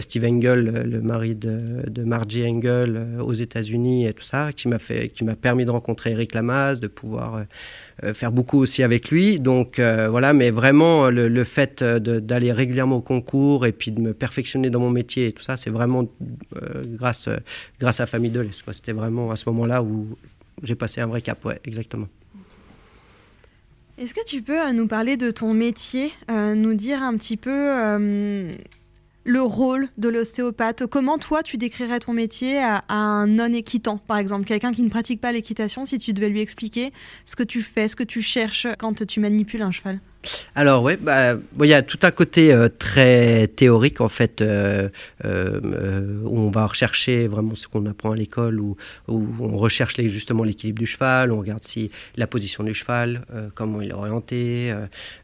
Steve 0.00 0.24
Engel, 0.24 0.84
le 0.86 1.00
mari 1.02 1.34
de, 1.34 1.88
de 1.88 2.04
Margie 2.04 2.46
Engel, 2.46 3.06
aux 3.20 3.34
États-Unis 3.34 4.06
et 4.06 4.12
tout 4.14 4.24
ça, 4.24 4.52
qui 4.52 4.68
m'a 4.68 5.36
permis 5.36 5.64
de 5.66 5.70
rencontrer 5.70 6.12
Eric 6.12 6.34
Lamaze, 6.34 6.80
de 6.80 6.88
pouvoir 6.88 7.44
euh, 8.04 8.12
faire 8.12 8.30
beaucoup 8.30 8.58
aussi 8.58 8.82
avec 8.82 9.10
lui. 9.10 9.40
Donc 9.40 9.78
euh, 9.78 10.08
voilà, 10.10 10.34
mais 10.34 10.50
vraiment 10.50 11.08
le, 11.08 11.44
fait 11.44 11.82
d'aller 11.82 12.52
régulièrement 12.52 12.96
au 12.96 13.00
concours 13.00 13.64
et 13.64 13.72
puis 13.72 13.90
de 13.90 14.00
me 14.00 14.12
perfectionner 14.12 14.68
dans 14.68 14.80
mon 14.80 14.90
métier 14.90 15.28
et 15.28 15.32
tout 15.32 15.42
ça, 15.42 15.56
c'est 15.56 15.70
vraiment 15.70 16.06
euh, 16.56 16.84
grâce, 16.86 17.28
grâce 17.80 18.00
à 18.00 18.06
famille 18.06 18.30
de 18.30 18.40
l'Est. 18.40 18.62
C'était 18.72 18.92
vraiment 18.92 19.30
à 19.30 19.36
ce 19.36 19.48
moment-là 19.48 19.82
où 19.82 20.16
j'ai 20.62 20.74
passé 20.74 21.00
un 21.00 21.06
vrai 21.06 21.22
cap, 21.22 21.42
ouais, 21.44 21.60
exactement. 21.64 22.08
Est-ce 23.98 24.12
que 24.12 24.24
tu 24.24 24.42
peux 24.42 24.70
nous 24.72 24.86
parler 24.86 25.16
de 25.16 25.30
ton 25.30 25.54
métier, 25.54 26.12
nous 26.28 26.74
dire 26.74 27.02
un 27.02 27.16
petit 27.16 27.36
peu 27.38 27.50
le 29.26 29.42
rôle 29.42 29.88
de 29.98 30.08
l'ostéopathe. 30.08 30.86
Comment 30.86 31.18
toi 31.18 31.42
tu 31.42 31.58
décrirais 31.58 32.00
ton 32.00 32.12
métier 32.12 32.58
à, 32.58 32.84
un 32.88 33.26
non-équitant, 33.26 33.98
par 33.98 34.18
exemple, 34.18 34.46
quelqu'un 34.46 34.72
qui 34.72 34.82
ne 34.82 34.88
pratique 34.88 35.20
pas 35.20 35.32
l'équitation, 35.32 35.84
si 35.84 35.98
tu 35.98 36.12
devais 36.12 36.28
lui 36.28 36.40
expliquer 36.40 36.92
ce 37.24 37.36
que 37.36 37.42
tu 37.42 37.62
fais, 37.62 37.88
ce 37.88 37.96
que 37.96 38.04
tu 38.04 38.22
cherches 38.22 38.68
quand 38.78 39.04
tu 39.04 39.20
manipules 39.20 39.62
un 39.62 39.72
cheval? 39.72 40.00
Alors 40.54 40.82
oui, 40.82 40.96
bah, 40.96 41.34
il 41.60 41.66
y 41.66 41.74
a 41.74 41.82
tout 41.82 41.98
un 42.02 42.10
côté 42.10 42.52
euh, 42.52 42.68
très 42.68 43.46
théorique 43.46 44.00
en 44.00 44.08
fait, 44.08 44.40
euh, 44.40 44.88
euh, 45.24 46.20
où 46.24 46.38
on 46.38 46.50
va 46.50 46.66
rechercher 46.66 47.28
vraiment 47.28 47.54
ce 47.54 47.68
qu'on 47.68 47.86
apprend 47.86 48.12
à 48.12 48.16
l'école, 48.16 48.60
où, 48.60 48.76
on 49.08 49.56
recherche 49.56 49.96
justement 50.00 50.44
l'équilibre 50.44 50.80
du 50.80 50.86
cheval, 50.86 51.32
on 51.32 51.38
regarde 51.38 51.62
si 51.62 51.90
la 52.16 52.26
position 52.26 52.64
du 52.64 52.74
cheval, 52.74 53.22
comment 53.54 53.80
il 53.80 53.90
est 53.90 53.94
orienté, 53.94 54.74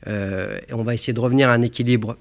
on 0.06 0.82
va 0.82 0.94
essayer 0.94 1.12
de 1.12 1.20
revenir 1.20 1.48
à 1.48 1.52
un 1.52 1.62
équilibre 1.62 2.16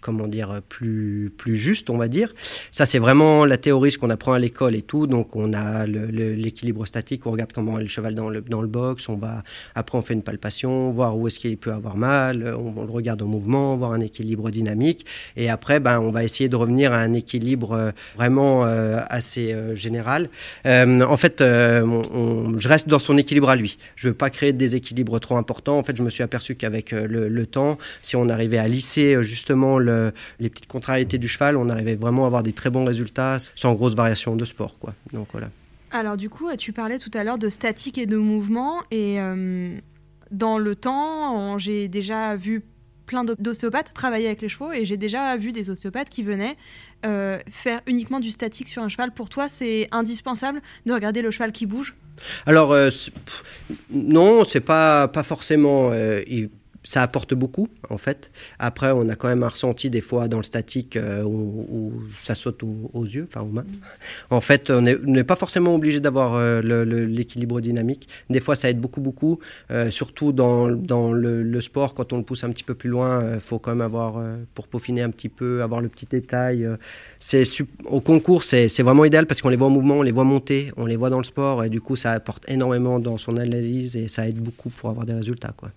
comment 0.00 0.28
dire, 0.28 0.60
plus, 0.68 1.32
plus 1.36 1.56
juste, 1.56 1.90
on 1.90 1.98
va 1.98 2.08
dire. 2.08 2.34
Ça, 2.70 2.86
c'est 2.86 2.98
vraiment 2.98 3.44
la 3.44 3.56
théorie, 3.56 3.90
ce 3.90 3.98
qu'on 3.98 4.10
apprend 4.10 4.32
à 4.32 4.38
l'école 4.38 4.74
et 4.74 4.82
tout. 4.82 5.06
Donc, 5.06 5.36
on 5.36 5.52
a 5.52 5.86
l'équilibre 5.86 6.86
statique, 6.86 7.26
on 7.26 7.32
regarde 7.32 7.52
comment 7.52 7.78
est 7.78 7.82
le 7.82 7.88
cheval 7.88 8.14
dans 8.14 8.28
le, 8.28 8.40
dans 8.40 8.62
le 8.62 8.68
box, 8.68 9.08
on 9.08 9.16
va, 9.16 9.42
après, 9.74 9.98
on 9.98 10.02
fait 10.02 10.14
une 10.14 10.22
palpation, 10.22 10.90
voir 10.90 11.16
où 11.16 11.28
est-ce 11.28 11.38
qu'il 11.38 11.56
peut 11.56 11.72
avoir 11.72 11.96
mal, 11.96 12.54
on, 12.56 12.84
le 12.84 12.90
regarde 12.90 13.22
en 13.22 13.26
mouvement, 13.26 13.76
voir 13.76 13.92
un 13.92 14.00
équilibre 14.00 14.50
dynamique. 14.50 15.06
Et 15.36 15.48
après, 15.48 15.80
ben, 15.80 16.00
on 16.00 16.10
va 16.10 16.24
essayer 16.24 16.48
de 16.48 16.56
revenir 16.56 16.92
à 16.92 16.98
un 16.98 17.12
équilibre 17.12 17.72
euh, 17.72 17.90
vraiment 18.16 18.64
euh, 18.64 19.00
assez 19.08 19.52
euh, 19.52 19.74
général. 19.74 20.28
en 20.64 21.16
fait, 21.16 21.36
je 21.40 22.68
reste 22.68 22.88
dans 22.88 22.98
son 22.98 23.16
équilibre 23.16 23.48
à 23.50 23.56
lui. 23.56 23.78
Je 23.96 24.08
ne 24.08 24.12
veux 24.12 24.16
pas 24.16 24.30
créer 24.30 24.52
des 24.52 24.76
équilibres 24.76 25.18
trop 25.20 25.36
importants. 25.36 25.78
En 25.78 25.82
fait, 25.82 25.96
je 25.96 26.02
me 26.02 26.10
suis 26.10 26.22
aperçu 26.22 26.54
qu'avec 26.54 26.92
le, 26.92 27.46
temps, 27.46 27.78
si 28.02 28.16
on 28.16 28.28
arrivait 28.28 28.58
à 28.58 28.68
lisser 28.68 29.22
justement 29.42 29.80
les 29.80 30.50
petites 30.50 30.68
contrariétés 30.68 31.18
du 31.18 31.26
cheval, 31.26 31.56
on 31.56 31.68
arrivait 31.68 31.96
vraiment 31.96 32.24
à 32.24 32.26
avoir 32.28 32.44
des 32.44 32.52
très 32.52 32.70
bons 32.70 32.84
résultats 32.84 33.38
sans 33.56 33.74
grosse 33.74 33.96
variation 33.96 34.36
de 34.36 34.44
sport. 34.44 34.78
Quoi. 34.78 34.94
Donc 35.12 35.26
voilà. 35.32 35.48
Alors 35.90 36.16
du 36.16 36.30
coup, 36.30 36.48
tu 36.56 36.72
parlais 36.72 37.00
tout 37.00 37.10
à 37.12 37.24
l'heure 37.24 37.38
de 37.38 37.48
statique 37.48 37.98
et 37.98 38.06
de 38.06 38.16
mouvement 38.16 38.82
et 38.92 39.20
euh, 39.20 39.76
dans 40.30 40.58
le 40.58 40.76
temps, 40.76 41.58
j'ai 41.58 41.88
déjà 41.88 42.36
vu 42.36 42.62
plein 43.04 43.24
d'ostéopathes 43.24 43.92
travailler 43.92 44.26
avec 44.26 44.42
les 44.42 44.48
chevaux 44.48 44.70
et 44.70 44.84
j'ai 44.84 44.96
déjà 44.96 45.36
vu 45.36 45.50
des 45.50 45.68
ostéopathes 45.70 46.08
qui 46.08 46.22
venaient 46.22 46.56
euh, 47.04 47.40
faire 47.50 47.80
uniquement 47.86 48.20
du 48.20 48.30
statique 48.30 48.68
sur 48.68 48.80
un 48.80 48.88
cheval. 48.88 49.12
Pour 49.12 49.28
toi, 49.28 49.48
c'est 49.48 49.88
indispensable 49.90 50.62
de 50.86 50.92
regarder 50.92 51.20
le 51.20 51.32
cheval 51.32 51.50
qui 51.50 51.66
bouge? 51.66 51.96
Alors 52.46 52.72
euh, 52.72 52.90
non, 53.90 54.44
c'est 54.44 54.60
pas 54.60 55.08
pas 55.08 55.24
forcément 55.24 55.90
ça 56.84 57.02
apporte 57.02 57.34
beaucoup, 57.34 57.68
en 57.90 57.98
fait. 57.98 58.30
Après, 58.58 58.90
on 58.90 59.08
a 59.08 59.14
quand 59.14 59.28
même 59.28 59.42
un 59.42 59.48
ressenti 59.48 59.88
des 59.88 60.00
fois 60.00 60.28
dans 60.28 60.38
le 60.38 60.42
statique 60.42 60.96
euh, 60.96 61.22
où, 61.22 61.92
ça 62.22 62.34
saute 62.34 62.62
aux, 62.62 63.04
yeux, 63.04 63.26
enfin 63.28 63.42
aux 63.42 63.52
mains. 63.52 63.64
En 64.30 64.40
fait, 64.40 64.70
on 64.70 64.80
n'est 64.82 65.24
pas 65.24 65.36
forcément 65.36 65.74
obligé 65.74 66.00
d'avoir 66.00 66.34
euh, 66.34 66.60
l'équilibre 67.06 67.60
dynamique. 67.60 68.08
Des 68.30 68.40
fois, 68.40 68.56
ça 68.56 68.68
aide 68.68 68.80
beaucoup, 68.80 69.00
beaucoup. 69.00 69.38
Euh, 69.70 69.90
surtout 69.90 70.32
dans, 70.32 70.68
dans 70.68 71.12
le, 71.12 71.60
sport, 71.60 71.94
quand 71.94 72.12
on 72.12 72.16
le 72.16 72.24
pousse 72.24 72.42
un 72.42 72.50
petit 72.50 72.64
peu 72.64 72.74
plus 72.74 72.90
loin, 72.90 73.34
il 73.34 73.40
faut 73.40 73.58
quand 73.58 73.70
même 73.70 73.82
avoir, 73.82 74.20
pour 74.54 74.66
peaufiner 74.66 75.02
un 75.02 75.10
petit 75.10 75.28
peu, 75.28 75.62
avoir 75.62 75.80
le 75.80 75.88
petit 75.88 76.06
détail. 76.06 76.68
c'est 77.20 77.44
au 77.84 78.00
concours, 78.00 78.42
c'est 78.42 78.82
vraiment 78.82 79.04
idéal 79.04 79.26
parce 79.26 79.40
qu'on 79.40 79.48
les 79.48 79.56
voit 79.56 79.68
en 79.68 79.70
mouvement, 79.70 79.98
on 79.98 80.02
les 80.02 80.12
voit 80.12 80.24
monter, 80.24 80.72
on 80.76 80.86
les 80.86 80.96
voit 80.96 81.10
dans 81.10 81.18
le 81.18 81.24
sport, 81.24 81.62
et 81.62 81.68
du 81.68 81.80
coup, 81.80 81.94
ça 81.94 82.10
apporte 82.10 82.44
énormément 82.48 82.98
dans 82.98 83.18
son 83.18 83.36
analyse 83.36 83.94
et 83.94 84.08
ça 84.08 84.28
aide 84.28 84.40
beaucoup 84.40 84.70
pour 84.70 84.90
avoir 84.90 85.06
des 85.06 85.14
résultats, 85.14 85.54
quoi. 85.56 85.70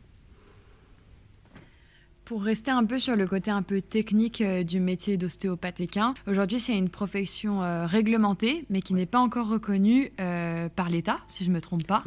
Pour 2.26 2.42
rester 2.42 2.72
un 2.72 2.84
peu 2.84 2.98
sur 2.98 3.16
le 3.16 3.28
côté 3.28 3.52
un 3.52 3.62
peu 3.62 3.82
technique 3.82 4.42
euh, 4.42 4.64
du 4.64 4.80
métier 4.80 5.16
d'ostéopathe 5.16 5.80
équin, 5.80 6.16
aujourd'hui 6.26 6.60
c'est 6.60 6.76
une 6.76 6.90
profession 6.90 7.62
euh, 7.62 7.86
réglementée 7.86 8.66
mais 8.72 8.82
qui 8.82 8.96
n'est 8.96 9.06
pas 9.06 9.20
encore 9.20 9.48
reconnue 9.48 10.12
euh, 10.20 10.68
par 10.68 10.90
l'État, 10.90 11.20
si 11.28 11.44
je 11.44 11.50
ne 11.50 11.56
me 11.56 11.62
trompe 11.62 11.86
pas. 11.86 12.04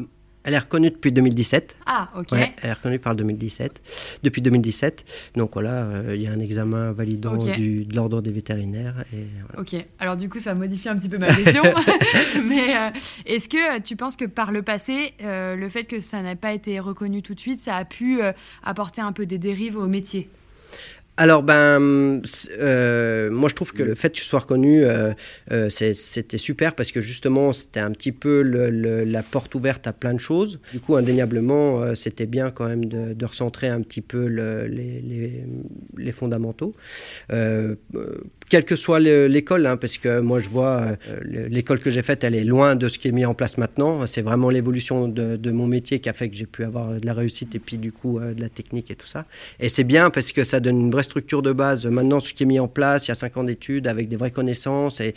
Elle 0.48 0.54
est 0.54 0.58
reconnue 0.58 0.88
depuis 0.88 1.12
2017. 1.12 1.76
Ah, 1.84 2.08
ok. 2.16 2.28
elle 2.32 2.50
est 2.62 2.72
reconnue 2.72 2.98
par 2.98 3.12
le 3.12 3.18
2017. 3.18 3.82
Depuis 4.22 4.40
2017. 4.40 5.04
Donc 5.36 5.50
voilà, 5.52 5.82
euh, 5.82 6.14
il 6.14 6.22
y 6.22 6.26
a 6.26 6.32
un 6.32 6.40
examen 6.40 6.90
validant 6.92 7.36
du, 7.36 7.84
de 7.84 7.94
l'ordre 7.94 8.22
des 8.22 8.32
vétérinaires. 8.32 9.04
Et, 9.12 9.26
Ok. 9.58 9.76
Alors 9.98 10.16
du 10.16 10.30
coup, 10.30 10.38
ça 10.38 10.54
modifie 10.54 10.88
un 10.88 10.96
petit 10.96 11.10
peu 11.10 11.18
ma 11.18 11.34
question. 11.34 11.62
Mais 12.48 12.74
euh, 12.74 12.88
est-ce 13.26 13.50
que 13.50 13.76
euh, 13.76 13.80
tu 13.84 13.94
penses 13.94 14.16
que 14.16 14.24
par 14.24 14.50
le 14.50 14.62
passé, 14.62 15.12
le 15.20 15.68
fait 15.68 15.84
que 15.84 16.00
ça 16.00 16.22
n'a 16.22 16.34
pas 16.34 16.54
été 16.54 16.80
reconnu 16.80 17.20
tout 17.20 17.34
de 17.34 17.40
suite, 17.40 17.60
ça 17.60 17.76
a 17.76 17.84
pu 17.84 18.20
apporter 18.62 19.02
un 19.02 19.12
peu 19.12 19.26
des 19.26 19.36
dérives 19.36 19.76
au 19.76 19.86
métier? 19.86 20.30
Alors, 21.20 21.42
ben, 21.42 22.22
euh, 22.60 23.28
moi 23.28 23.48
je 23.48 23.54
trouve 23.56 23.72
que 23.72 23.82
le 23.82 23.96
fait 23.96 24.10
que 24.10 24.18
tu 24.18 24.22
sois 24.22 24.38
reconnu, 24.38 24.84
euh, 24.84 25.12
euh, 25.50 25.68
c'était 25.68 26.38
super 26.38 26.76
parce 26.76 26.92
que 26.92 27.00
justement 27.00 27.52
c'était 27.52 27.80
un 27.80 27.90
petit 27.90 28.12
peu 28.12 28.40
la 28.42 29.22
porte 29.24 29.52
ouverte 29.56 29.88
à 29.88 29.92
plein 29.92 30.14
de 30.14 30.20
choses. 30.20 30.60
Du 30.72 30.78
coup, 30.78 30.94
indéniablement, 30.94 31.92
c'était 31.96 32.26
bien 32.26 32.52
quand 32.52 32.68
même 32.68 32.84
de, 32.84 33.24
recentrer 33.26 33.66
un 33.66 33.82
petit 33.82 34.00
peu 34.00 34.26
les, 34.26 35.44
les, 35.96 36.12
fondamentaux 36.12 36.72
quelle 38.48 38.64
que 38.64 38.76
soit 38.76 39.00
l'école, 39.00 39.66
hein, 39.66 39.76
parce 39.76 39.98
que 39.98 40.20
moi 40.20 40.40
je 40.40 40.48
vois 40.48 40.80
euh, 41.08 41.46
l'école 41.48 41.80
que 41.80 41.90
j'ai 41.90 42.02
faite, 42.02 42.24
elle 42.24 42.34
est 42.34 42.44
loin 42.44 42.76
de 42.76 42.88
ce 42.88 42.98
qui 42.98 43.08
est 43.08 43.12
mis 43.12 43.24
en 43.24 43.34
place 43.34 43.58
maintenant. 43.58 44.06
C'est 44.06 44.22
vraiment 44.22 44.50
l'évolution 44.50 45.08
de, 45.08 45.50
mon 45.50 45.66
métier 45.66 46.00
qui 46.00 46.08
a 46.08 46.12
fait 46.12 46.28
que 46.28 46.36
j'ai 46.36 46.46
pu 46.46 46.64
avoir 46.64 47.00
de 47.00 47.06
la 47.06 47.14
réussite 47.14 47.54
et 47.54 47.58
puis 47.58 47.78
du 47.78 47.92
coup 47.92 48.18
euh, 48.18 48.34
de 48.34 48.40
la 48.40 48.48
technique 48.48 48.90
et 48.90 48.94
tout 48.94 49.06
ça. 49.06 49.24
Et 49.60 49.68
c'est 49.68 49.84
bien 49.84 50.10
parce 50.10 50.32
que 50.32 50.44
ça 50.44 50.60
donne 50.60 50.80
une 50.80 50.90
vraie 50.90 51.02
structure 51.02 51.42
de 51.42 51.52
base. 51.52 51.86
Maintenant, 51.86 52.20
ce 52.20 52.32
qui 52.32 52.42
est 52.42 52.46
mis 52.46 52.60
en 52.60 52.68
place, 52.68 53.06
il 53.06 53.10
y 53.10 53.12
a 53.12 53.14
cinq 53.14 53.36
ans 53.36 53.44
d'études 53.44 53.86
avec 53.86 54.08
des 54.08 54.16
vraies 54.16 54.30
connaissances 54.30 55.00
et 55.00 55.14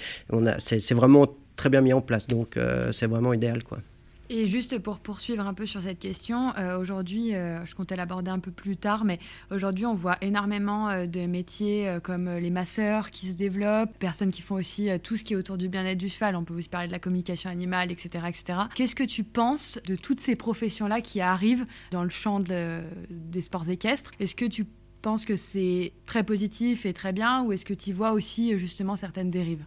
c'est 0.59 0.93
vraiment 0.93 1.27
très 1.55 1.69
bien 1.69 1.81
mis 1.81 1.93
en 1.93 2.01
place. 2.01 2.27
Donc 2.27 2.57
euh, 2.57 2.91
c'est 2.91 3.07
vraiment 3.07 3.33
idéal, 3.33 3.63
quoi. 3.63 3.79
Et 4.33 4.47
juste 4.47 4.79
pour 4.79 4.99
poursuivre 4.99 5.45
un 5.45 5.53
peu 5.53 5.65
sur 5.65 5.81
cette 5.81 5.99
question, 5.99 6.55
euh, 6.57 6.79
aujourd'hui, 6.79 7.35
euh, 7.35 7.65
je 7.65 7.75
comptais 7.75 7.97
l'aborder 7.97 8.31
un 8.31 8.39
peu 8.39 8.49
plus 8.49 8.77
tard, 8.77 9.03
mais 9.03 9.19
aujourd'hui, 9.51 9.85
on 9.85 9.93
voit 9.93 10.15
énormément 10.21 10.87
euh, 10.87 11.05
de 11.05 11.25
métiers 11.25 11.97
comme 12.01 12.29
les 12.37 12.49
masseurs 12.49 13.11
qui 13.11 13.27
se 13.27 13.33
développent, 13.33 13.91
personnes 13.99 14.31
qui 14.31 14.41
font 14.41 14.55
aussi 14.55 14.87
tout 15.03 15.17
ce 15.17 15.25
qui 15.25 15.33
est 15.33 15.35
autour 15.35 15.57
du 15.57 15.67
bien-être 15.67 15.97
du 15.97 16.07
cheval. 16.07 16.37
On 16.37 16.45
peut 16.45 16.53
aussi 16.53 16.69
parler 16.69 16.87
de 16.87 16.93
la 16.93 16.99
communication 16.99 17.49
animale, 17.49 17.91
etc., 17.91 18.23
etc. 18.29 18.59
Qu'est-ce 18.73 18.95
que 18.95 19.03
tu 19.03 19.25
penses 19.25 19.79
de 19.85 19.97
toutes 19.97 20.21
ces 20.21 20.37
professions-là 20.37 21.01
qui 21.01 21.19
arrivent 21.19 21.65
dans 21.91 22.03
le 22.03 22.09
champ 22.09 22.39
des 22.39 23.41
sports 23.41 23.69
équestres? 23.69 24.11
Est-ce 24.21 24.35
que 24.35 24.45
tu 24.45 24.65
penses 25.01 25.25
que 25.25 25.35
c'est 25.35 25.91
très 26.05 26.23
positif 26.23 26.85
et 26.85 26.93
très 26.93 27.11
bien 27.11 27.43
ou 27.43 27.51
est-ce 27.51 27.65
que 27.65 27.73
tu 27.73 27.93
vois 27.93 28.11
aussi 28.11 28.57
justement 28.57 28.95
certaines 28.95 29.31
dérives? 29.31 29.63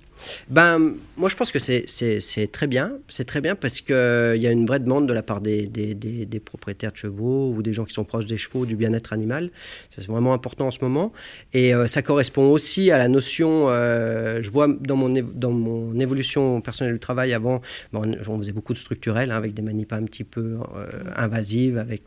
Ben 0.49 0.95
moi 1.17 1.29
je 1.29 1.37
pense 1.37 1.51
que 1.51 1.59
c'est 1.59 2.53
très 2.53 2.67
bien, 2.67 2.93
c'est 3.09 3.25
très 3.25 3.41
bien 3.41 3.55
parce 3.55 3.81
qu'il 3.81 3.95
il 4.37 4.43
y 4.43 4.47
a 4.47 4.51
une 4.51 4.67
vraie 4.67 4.81
demande 4.81 5.09
de 5.09 5.13
la 5.13 5.23
part 5.23 5.41
des, 5.41 6.43
propriétaires 6.45 6.93
de 6.93 6.97
chevaux 6.97 7.53
ou 7.53 7.63
des 7.63 7.73
gens 7.73 7.85
qui 7.85 7.95
sont 7.95 8.05
proches 8.05 8.27
des 8.27 8.37
chevaux, 8.37 8.67
du 8.67 8.77
bien-être 8.77 9.13
animal. 9.13 9.51
C'est 9.91 10.07
vraiment 10.07 10.33
important 10.33 10.69
en 10.69 10.71
ce 10.71 10.79
moment. 10.83 11.13
Et 11.53 11.75
euh, 11.75 11.87
ça 11.87 12.03
correspond 12.03 12.51
aussi 12.51 12.91
à 12.91 12.99
la 12.99 13.09
notion, 13.09 13.69
euh, 13.69 14.43
je 14.43 14.51
vois 14.51 14.69
dans 14.69 14.97
mon, 14.97 15.95
évolution 16.01 16.61
personnelle 16.61 16.95
du 16.95 17.01
travail 17.01 17.33
avant, 17.33 17.61
bon, 17.93 18.17
on 18.29 18.39
faisait 18.39 18.53
beaucoup 18.53 18.73
de 18.73 18.79
structurel 18.79 19.31
hein, 19.31 19.37
avec 19.37 19.55
des 19.55 19.63
manips 19.63 19.93
un 19.93 20.05
petit 20.05 20.25
peu 20.25 20.59
euh, 20.77 20.87
invasives, 21.17 21.79
avec 21.79 22.05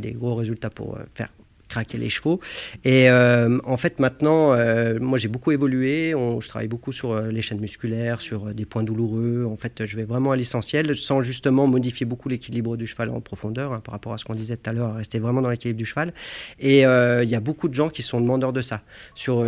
des 0.00 0.12
gros 0.12 0.34
résultats 0.34 0.70
pour 0.70 0.98
faire 1.14 1.28
craquer 1.70 1.96
les 1.96 2.10
chevaux. 2.10 2.40
Et 2.84 3.08
euh, 3.08 3.58
en 3.64 3.76
fait, 3.78 3.98
maintenant, 4.00 4.52
euh, 4.52 4.98
moi, 5.00 5.16
j'ai 5.18 5.28
beaucoup 5.28 5.52
évolué. 5.52 6.14
On, 6.14 6.40
je 6.40 6.48
travaille 6.48 6.68
beaucoup 6.68 6.92
sur 6.92 7.12
euh, 7.12 7.30
les 7.30 7.40
chaînes 7.40 7.60
musculaires, 7.60 8.20
sur 8.20 8.52
des 8.52 8.66
points 8.66 8.82
douloureux. 8.82 9.46
En 9.50 9.56
fait, 9.56 9.86
je 9.86 9.96
vais 9.96 10.04
vraiment 10.04 10.32
à 10.32 10.36
l'essentiel, 10.36 10.96
sans 10.96 11.22
justement 11.22 11.66
modifier 11.66 12.04
beaucoup 12.04 12.28
l'équilibre 12.28 12.76
du 12.76 12.86
cheval 12.86 13.10
en 13.10 13.20
profondeur, 13.20 13.72
hein, 13.72 13.80
par 13.80 13.92
rapport 13.92 14.12
à 14.12 14.18
ce 14.18 14.24
qu'on 14.24 14.34
disait 14.34 14.56
tout 14.56 14.68
à 14.68 14.72
l'heure, 14.72 14.94
rester 14.96 15.18
vraiment 15.20 15.40
dans 15.40 15.48
l'équilibre 15.48 15.78
du 15.78 15.86
cheval. 15.86 16.12
Et 16.58 16.80
il 16.80 17.30
y 17.30 17.34
a 17.34 17.40
beaucoup 17.40 17.68
de 17.68 17.74
gens 17.74 17.88
qui 17.88 18.02
sont 18.02 18.20
demandeurs 18.20 18.52
de 18.52 18.62
ça, 18.62 18.82
sur, 19.14 19.44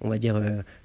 on 0.00 0.08
va 0.08 0.18
dire, 0.18 0.40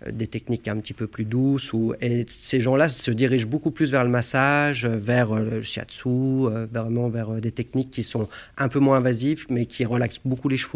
des 0.09 0.27
techniques 0.27 0.67
un 0.67 0.77
petit 0.77 0.93
peu 0.93 1.07
plus 1.07 1.25
douces. 1.25 1.73
Ou, 1.73 1.93
et 2.01 2.25
ces 2.29 2.61
gens-là 2.61 2.89
se 2.89 3.11
dirigent 3.11 3.47
beaucoup 3.47 3.71
plus 3.71 3.91
vers 3.91 4.03
le 4.03 4.09
massage, 4.09 4.85
vers 4.85 5.33
le 5.33 5.61
shiatsu, 5.61 6.47
vraiment 6.71 7.09
vers 7.09 7.31
des 7.41 7.51
techniques 7.51 7.89
qui 7.89 8.03
sont 8.03 8.27
un 8.57 8.67
peu 8.67 8.79
moins 8.79 8.97
invasives, 8.97 9.45
mais 9.49 9.65
qui 9.65 9.83
relaxent 9.85 10.21
beaucoup 10.23 10.49
les 10.49 10.57
chevaux 10.57 10.74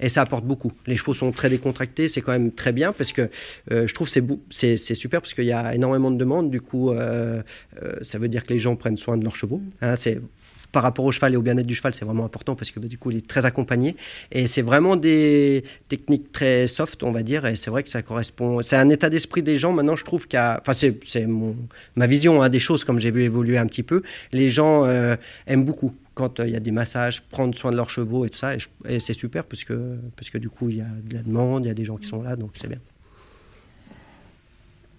et 0.00 0.08
ça 0.08 0.22
apporte 0.22 0.44
beaucoup. 0.44 0.72
Les 0.86 0.96
chevaux 0.96 1.14
sont 1.14 1.32
très 1.32 1.50
décontractés, 1.50 2.08
c'est 2.08 2.20
quand 2.20 2.32
même 2.32 2.52
très 2.52 2.72
bien 2.72 2.92
parce 2.92 3.12
que 3.12 3.30
euh, 3.70 3.86
je 3.86 3.94
trouve 3.94 4.08
c'est 4.08 4.22
c'est 4.50 4.94
super 4.94 5.20
parce 5.20 5.34
qu'il 5.34 5.44
y 5.44 5.52
a 5.52 5.74
énormément 5.74 6.10
de 6.10 6.16
demandes. 6.16 6.50
Du 6.50 6.60
coup, 6.60 6.90
euh, 6.90 7.42
euh, 7.82 7.92
ça 8.02 8.18
veut 8.18 8.28
dire 8.28 8.44
que 8.44 8.52
les 8.52 8.58
gens 8.58 8.76
prennent 8.76 8.96
soin 8.96 9.16
de 9.16 9.24
leurs 9.24 9.36
chevaux. 9.36 9.60
Hein, 9.82 9.94
par 10.72 10.84
rapport 10.84 11.04
au 11.04 11.10
cheval 11.10 11.34
et 11.34 11.36
au 11.36 11.42
bien-être 11.42 11.66
du 11.66 11.74
cheval, 11.74 11.94
c'est 11.94 12.04
vraiment 12.04 12.24
important 12.24 12.54
parce 12.54 12.70
que 12.70 12.78
bah, 12.78 12.86
du 12.86 12.96
coup, 12.96 13.10
il 13.10 13.16
est 13.16 13.26
très 13.26 13.44
accompagné. 13.44 13.96
Et 14.30 14.46
c'est 14.46 14.62
vraiment 14.62 14.94
des 14.94 15.64
techniques 15.88 16.30
très 16.30 16.68
soft, 16.68 17.02
on 17.02 17.10
va 17.10 17.24
dire. 17.24 17.44
Et 17.44 17.56
c'est 17.56 17.70
vrai 17.70 17.82
que 17.82 17.88
ça 17.88 18.02
correspond. 18.02 18.62
C'est 18.62 18.76
un 18.76 18.88
état 18.88 19.10
d'esprit 19.10 19.42
des 19.42 19.56
gens. 19.56 19.72
Maintenant, 19.72 19.96
je 19.96 20.04
trouve 20.04 20.28
a. 20.34 20.60
Enfin, 20.60 20.72
c'est, 20.72 21.26
ma 21.96 22.06
vision 22.06 22.40
hein, 22.40 22.48
des 22.48 22.60
choses, 22.60 22.84
comme 22.84 23.00
j'ai 23.00 23.10
vu 23.10 23.22
évoluer 23.22 23.58
un 23.58 23.66
petit 23.66 23.82
peu. 23.82 24.02
Les 24.32 24.48
gens 24.48 24.86
aiment 25.48 25.64
beaucoup 25.64 25.92
quand 26.14 26.40
euh, 26.40 26.46
il 26.46 26.52
y 26.52 26.56
a 26.56 26.60
des 26.60 26.70
massages, 26.70 27.22
prendre 27.22 27.56
soin 27.56 27.70
de 27.70 27.76
leurs 27.76 27.90
chevaux 27.90 28.24
et 28.24 28.30
tout 28.30 28.38
ça. 28.38 28.54
Et, 28.56 29.00
c'est 29.00 29.14
super 29.14 29.44
parce 29.44 29.64
parce 30.16 30.30
que 30.30 30.38
du 30.38 30.48
coup, 30.48 30.68
il 30.68 30.76
y 30.76 30.80
a 30.80 30.88
de 31.04 31.14
la 31.14 31.22
demande, 31.22 31.64
il 31.64 31.68
y 31.68 31.70
a 31.70 31.74
des 31.74 31.84
gens 31.84 31.96
qui 31.96 32.08
sont 32.08 32.22
là, 32.22 32.36
donc 32.36 32.52
c'est 32.60 32.68
bien. 32.68 32.80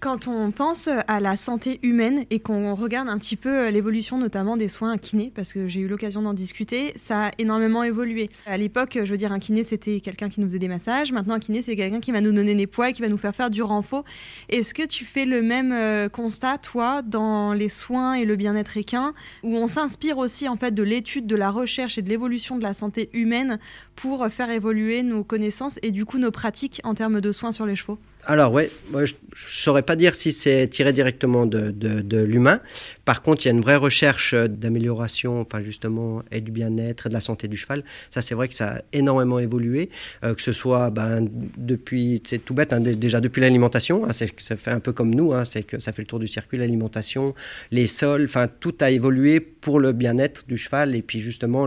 Quand 0.02 0.26
on 0.26 0.50
pense 0.50 0.88
à 1.06 1.20
la 1.20 1.36
santé 1.36 1.78
humaine 1.84 2.24
et 2.30 2.40
qu'on 2.40 2.74
regarde 2.74 3.08
un 3.08 3.18
petit 3.18 3.36
peu 3.36 3.68
l'évolution 3.68 4.18
notamment 4.18 4.56
des 4.56 4.66
soins 4.66 4.98
kinés, 4.98 5.30
parce 5.32 5.52
que 5.52 5.68
j'ai 5.68 5.78
eu 5.78 5.86
l'occasion 5.86 6.22
d'en 6.22 6.34
discuter, 6.34 6.92
ça 6.96 7.28
a 7.28 7.30
énormément 7.38 7.84
évolué. 7.84 8.28
À 8.46 8.56
l'époque, 8.56 8.98
je 9.00 9.08
veux 9.08 9.16
dire, 9.16 9.30
un 9.30 9.38
kiné, 9.38 9.62
c'était 9.62 10.00
quelqu'un 10.00 10.28
qui 10.28 10.40
nous 10.40 10.48
faisait 10.48 10.58
des 10.58 10.66
massages. 10.66 11.12
Maintenant, 11.12 11.34
un 11.34 11.38
kiné, 11.38 11.62
c'est 11.62 11.76
quelqu'un 11.76 12.00
qui 12.00 12.10
va 12.10 12.20
nous 12.20 12.32
donner 12.32 12.56
des 12.56 12.66
poids 12.66 12.90
et 12.90 12.94
qui 12.94 13.00
va 13.00 13.08
nous 13.08 13.16
faire 13.16 13.32
faire 13.32 13.48
du 13.48 13.62
renfort. 13.62 14.04
Est-ce 14.48 14.74
que 14.74 14.84
tu 14.84 15.04
fais 15.04 15.24
le 15.24 15.40
même 15.40 15.70
euh, 15.70 16.08
constat, 16.08 16.58
toi, 16.58 17.02
dans 17.02 17.52
les 17.52 17.68
soins 17.68 18.14
et 18.14 18.24
le 18.24 18.34
bien-être 18.34 18.76
équin, 18.76 19.14
où 19.44 19.56
on 19.56 19.68
s'inspire 19.68 20.18
aussi 20.18 20.48
en 20.48 20.56
fait 20.56 20.72
de 20.72 20.82
l'étude, 20.82 21.28
de 21.28 21.36
la 21.36 21.52
recherche 21.52 21.96
et 21.96 22.02
de 22.02 22.08
l'évolution 22.08 22.56
de 22.56 22.64
la 22.64 22.74
santé 22.74 23.08
humaine 23.12 23.60
pour 23.94 24.26
faire 24.30 24.50
évoluer 24.50 25.04
nos 25.04 25.22
connaissances 25.22 25.78
et 25.80 25.92
du 25.92 26.04
coup 26.04 26.18
nos 26.18 26.32
pratiques 26.32 26.80
en 26.82 26.94
termes 26.94 27.20
de 27.20 27.30
soins 27.30 27.52
sur 27.52 27.66
les 27.66 27.76
chevaux? 27.76 28.00
Alors 28.24 28.52
ouais, 28.52 28.70
moi 28.90 29.04
je 29.04 29.14
ne 29.14 29.18
saurais 29.34 29.82
pas 29.82 29.96
dire 29.96 30.14
si 30.14 30.30
c'est 30.32 30.68
tiré 30.68 30.92
directement 30.92 31.44
de, 31.44 31.70
de, 31.70 32.18
l'humain. 32.18 32.60
Par 33.04 33.20
contre, 33.20 33.44
il 33.44 33.48
y 33.48 33.50
a 33.50 33.54
une 33.54 33.60
vraie 33.62 33.76
recherche 33.76 34.34
d'amélioration, 34.34 35.40
enfin 35.40 35.60
justement, 35.60 36.22
et 36.30 36.40
du 36.40 36.52
bien-être 36.52 37.06
et 37.06 37.08
de 37.08 37.14
la 37.14 37.20
santé 37.20 37.48
du 37.48 37.56
cheval. 37.56 37.82
Ça, 38.10 38.22
c'est 38.22 38.34
vrai 38.34 38.46
que 38.46 38.54
ça 38.54 38.76
a 38.76 38.80
énormément 38.92 39.40
évolué, 39.40 39.90
euh, 40.22 40.34
que 40.34 40.42
ce 40.42 40.52
soit 40.52 40.90
ben, 40.90 41.28
depuis, 41.56 42.22
c'est 42.24 42.38
tout 42.38 42.54
bête, 42.54 42.72
hein, 42.72 42.80
déjà 42.80 43.20
depuis 43.20 43.40
l'alimentation. 43.40 44.04
Hein, 44.04 44.12
ça 44.12 44.56
fait 44.56 44.70
un 44.70 44.80
peu 44.80 44.92
comme 44.92 45.14
nous, 45.14 45.32
hein, 45.32 45.44
c'est 45.44 45.64
que 45.64 45.80
ça 45.80 45.92
fait 45.92 46.02
le 46.02 46.06
tour 46.06 46.20
du 46.20 46.28
circuit, 46.28 46.58
l'alimentation, 46.58 47.34
les 47.72 47.88
sols, 47.88 48.24
enfin 48.24 48.46
tout 48.46 48.74
a 48.80 48.90
évolué 48.90 49.40
pour 49.40 49.80
le 49.80 49.92
bien-être 49.92 50.44
du 50.46 50.56
cheval 50.56 50.94
et 50.94 51.02
puis 51.02 51.20
justement 51.20 51.66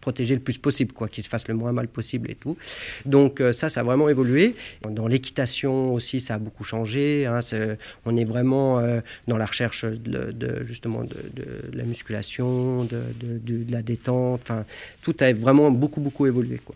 protéger 0.00 0.34
le 0.34 0.40
plus 0.40 0.58
possible, 0.58 0.92
quoi, 0.92 1.08
qu'il 1.08 1.22
se 1.24 1.28
fasse 1.28 1.48
le 1.48 1.54
moins 1.54 1.72
mal 1.72 1.88
possible 1.88 2.30
et 2.30 2.34
tout. 2.34 2.56
Donc 3.06 3.40
euh, 3.40 3.52
ça, 3.52 3.70
ça 3.70 3.80
a 3.80 3.82
vraiment 3.82 4.08
évolué. 4.08 4.54
Dans 4.88 5.06
l'équitation 5.06 5.92
aussi, 5.94 6.20
ça 6.20 6.34
a 6.34 6.38
beaucoup 6.38 6.64
changé. 6.64 7.26
Hein, 7.26 7.40
on 8.04 8.16
est 8.16 8.24
vraiment 8.24 8.78
euh, 8.78 9.00
dans 9.28 9.36
la 9.36 9.46
recherche 9.46 9.84
de, 9.84 10.64
justement 10.64 11.04
de, 11.04 11.16
la 11.72 11.84
musculation, 11.84 12.84
de, 12.84 13.02
de 13.20 13.70
la 13.70 13.82
détente. 13.82 14.40
Enfin, 14.42 14.64
tout 15.02 15.16
a 15.20 15.32
vraiment 15.32 15.70
beaucoup 15.70 16.00
beaucoup 16.00 16.26
évolué, 16.26 16.58
quoi. 16.58 16.74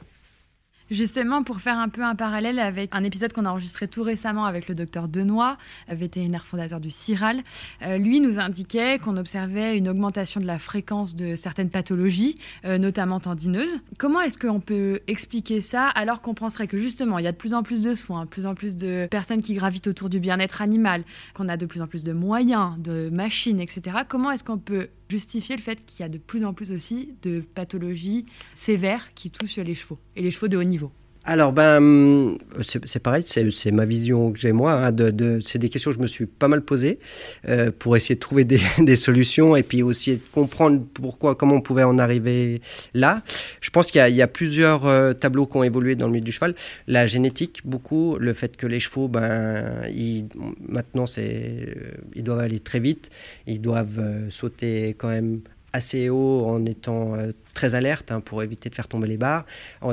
Justement, 0.90 1.42
pour 1.42 1.60
faire 1.60 1.78
un 1.78 1.88
peu 1.88 2.02
un 2.04 2.14
parallèle 2.14 2.60
avec 2.60 2.90
un 2.92 3.02
épisode 3.02 3.32
qu'on 3.32 3.44
a 3.44 3.50
enregistré 3.50 3.88
tout 3.88 4.02
récemment 4.04 4.44
avec 4.44 4.68
le 4.68 4.74
docteur 4.74 5.08
Denoy, 5.08 5.56
vétérinaire 5.88 6.46
fondateur 6.46 6.78
du 6.78 6.92
CIRAL, 6.92 7.42
euh, 7.82 7.98
lui 7.98 8.20
nous 8.20 8.38
indiquait 8.38 9.00
qu'on 9.00 9.16
observait 9.16 9.76
une 9.76 9.88
augmentation 9.88 10.40
de 10.40 10.46
la 10.46 10.60
fréquence 10.60 11.16
de 11.16 11.34
certaines 11.34 11.70
pathologies, 11.70 12.38
euh, 12.64 12.78
notamment 12.78 13.18
tendineuses. 13.18 13.80
Comment 13.98 14.20
est-ce 14.20 14.38
qu'on 14.38 14.60
peut 14.60 15.00
expliquer 15.08 15.60
ça 15.60 15.88
alors 15.88 16.20
qu'on 16.20 16.34
penserait 16.34 16.68
que 16.68 16.78
justement 16.78 17.18
il 17.18 17.24
y 17.24 17.28
a 17.28 17.32
de 17.32 17.36
plus 17.36 17.54
en 17.54 17.64
plus 17.64 17.82
de 17.82 17.94
soins, 17.94 18.24
de 18.24 18.30
plus 18.30 18.46
en 18.46 18.54
plus 18.54 18.76
de 18.76 19.08
personnes 19.10 19.42
qui 19.42 19.54
gravitent 19.54 19.88
autour 19.88 20.08
du 20.08 20.20
bien-être 20.20 20.62
animal, 20.62 21.04
qu'on 21.34 21.48
a 21.48 21.56
de 21.56 21.66
plus 21.66 21.82
en 21.82 21.88
plus 21.88 22.04
de 22.04 22.12
moyens, 22.12 22.78
de 22.78 23.10
machines, 23.10 23.60
etc. 23.60 23.98
Comment 24.08 24.30
est-ce 24.30 24.44
qu'on 24.44 24.58
peut 24.58 24.88
justifier 25.08 25.56
le 25.56 25.62
fait 25.62 25.84
qu'il 25.86 26.00
y 26.00 26.02
a 26.04 26.08
de 26.08 26.18
plus 26.18 26.44
en 26.44 26.54
plus 26.54 26.72
aussi 26.72 27.14
de 27.22 27.40
pathologies 27.40 28.26
sévères 28.54 29.14
qui 29.14 29.30
touchent 29.30 29.58
les 29.58 29.74
chevaux 29.74 29.98
et 30.16 30.22
les 30.22 30.30
chevaux 30.30 30.48
de 30.48 30.56
haut 30.56 30.64
niveau 30.64 30.92
alors, 31.26 31.52
ben, 31.52 32.38
c'est 32.62 33.00
pareil, 33.00 33.24
c'est 33.26 33.72
ma 33.72 33.84
vision 33.84 34.30
que 34.30 34.38
j'ai 34.38 34.52
moi. 34.52 34.72
Hein, 34.72 34.92
de, 34.92 35.40
c'est 35.44 35.58
des 35.58 35.68
questions 35.68 35.90
que 35.90 35.96
je 35.96 36.00
me 36.00 36.06
suis 36.06 36.26
pas 36.26 36.46
mal 36.46 36.62
posées 36.62 37.00
euh, 37.48 37.72
pour 37.76 37.96
essayer 37.96 38.14
de 38.14 38.20
trouver 38.20 38.44
des, 38.44 38.60
des, 38.78 38.94
solutions 38.94 39.56
et 39.56 39.64
puis 39.64 39.82
aussi 39.82 40.12
de 40.12 40.22
comprendre 40.32 40.84
pourquoi, 40.94 41.34
comment 41.34 41.56
on 41.56 41.60
pouvait 41.60 41.82
en 41.82 41.98
arriver 41.98 42.62
là. 42.94 43.22
Je 43.60 43.70
pense 43.70 43.90
qu'il 43.90 44.06
y, 44.06 44.12
y, 44.12 44.22
a 44.22 44.28
plusieurs 44.28 44.86
euh, 44.86 45.14
tableaux 45.14 45.46
qui 45.46 45.56
ont 45.56 45.64
évolué 45.64 45.96
dans 45.96 46.06
le 46.06 46.12
milieu 46.12 46.24
du 46.24 46.32
cheval. 46.32 46.54
La 46.86 47.08
génétique, 47.08 47.62
beaucoup, 47.64 48.16
le 48.18 48.32
fait 48.32 48.56
que 48.56 48.68
les 48.68 48.78
chevaux, 48.78 49.08
ben, 49.08 49.82
ils, 49.92 50.28
maintenant, 50.68 51.06
c'est, 51.06 51.76
ils 52.14 52.22
doivent 52.22 52.38
aller 52.38 52.60
très 52.60 52.78
vite, 52.78 53.10
ils 53.48 53.60
doivent 53.60 53.98
euh, 53.98 54.30
sauter 54.30 54.94
quand 54.96 55.08
même 55.08 55.40
assez 55.72 56.08
haut 56.08 56.46
en 56.46 56.64
étant 56.64 57.14
très 57.56 57.74
alerte 57.74 58.12
hein, 58.12 58.20
pour 58.20 58.42
éviter 58.42 58.68
de 58.68 58.74
faire 58.74 58.86
tomber 58.86 59.08
les 59.08 59.16
barres. 59.16 59.46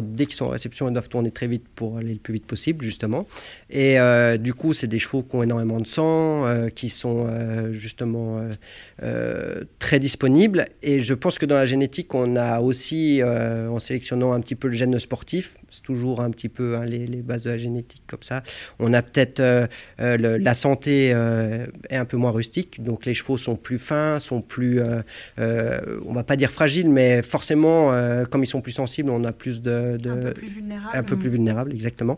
dès 0.03 0.25
qu'ils 0.25 0.35
sont 0.35 0.45
en 0.45 0.49
réception, 0.49 0.89
ils 0.89 0.93
doivent 0.93 1.07
tourner 1.07 1.31
très 1.31 1.47
vite 1.47 1.65
pour 1.73 1.97
aller 1.97 2.13
le 2.13 2.19
plus 2.19 2.33
vite 2.33 2.45
possible, 2.45 2.83
justement. 2.83 3.25
Et 3.69 3.97
euh, 3.99 4.37
du 4.37 4.53
coup, 4.53 4.73
c'est 4.73 4.87
des 4.87 4.99
chevaux 4.99 5.23
qui 5.23 5.35
ont 5.37 5.43
énormément 5.43 5.79
de 5.79 5.87
sang, 5.87 6.45
euh, 6.45 6.67
qui 6.67 6.89
sont 6.89 7.25
euh, 7.27 7.71
justement 7.71 8.41
très 9.79 9.99
disponibles. 9.99 10.65
Et 10.81 11.03
je 11.03 11.13
pense 11.13 11.39
que 11.39 11.45
dans 11.45 11.55
la 11.55 11.65
génétique, 11.65 12.13
on 12.13 12.35
a 12.35 12.59
aussi, 12.59 13.21
en 13.23 13.79
sélectionnant 13.79 14.33
un 14.33 14.41
petit 14.41 14.55
peu 14.55 14.67
le 14.67 14.73
gène 14.73 14.97
sportif, 14.99 15.57
c'est 15.69 15.81
toujours 15.81 16.21
un 16.21 16.29
petit 16.29 16.49
peu 16.49 16.75
hein, 16.75 16.85
les, 16.85 17.21
bases 17.21 17.43
de 17.43 17.49
la 17.49 17.57
génétique 17.57 18.03
comme 18.07 18.21
ça, 18.21 18.43
on 18.79 18.93
a 18.93 19.01
peut-être 19.01 19.41
la 19.99 20.53
santé 20.53 21.07
est 21.89 21.95
un 21.95 22.05
peu 22.05 22.17
moins 22.17 22.31
rustique, 22.31 22.83
donc 22.83 23.05
les 23.05 23.13
chevaux 23.13 23.37
sont 23.37 23.55
plus 23.55 23.79
fins, 23.79 24.19
sont 24.19 24.41
plus, 24.41 24.81
on 25.37 26.13
va 26.13 26.23
pas 26.23 26.35
dire 26.35 26.51
fragiles, 26.51 26.89
mais 26.89 27.21
forcément 27.21 27.52
euh, 27.55 28.25
comme 28.25 28.43
ils 28.43 28.47
sont 28.47 28.61
plus 28.61 28.71
sensibles, 28.71 29.09
on 29.09 29.23
a 29.23 29.31
plus 29.31 29.61
de, 29.61 29.97
un 30.05 30.23
peu 30.23 30.33
plus 30.33 30.47
vulnérable. 30.47 30.97
Un 30.97 31.03
peu 31.03 31.17
plus 31.17 31.29
vulnérable, 31.29 31.71
exactement. 31.73 32.17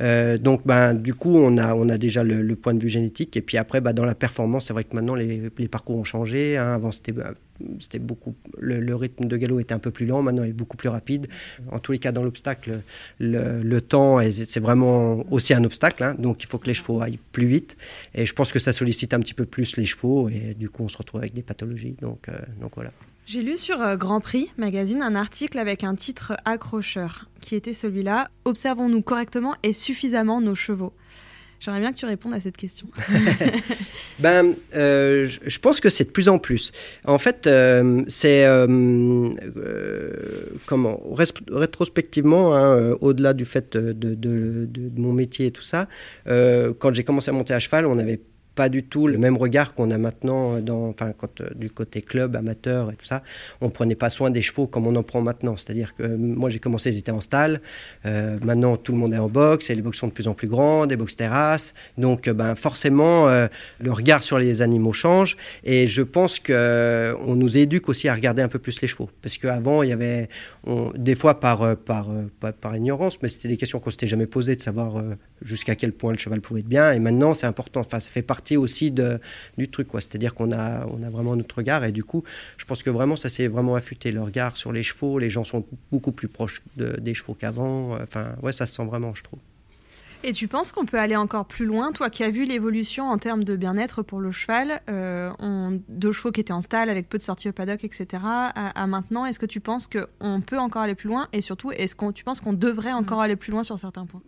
Euh, 0.00 0.38
donc, 0.38 0.62
ben, 0.66 0.94
du 0.94 1.14
coup, 1.14 1.36
on 1.36 1.58
a, 1.58 1.74
on 1.74 1.88
a 1.88 1.98
déjà 1.98 2.22
le, 2.24 2.56
point 2.56 2.74
de 2.74 2.82
vue 2.82 2.88
génétique. 2.88 3.36
Et 3.36 3.42
puis 3.42 3.56
après, 3.58 3.80
ben, 3.80 3.92
dans 3.92 4.04
la 4.04 4.14
performance, 4.14 4.66
c'est 4.66 4.72
vrai 4.72 4.84
que 4.84 4.94
maintenant 4.94 5.14
les, 5.14 5.50
les 5.58 5.68
parcours 5.68 5.96
ont 5.96 6.04
changé. 6.04 6.56
Hein. 6.56 6.74
Avant, 6.74 6.92
c'était 6.92 7.12
ben, 7.12 7.34
c'était 7.80 7.98
beaucoup 7.98 8.34
le, 8.58 8.94
rythme 8.94 9.26
de 9.26 9.36
galop 9.36 9.60
était 9.60 9.74
un 9.74 9.78
peu 9.78 9.90
plus 9.90 10.06
lent 10.06 10.22
maintenant 10.22 10.44
il 10.44 10.50
est 10.50 10.54
beaucoup 10.54 10.76
plus 10.76 10.88
rapide 10.88 11.28
en 11.70 11.78
tous 11.78 11.92
les 11.92 11.98
cas 11.98 12.12
dans 12.12 12.22
l'obstacle 12.22 12.80
le, 13.18 13.80
temps 13.80 14.20
c'est 14.32 14.60
vraiment 14.60 15.24
aussi 15.30 15.54
un 15.54 15.64
obstacle 15.64 16.02
hein. 16.02 16.14
donc 16.18 16.42
il 16.42 16.46
faut 16.46 16.58
que 16.58 16.66
les 16.66 16.74
chevaux 16.74 17.00
aillent 17.00 17.18
plus 17.32 17.46
vite 17.46 17.76
et 18.14 18.26
je 18.26 18.32
pense 18.32 18.52
que 18.52 18.58
ça 18.58 18.72
sollicite 18.72 19.14
un 19.14 19.20
petit 19.20 19.34
peu 19.34 19.44
plus 19.44 19.76
les 19.76 19.84
chevaux 19.84 20.28
et 20.28 20.54
du 20.54 20.68
coup 20.68 20.84
on 20.84 20.88
se 20.88 20.96
retrouve 20.96 21.20
avec 21.20 21.34
des 21.34 21.42
pathologies 21.42 21.96
donc, 22.00 22.28
euh, 22.28 22.38
donc 22.60 22.72
voilà 22.74 22.92
j'ai 23.32 23.42
lu 23.42 23.56
sur 23.56 23.80
euh, 23.80 23.96
Grand 23.96 24.20
Prix 24.20 24.50
magazine 24.58 25.00
un 25.00 25.14
article 25.14 25.58
avec 25.58 25.84
un 25.84 25.94
titre 25.94 26.34
accrocheur, 26.44 27.30
qui 27.40 27.56
était 27.56 27.72
celui-là 27.72 28.28
Observons-nous 28.44 29.00
correctement 29.00 29.54
et 29.62 29.72
suffisamment 29.72 30.42
nos 30.42 30.54
chevaux? 30.54 30.92
J'aimerais 31.58 31.80
bien 31.80 31.92
que 31.92 31.96
tu 31.96 32.04
répondes 32.04 32.34
à 32.34 32.40
cette 32.40 32.58
question. 32.58 32.88
ben, 34.18 34.54
euh, 34.74 35.30
je 35.46 35.58
pense 35.60 35.80
que 35.80 35.88
c'est 35.88 36.04
de 36.04 36.10
plus 36.10 36.28
en 36.28 36.38
plus. 36.38 36.72
En 37.06 37.16
fait, 37.16 37.46
euh, 37.46 38.02
c'est 38.06 38.44
comment 40.66 41.00
rétrospectivement, 41.50 42.54
hein, 42.54 42.96
au-delà 43.00 43.32
du 43.32 43.46
fait 43.46 43.78
de, 43.78 43.92
de, 43.92 45.00
mon 45.00 45.14
métier 45.14 45.46
et 45.46 45.52
tout 45.52 45.62
ça, 45.62 45.88
quand 46.26 46.92
j'ai 46.92 47.04
commencé 47.04 47.30
à 47.30 47.32
monter 47.32 47.54
à 47.54 47.60
cheval, 47.60 47.86
on 47.86 47.96
avait 47.96 48.20
pas 48.54 48.68
du 48.68 48.82
tout 48.82 49.06
le 49.06 49.18
même 49.18 49.36
regard 49.36 49.74
qu'on 49.74 49.90
a 49.90 49.98
maintenant 49.98 50.58
dans, 50.60 50.88
enfin, 50.88 51.12
euh, 51.40 51.46
du 51.54 51.70
côté 51.70 52.02
club, 52.02 52.36
amateur 52.36 52.90
et 52.90 52.96
tout 52.96 53.04
ça. 53.04 53.22
On 53.60 53.70
prenait 53.70 53.94
pas 53.94 54.10
soin 54.10 54.30
des 54.30 54.42
chevaux 54.42 54.66
comme 54.66 54.86
on 54.86 54.96
en 54.96 55.02
prend 55.02 55.22
maintenant. 55.22 55.56
C'est-à-dire 55.56 55.94
que 55.94 56.06
moi 56.06 56.50
j'ai 56.50 56.58
commencé, 56.58 56.90
ils 56.90 56.98
étaient 56.98 57.12
en 57.12 57.20
stall. 57.20 57.60
Euh, 58.06 58.38
maintenant 58.42 58.76
tout 58.76 58.92
le 58.92 58.98
monde 58.98 59.14
est 59.14 59.18
en 59.18 59.28
boxe 59.28 59.70
et 59.70 59.74
les 59.74 59.82
boxes 59.82 59.98
sont 59.98 60.08
de 60.08 60.12
plus 60.12 60.28
en 60.28 60.34
plus 60.34 60.48
grandes, 60.48 60.90
des 60.90 60.96
boxes 60.96 61.16
terrasses. 61.16 61.74
Donc 61.96 62.28
euh, 62.28 62.32
ben, 62.32 62.54
forcément 62.54 63.02
le 63.22 63.92
regard 63.92 64.22
sur 64.22 64.38
les 64.38 64.62
animaux 64.62 64.92
change. 64.92 65.36
Et 65.64 65.86
je 65.88 66.02
pense 66.02 66.38
que 66.38 67.14
on 67.26 67.34
nous 67.36 67.56
éduque 67.56 67.88
aussi 67.88 68.08
à 68.08 68.14
regarder 68.14 68.42
un 68.42 68.48
peu 68.48 68.58
plus 68.58 68.80
les 68.80 68.88
chevaux. 68.88 69.10
Parce 69.22 69.38
qu'avant 69.38 69.82
il 69.82 69.90
y 69.90 69.92
avait, 69.92 70.28
des 70.96 71.14
fois 71.14 71.40
par, 71.40 71.76
par, 71.76 72.08
par, 72.40 72.52
par 72.52 72.76
ignorance, 72.76 73.20
mais 73.22 73.28
c'était 73.28 73.48
des 73.48 73.56
questions 73.56 73.80
qu'on 73.80 73.90
s'était 73.90 74.06
jamais 74.06 74.26
posées 74.26 74.56
de 74.56 74.62
savoir 74.62 75.02
jusqu'à 75.44 75.74
quel 75.74 75.92
point 75.92 76.12
le 76.12 76.18
cheval 76.18 76.40
pouvait 76.40 76.60
être 76.60 76.68
bien. 76.68 76.92
Et 76.92 76.98
maintenant 76.98 77.34
c'est 77.34 77.46
important. 77.46 77.80
Enfin 77.80 78.00
ça 78.00 78.10
fait 78.10 78.22
partie 78.22 78.56
aussi 78.56 78.90
de, 78.90 79.20
du 79.58 79.68
truc. 79.68 79.88
Quoi. 79.88 80.00
C'est-à-dire 80.00 80.34
qu'on 80.34 80.52
a, 80.52 80.86
on 80.86 81.02
a 81.02 81.10
vraiment 81.10 81.36
notre 81.36 81.56
regard. 81.56 81.84
Et 81.84 81.92
du 81.92 82.04
coup, 82.04 82.24
je 82.56 82.64
pense 82.64 82.82
que 82.82 82.90
vraiment, 82.90 83.16
ça 83.16 83.28
s'est 83.28 83.48
vraiment 83.48 83.74
affûté. 83.74 84.12
Le 84.12 84.22
regard 84.22 84.56
sur 84.56 84.72
les 84.72 84.82
chevaux, 84.82 85.18
les 85.18 85.30
gens 85.30 85.44
sont 85.44 85.66
beaucoup 85.90 86.12
plus 86.12 86.28
proches 86.28 86.62
des 86.76 87.14
chevaux 87.14 87.34
qu'avant. 87.34 87.92
Enfin, 88.02 88.34
ouais, 88.42 88.52
ça 88.52 88.66
se 88.66 88.74
sent 88.74 88.84
vraiment, 88.84 89.14
je 89.14 89.22
trouve. 89.22 89.40
Et 90.24 90.32
tu 90.32 90.46
penses 90.46 90.70
qu'on 90.70 90.84
peut 90.84 90.98
aller 90.98 91.16
encore 91.16 91.46
plus 91.46 91.66
loin, 91.66 91.90
toi 91.90 92.08
qui 92.08 92.22
as 92.22 92.30
vu 92.30 92.44
l'évolution 92.44 93.08
en 93.08 93.18
termes 93.18 93.42
de 93.42 93.56
bien-être 93.56 94.02
pour 94.02 94.20
le 94.20 94.30
cheval, 94.30 94.80
euh, 94.88 95.32
on, 95.40 95.80
deux 95.88 96.12
chevaux 96.12 96.30
qui 96.30 96.40
étaient 96.40 96.52
en 96.52 96.62
stall 96.62 96.90
avec 96.90 97.08
peu 97.08 97.18
de 97.18 97.24
sorties 97.24 97.48
au 97.48 97.52
paddock, 97.52 97.82
etc., 97.82 98.22
à, 98.22 98.86
maintenant, 98.86 99.26
est-ce 99.26 99.40
que 99.40 99.46
tu 99.46 99.58
penses 99.58 99.88
qu'on 99.88 100.40
peut 100.40 100.58
encore 100.58 100.82
aller 100.82 100.94
plus 100.94 101.08
loin? 101.08 101.28
Et 101.32 101.42
surtout, 101.42 101.72
est-ce 101.72 101.96
que 101.96 102.12
tu 102.12 102.22
penses 102.22 102.40
qu'on 102.40 102.52
devrait 102.52 102.92
encore 102.92 103.20
aller 103.20 103.34
plus 103.34 103.50
loin 103.50 103.64
sur 103.64 103.78
certains 103.80 104.06
points? 104.06 104.22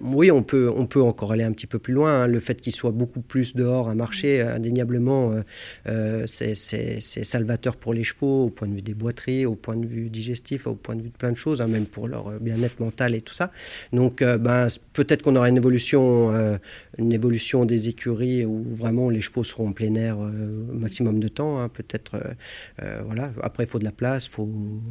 Oui, 0.00 0.30
on 0.30 0.42
peut, 0.42 0.70
on 0.74 0.86
peut 0.86 1.02
encore 1.02 1.32
aller 1.32 1.42
un 1.42 1.52
petit 1.52 1.66
peu 1.66 1.78
plus 1.78 1.92
loin. 1.92 2.22
Hein. 2.22 2.26
Le 2.26 2.38
fait 2.40 2.60
qu'il 2.60 2.74
soit 2.74 2.92
beaucoup 2.92 3.20
plus 3.20 3.54
dehors 3.54 3.88
à 3.88 3.94
marcher, 3.94 4.42
mm. 4.42 4.48
indéniablement, 4.48 5.32
euh, 5.32 5.42
euh, 5.88 6.26
c'est 6.26 7.00
salvateur 7.00 7.76
pour 7.76 7.92
les 7.94 8.04
chevaux, 8.04 8.44
au 8.44 8.50
point 8.50 8.68
de 8.68 8.74
vue 8.74 8.82
des 8.82 8.94
boiteries, 8.94 9.46
au 9.46 9.54
point 9.54 9.76
de 9.76 9.86
vue 9.86 10.10
digestif, 10.10 10.66
au 10.66 10.74
point 10.74 10.94
de 10.94 11.02
vue 11.02 11.10
de 11.10 11.16
plein 11.16 11.32
de 11.32 11.36
choses, 11.36 11.60
hein, 11.60 11.66
même 11.66 11.86
pour 11.86 12.08
leur 12.08 12.38
bien-être 12.40 12.78
mental 12.80 13.14
et 13.14 13.20
tout 13.20 13.34
ça. 13.34 13.50
Donc, 13.92 14.22
euh, 14.22 14.38
ben, 14.38 14.66
peut-être 14.92 15.22
qu'on 15.22 15.36
aura 15.36 15.48
une 15.48 15.56
évolution, 15.56 16.04
une 16.98 17.12
évolution 17.12 17.64
des 17.64 17.88
écuries 17.88 18.44
où 18.44 18.64
vraiment 18.74 19.10
les 19.10 19.20
chevaux 19.20 19.44
seront 19.44 19.68
en 19.68 19.72
plein 19.72 19.94
air 19.94 20.18
au 20.18 20.74
maximum 20.74 21.18
de 21.18 21.28
temps. 21.28 21.60
Hein. 21.60 21.68
peut-être, 21.68 22.20
voilà. 23.04 23.32
Après, 23.42 23.64
il 23.64 23.66
faut 23.66 23.78
de 23.78 23.84
la 23.84 23.92
place, 23.92 24.28
faut... 24.28 24.48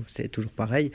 c'est 0.08 0.28
toujours 0.28 0.52
pareil. 0.52 0.92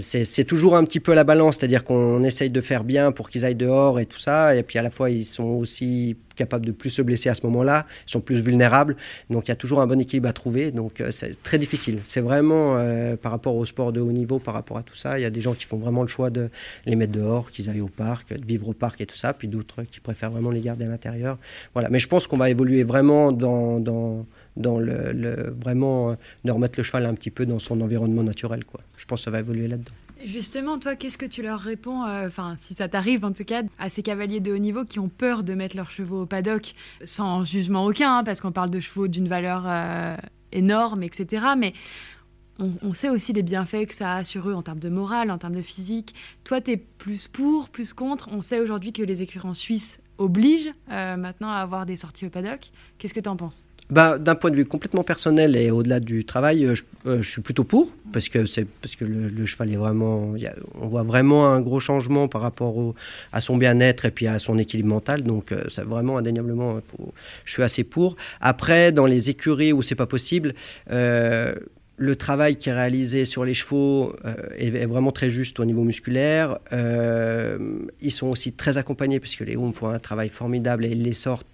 c'est 0.00 0.44
toujours 0.44 0.76
un 0.76 0.84
petit 0.84 1.00
peu 1.00 1.14
la 1.14 1.24
balance, 1.24 1.56
c'est-à-dire 1.56 1.84
qu'on 1.84 2.22
essaye 2.22 2.50
de 2.50 2.60
faire 2.60 2.84
bien 2.84 3.12
pour 3.12 3.23
qu'ils 3.30 3.44
aillent 3.44 3.54
dehors 3.54 4.00
et 4.00 4.06
tout 4.06 4.18
ça. 4.18 4.54
Et 4.54 4.62
puis 4.62 4.78
à 4.78 4.82
la 4.82 4.90
fois, 4.90 5.10
ils 5.10 5.24
sont 5.24 5.44
aussi 5.44 6.16
capables 6.34 6.66
de 6.66 6.72
plus 6.72 6.90
se 6.90 7.02
blesser 7.02 7.28
à 7.28 7.34
ce 7.34 7.46
moment-là, 7.46 7.86
ils 8.06 8.10
sont 8.10 8.20
plus 8.20 8.40
vulnérables. 8.40 8.96
Donc 9.30 9.46
il 9.46 9.50
y 9.50 9.52
a 9.52 9.56
toujours 9.56 9.80
un 9.80 9.86
bon 9.86 10.00
équilibre 10.00 10.28
à 10.28 10.32
trouver. 10.32 10.70
Donc 10.70 11.00
euh, 11.00 11.10
c'est 11.10 11.40
très 11.42 11.58
difficile. 11.58 12.00
C'est 12.04 12.20
vraiment 12.20 12.76
euh, 12.76 13.16
par 13.16 13.32
rapport 13.32 13.54
au 13.56 13.64
sport 13.64 13.92
de 13.92 14.00
haut 14.00 14.12
niveau, 14.12 14.38
par 14.38 14.54
rapport 14.54 14.78
à 14.78 14.82
tout 14.82 14.96
ça. 14.96 15.18
Il 15.18 15.22
y 15.22 15.26
a 15.26 15.30
des 15.30 15.40
gens 15.40 15.54
qui 15.54 15.64
font 15.64 15.76
vraiment 15.76 16.02
le 16.02 16.08
choix 16.08 16.30
de 16.30 16.50
les 16.86 16.96
mettre 16.96 17.12
dehors, 17.12 17.50
qu'ils 17.50 17.70
aillent 17.70 17.80
au 17.80 17.88
parc, 17.88 18.36
de 18.36 18.44
vivre 18.44 18.68
au 18.68 18.72
parc 18.72 19.00
et 19.00 19.06
tout 19.06 19.16
ça. 19.16 19.32
Puis 19.32 19.48
d'autres 19.48 19.82
qui 19.84 20.00
préfèrent 20.00 20.30
vraiment 20.30 20.50
les 20.50 20.60
garder 20.60 20.84
à 20.84 20.88
l'intérieur. 20.88 21.38
Voilà. 21.72 21.88
Mais 21.90 21.98
je 21.98 22.08
pense 22.08 22.26
qu'on 22.26 22.36
va 22.36 22.50
évoluer 22.50 22.82
vraiment 22.82 23.32
dans, 23.32 23.80
dans 24.56 24.78
le, 24.78 25.54
vraiment 25.62 26.10
euh, 26.10 26.14
de 26.44 26.50
remettre 26.50 26.78
le 26.78 26.84
cheval 26.84 27.06
un 27.06 27.14
petit 27.14 27.30
peu 27.30 27.46
dans 27.46 27.58
son 27.58 27.80
environnement 27.80 28.22
naturel. 28.22 28.64
Quoi. 28.64 28.80
Je 28.96 29.04
pense 29.04 29.20
que 29.20 29.24
ça 29.24 29.30
va 29.30 29.40
évoluer 29.40 29.68
là-dedans. 29.68 29.92
Justement, 30.24 30.78
toi, 30.78 30.96
qu'est-ce 30.96 31.18
que 31.18 31.26
tu 31.26 31.42
leur 31.42 31.60
réponds, 31.60 32.04
euh, 32.04 32.28
enfin, 32.28 32.54
si 32.56 32.72
ça 32.72 32.88
t'arrive 32.88 33.26
en 33.26 33.32
tout 33.32 33.44
cas, 33.44 33.62
à 33.78 33.90
ces 33.90 34.02
cavaliers 34.02 34.40
de 34.40 34.52
haut 34.52 34.58
niveau 34.58 34.86
qui 34.86 34.98
ont 34.98 35.10
peur 35.10 35.44
de 35.44 35.52
mettre 35.52 35.76
leurs 35.76 35.90
chevaux 35.90 36.22
au 36.22 36.26
paddock, 36.26 36.74
sans 37.04 37.44
jugement 37.44 37.84
aucun, 37.84 38.18
hein, 38.18 38.24
parce 38.24 38.40
qu'on 38.40 38.52
parle 38.52 38.70
de 38.70 38.80
chevaux 38.80 39.06
d'une 39.06 39.28
valeur 39.28 39.64
euh, 39.66 40.16
énorme, 40.50 41.02
etc. 41.02 41.44
Mais 41.58 41.74
on, 42.58 42.92
sait 42.94 43.10
aussi 43.10 43.32
les 43.34 43.42
bienfaits 43.42 43.86
que 43.88 43.94
ça 43.94 44.14
a 44.14 44.24
sur 44.24 44.48
eux 44.48 44.54
en 44.54 44.62
termes 44.62 44.78
de 44.78 44.88
morale, 44.88 45.30
en 45.30 45.38
termes 45.38 45.56
de 45.56 45.62
physique. 45.62 46.14
Toi, 46.44 46.60
tu 46.60 46.70
es 46.70 46.76
plus 46.76 47.28
pour, 47.28 47.68
plus 47.68 47.92
contre. 47.92 48.28
On 48.32 48.40
sait 48.40 48.60
aujourd'hui 48.60 48.92
que 48.92 49.02
les 49.02 49.22
écuries 49.22 49.48
en 49.48 49.54
Suisse 49.54 50.00
obligent 50.16 50.72
euh, 50.90 51.16
maintenant 51.16 51.50
à 51.50 51.56
avoir 51.56 51.84
des 51.84 51.96
sorties 51.96 52.26
au 52.26 52.30
paddock. 52.30 52.70
Qu'est-ce 52.96 53.12
que 53.12 53.20
tu 53.20 53.28
en 53.28 53.36
penses? 53.36 53.66
Bah, 53.90 54.18
D'un 54.18 54.34
point 54.34 54.50
de 54.50 54.56
vue 54.56 54.64
complètement 54.64 55.04
personnel 55.04 55.56
et 55.56 55.70
au-delà 55.70 56.00
du 56.00 56.24
travail, 56.24 56.64
euh, 56.64 56.74
euh, 57.06 57.22
je, 57.22 57.30
suis 57.30 57.42
plutôt 57.42 57.64
pour, 57.64 57.92
parce 58.12 58.28
que, 58.28 58.38
parce 58.80 58.96
que 58.96 59.04
le, 59.04 59.46
cheval 59.46 59.72
est 59.72 59.76
vraiment. 59.76 60.34
on 60.80 60.88
voit 60.88 61.02
vraiment 61.02 61.48
un 61.48 61.60
gros 61.60 61.80
changement 61.80 62.28
par 62.28 62.40
rapport 62.40 62.94
à 63.32 63.40
son 63.40 63.56
bien-être 63.56 64.06
et 64.06 64.10
puis 64.10 64.26
à 64.26 64.38
son 64.38 64.58
équilibre 64.58 64.88
mental. 64.88 65.22
Donc, 65.22 65.52
euh, 65.52 65.64
vraiment 65.84 66.18
indéniablement, 66.18 66.80
je 67.44 67.52
suis 67.52 67.62
assez 67.62 67.84
pour. 67.84 68.16
Après, 68.40 68.92
dans 68.92 69.06
les 69.06 69.30
écuries 69.30 69.72
où 69.72 69.82
c'est 69.82 69.94
pas 69.94 70.06
possible, 70.06 70.54
le 71.96 72.16
travail 72.16 72.56
qui 72.56 72.70
est 72.70 72.72
réalisé 72.72 73.24
sur 73.24 73.44
les 73.44 73.54
chevaux 73.54 74.16
est, 74.56 74.86
vraiment 74.86 75.12
très 75.12 75.30
juste 75.30 75.60
au 75.60 75.64
niveau 75.64 75.84
musculaire. 75.84 76.58
ils 76.72 78.12
sont 78.12 78.28
aussi 78.28 78.52
très 78.52 78.78
accompagnés 78.78 79.20
puisque 79.20 79.40
les 79.40 79.56
hommes 79.56 79.74
font 79.74 79.88
un 79.88 79.98
travail 79.98 80.28
formidable 80.28 80.84
et 80.86 80.88
ils 80.88 81.02
les 81.02 81.12
sortent 81.12 81.46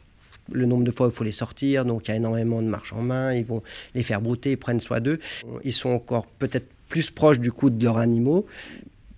le 0.52 0.66
nombre 0.66 0.84
de 0.84 0.90
fois 0.90 1.06
où 1.06 1.10
il 1.10 1.14
faut 1.14 1.24
les 1.24 1.32
sortir, 1.32 1.84
donc 1.84 2.08
il 2.08 2.10
y 2.10 2.14
a 2.14 2.16
énormément 2.16 2.62
de 2.62 2.66
marche 2.68 2.92
en 2.92 3.02
main, 3.02 3.32
ils 3.32 3.44
vont 3.44 3.62
les 3.94 4.02
faire 4.02 4.20
brouter, 4.20 4.52
ils 4.52 4.56
prennent 4.56 4.80
soin 4.80 5.00
d'eux. 5.00 5.18
Ils 5.64 5.72
sont 5.72 5.90
encore 5.90 6.26
peut-être 6.26 6.66
plus 6.88 7.10
proches 7.10 7.38
du 7.38 7.52
coup 7.52 7.70
de 7.70 7.82
leurs 7.84 7.98
animaux. 7.98 8.46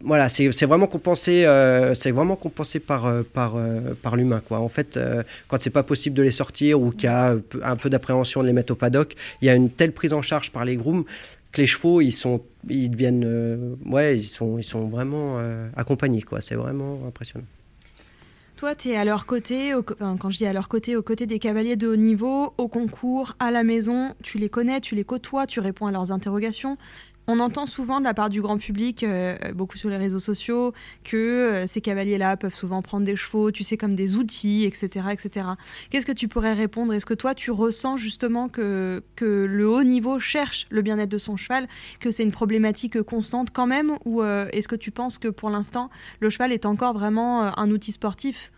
Voilà, 0.05 0.29
c'est 0.29 0.67
vraiment 0.67 0.89
compensé, 0.89 1.45
euh, 1.47 1.95
c'est 1.95 2.11
vraiment 2.11 2.35
compensé 2.35 2.81
par, 2.81 3.07
euh, 3.07 3.23
par, 3.23 3.55
euh, 3.57 3.95
par 4.03 4.17
l'humain. 4.17 4.43
quoi. 4.47 4.59
En 4.59 4.69
fait, 4.69 4.99
quand 5.47 5.61
c'est 5.61 5.71
pas 5.71 5.85
possible 5.85 6.17
de 6.17 6.23
les 6.23 6.33
sortir 6.33 6.81
ou 6.81 6.91
qu'il 6.91 7.05
y 7.05 7.07
a 7.07 7.37
un 7.63 7.77
peu 7.77 7.89
d'appréhension 7.89 8.43
de 8.43 8.49
les 8.49 8.53
mettre 8.53 8.73
au 8.73 8.77
paddock, 8.77 9.15
il 9.41 9.47
y 9.47 9.49
a 9.49 9.55
une 9.55 9.71
telle 9.71 9.93
prise 9.93 10.13
en 10.13 10.23
charge 10.23 10.51
par 10.51 10.65
les 10.65 10.77
grooms 10.77 11.05
que 11.53 11.61
les 11.61 11.67
chevaux, 11.67 12.01
ils 12.01 12.13
sont, 12.13 12.41
ils 12.69 12.89
deviennent, 12.89 13.77
ouais, 13.87 14.17
ils 14.17 14.25
sont, 14.25 14.59
ils 14.59 14.65
sont 14.65 14.89
vraiment 14.89 15.39
accompagnés. 15.77 16.23
quoi. 16.23 16.41
C'est 16.41 16.57
vraiment 16.57 16.99
impressionnant. 17.07 17.47
Toi, 18.63 18.77
tu 18.77 18.91
es 18.91 18.97
à 18.97 19.05
leur 19.05 19.27
côté, 19.27 19.75
quand 19.99 20.31
je 20.31 20.39
dis 20.39 20.47
à 20.47 20.53
leur 20.53 20.69
côté, 20.69 20.95
aux 20.95 21.03
côtés 21.03 21.27
des 21.27 21.41
cavaliers 21.41 21.75
de 21.75 21.89
haut 21.89 21.97
niveau, 21.97 22.55
au 22.59 22.69
concours, 22.69 23.35
à 23.41 23.51
la 23.51 23.65
maison, 23.65 24.15
tu 24.23 24.39
les 24.39 24.49
connais, 24.49 24.81
tu 24.81 24.95
les 24.95 25.03
côtoies, 25.03 25.49
tu 25.49 25.59
réponds 25.59 25.89
à 25.89 25.91
leurs 25.91 26.13
interrogations. 26.13 26.77
On 27.29 27.39
entend 27.39 27.67
souvent 27.67 28.01
de 28.01 28.05
la 28.05 28.15
part 28.15 28.31
du 28.31 28.43
grand 28.43 28.59
public, 28.59 29.05
euh, 29.05 29.37
beaucoup 29.55 29.79
sur 29.79 29.89
les 29.89 29.97
réseaux 29.97 30.19
sociaux, 30.19 30.73
que 31.05 31.17
euh, 31.17 31.67
ces 31.69 31.81
cavaliers-là 31.81 32.37
peuvent 32.37 32.55
souvent 32.55 32.83
prendre 32.83 33.07
des 33.07 33.15
chevaux, 33.15 33.53
tu 33.53 33.63
sais, 33.63 33.77
comme 33.77 33.95
des 33.95 34.17
outils, 34.17 34.65
etc. 34.65 35.07
etc. 35.13 35.47
Qu'est-ce 35.91 36.07
que 36.07 36.13
tu 36.13 36.27
pourrais 36.27 36.53
répondre? 36.53 36.93
Est-ce 36.93 37.07
que 37.07 37.15
toi, 37.15 37.35
tu 37.35 37.53
ressens 37.53 37.97
justement 37.97 38.49
que, 38.49 39.05
que 39.15 39.47
le 39.49 39.69
haut 39.69 39.85
niveau 39.85 40.19
cherche 40.19 40.67
le 40.71 40.83
bien-être 40.83 41.11
de 41.11 41.19
son 41.19 41.37
cheval, 41.37 41.69
que 42.01 42.11
c'est 42.11 42.25
une 42.25 42.33
problématique 42.33 43.01
constante 43.03 43.51
quand 43.53 43.67
même 43.67 43.99
Ou 44.05 44.23
euh, 44.23 44.49
est-ce 44.53 44.67
que 44.67 44.77
tu 44.77 44.91
penses 44.91 45.19
que 45.19 45.29
pour 45.29 45.51
l'instant, 45.51 45.91
le 46.19 46.29
cheval 46.29 46.51
est 46.53 46.67
encore 46.67 46.93
vraiment 46.93 47.57
un 47.57 47.71
outil 47.71 47.93
sportif? 47.93 48.51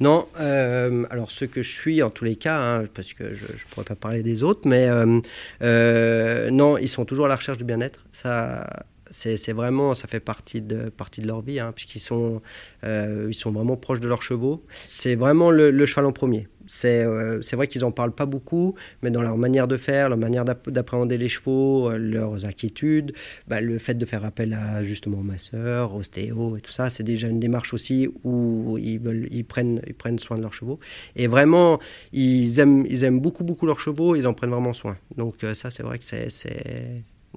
Non, 0.00 0.28
euh, 0.40 1.04
alors 1.10 1.30
ce 1.30 1.44
que 1.44 1.62
je 1.62 1.70
suis 1.70 2.02
en 2.02 2.10
tous 2.10 2.24
les 2.24 2.36
cas, 2.36 2.58
hein, 2.58 2.84
parce 2.94 3.12
que 3.12 3.34
je 3.34 3.44
ne 3.44 3.70
pourrais 3.70 3.84
pas 3.84 3.94
parler 3.94 4.22
des 4.22 4.42
autres, 4.42 4.68
mais 4.68 4.88
euh, 4.88 5.20
euh, 5.62 6.50
non, 6.50 6.78
ils 6.78 6.88
sont 6.88 7.04
toujours 7.04 7.26
à 7.26 7.28
la 7.28 7.36
recherche 7.36 7.58
du 7.58 7.64
bien-être. 7.64 8.00
Ça, 8.12 8.66
c'est 9.10 9.52
vraiment, 9.52 9.94
ça 9.94 10.08
fait 10.08 10.20
partie 10.20 10.60
de, 10.60 10.88
partie 10.88 11.20
de 11.20 11.26
leur 11.26 11.42
vie, 11.42 11.60
hein, 11.60 11.72
puisqu'ils 11.74 12.00
sont, 12.00 12.40
ils 12.84 13.34
sont 13.34 13.52
vraiment 13.52 13.76
proches 13.76 14.00
de 14.00 14.08
leurs 14.08 14.22
chevaux. 14.22 14.64
C'est 14.86 15.14
vraiment 15.14 15.50
le, 15.50 15.86
cheval 15.86 16.06
en 16.06 16.12
premier. 16.12 16.48
Euh, 16.84 17.42
c'est 17.42 17.56
vrai 17.56 17.66
qu'ils 17.66 17.82
n'en 17.82 17.90
parlent 17.90 18.14
pas 18.14 18.26
beaucoup, 18.26 18.74
mais 19.02 19.10
dans 19.10 19.22
leur 19.22 19.36
manière 19.36 19.66
de 19.68 19.76
faire, 19.76 20.08
leur 20.08 20.18
manière 20.18 20.44
d'appréhender 20.44 21.18
les 21.18 21.28
chevaux, 21.28 21.90
euh, 21.90 21.98
leurs 21.98 22.44
inquiétudes, 22.46 23.12
bah, 23.48 23.60
le 23.60 23.78
fait 23.78 23.94
de 23.94 24.06
faire 24.06 24.24
appel 24.24 24.52
à 24.54 24.82
justement 24.82 25.18
masseur, 25.18 25.94
ostéo 25.94 26.56
et 26.56 26.60
tout 26.60 26.70
ça, 26.70 26.90
c'est 26.90 27.02
déjà 27.02 27.28
une 27.28 27.40
démarche 27.40 27.74
aussi 27.74 28.08
où 28.24 28.78
ils, 28.78 28.98
veulent, 28.98 29.28
ils, 29.30 29.44
prennent, 29.44 29.80
ils 29.86 29.94
prennent 29.94 30.18
soin 30.18 30.36
de 30.36 30.42
leurs 30.42 30.54
chevaux. 30.54 30.78
Et 31.16 31.26
vraiment, 31.26 31.80
ils 32.12 32.58
aiment, 32.58 32.86
ils 32.88 33.04
aiment 33.04 33.20
beaucoup, 33.20 33.44
beaucoup 33.44 33.66
leurs 33.66 33.80
chevaux, 33.80 34.14
ils 34.14 34.26
en 34.26 34.34
prennent 34.34 34.50
vraiment 34.50 34.72
soin. 34.74 34.96
Donc 35.16 35.42
euh, 35.44 35.54
ça, 35.54 35.70
c'est 35.70 35.82
vrai 35.82 35.98
que 35.98 36.04
c'est... 36.04 36.30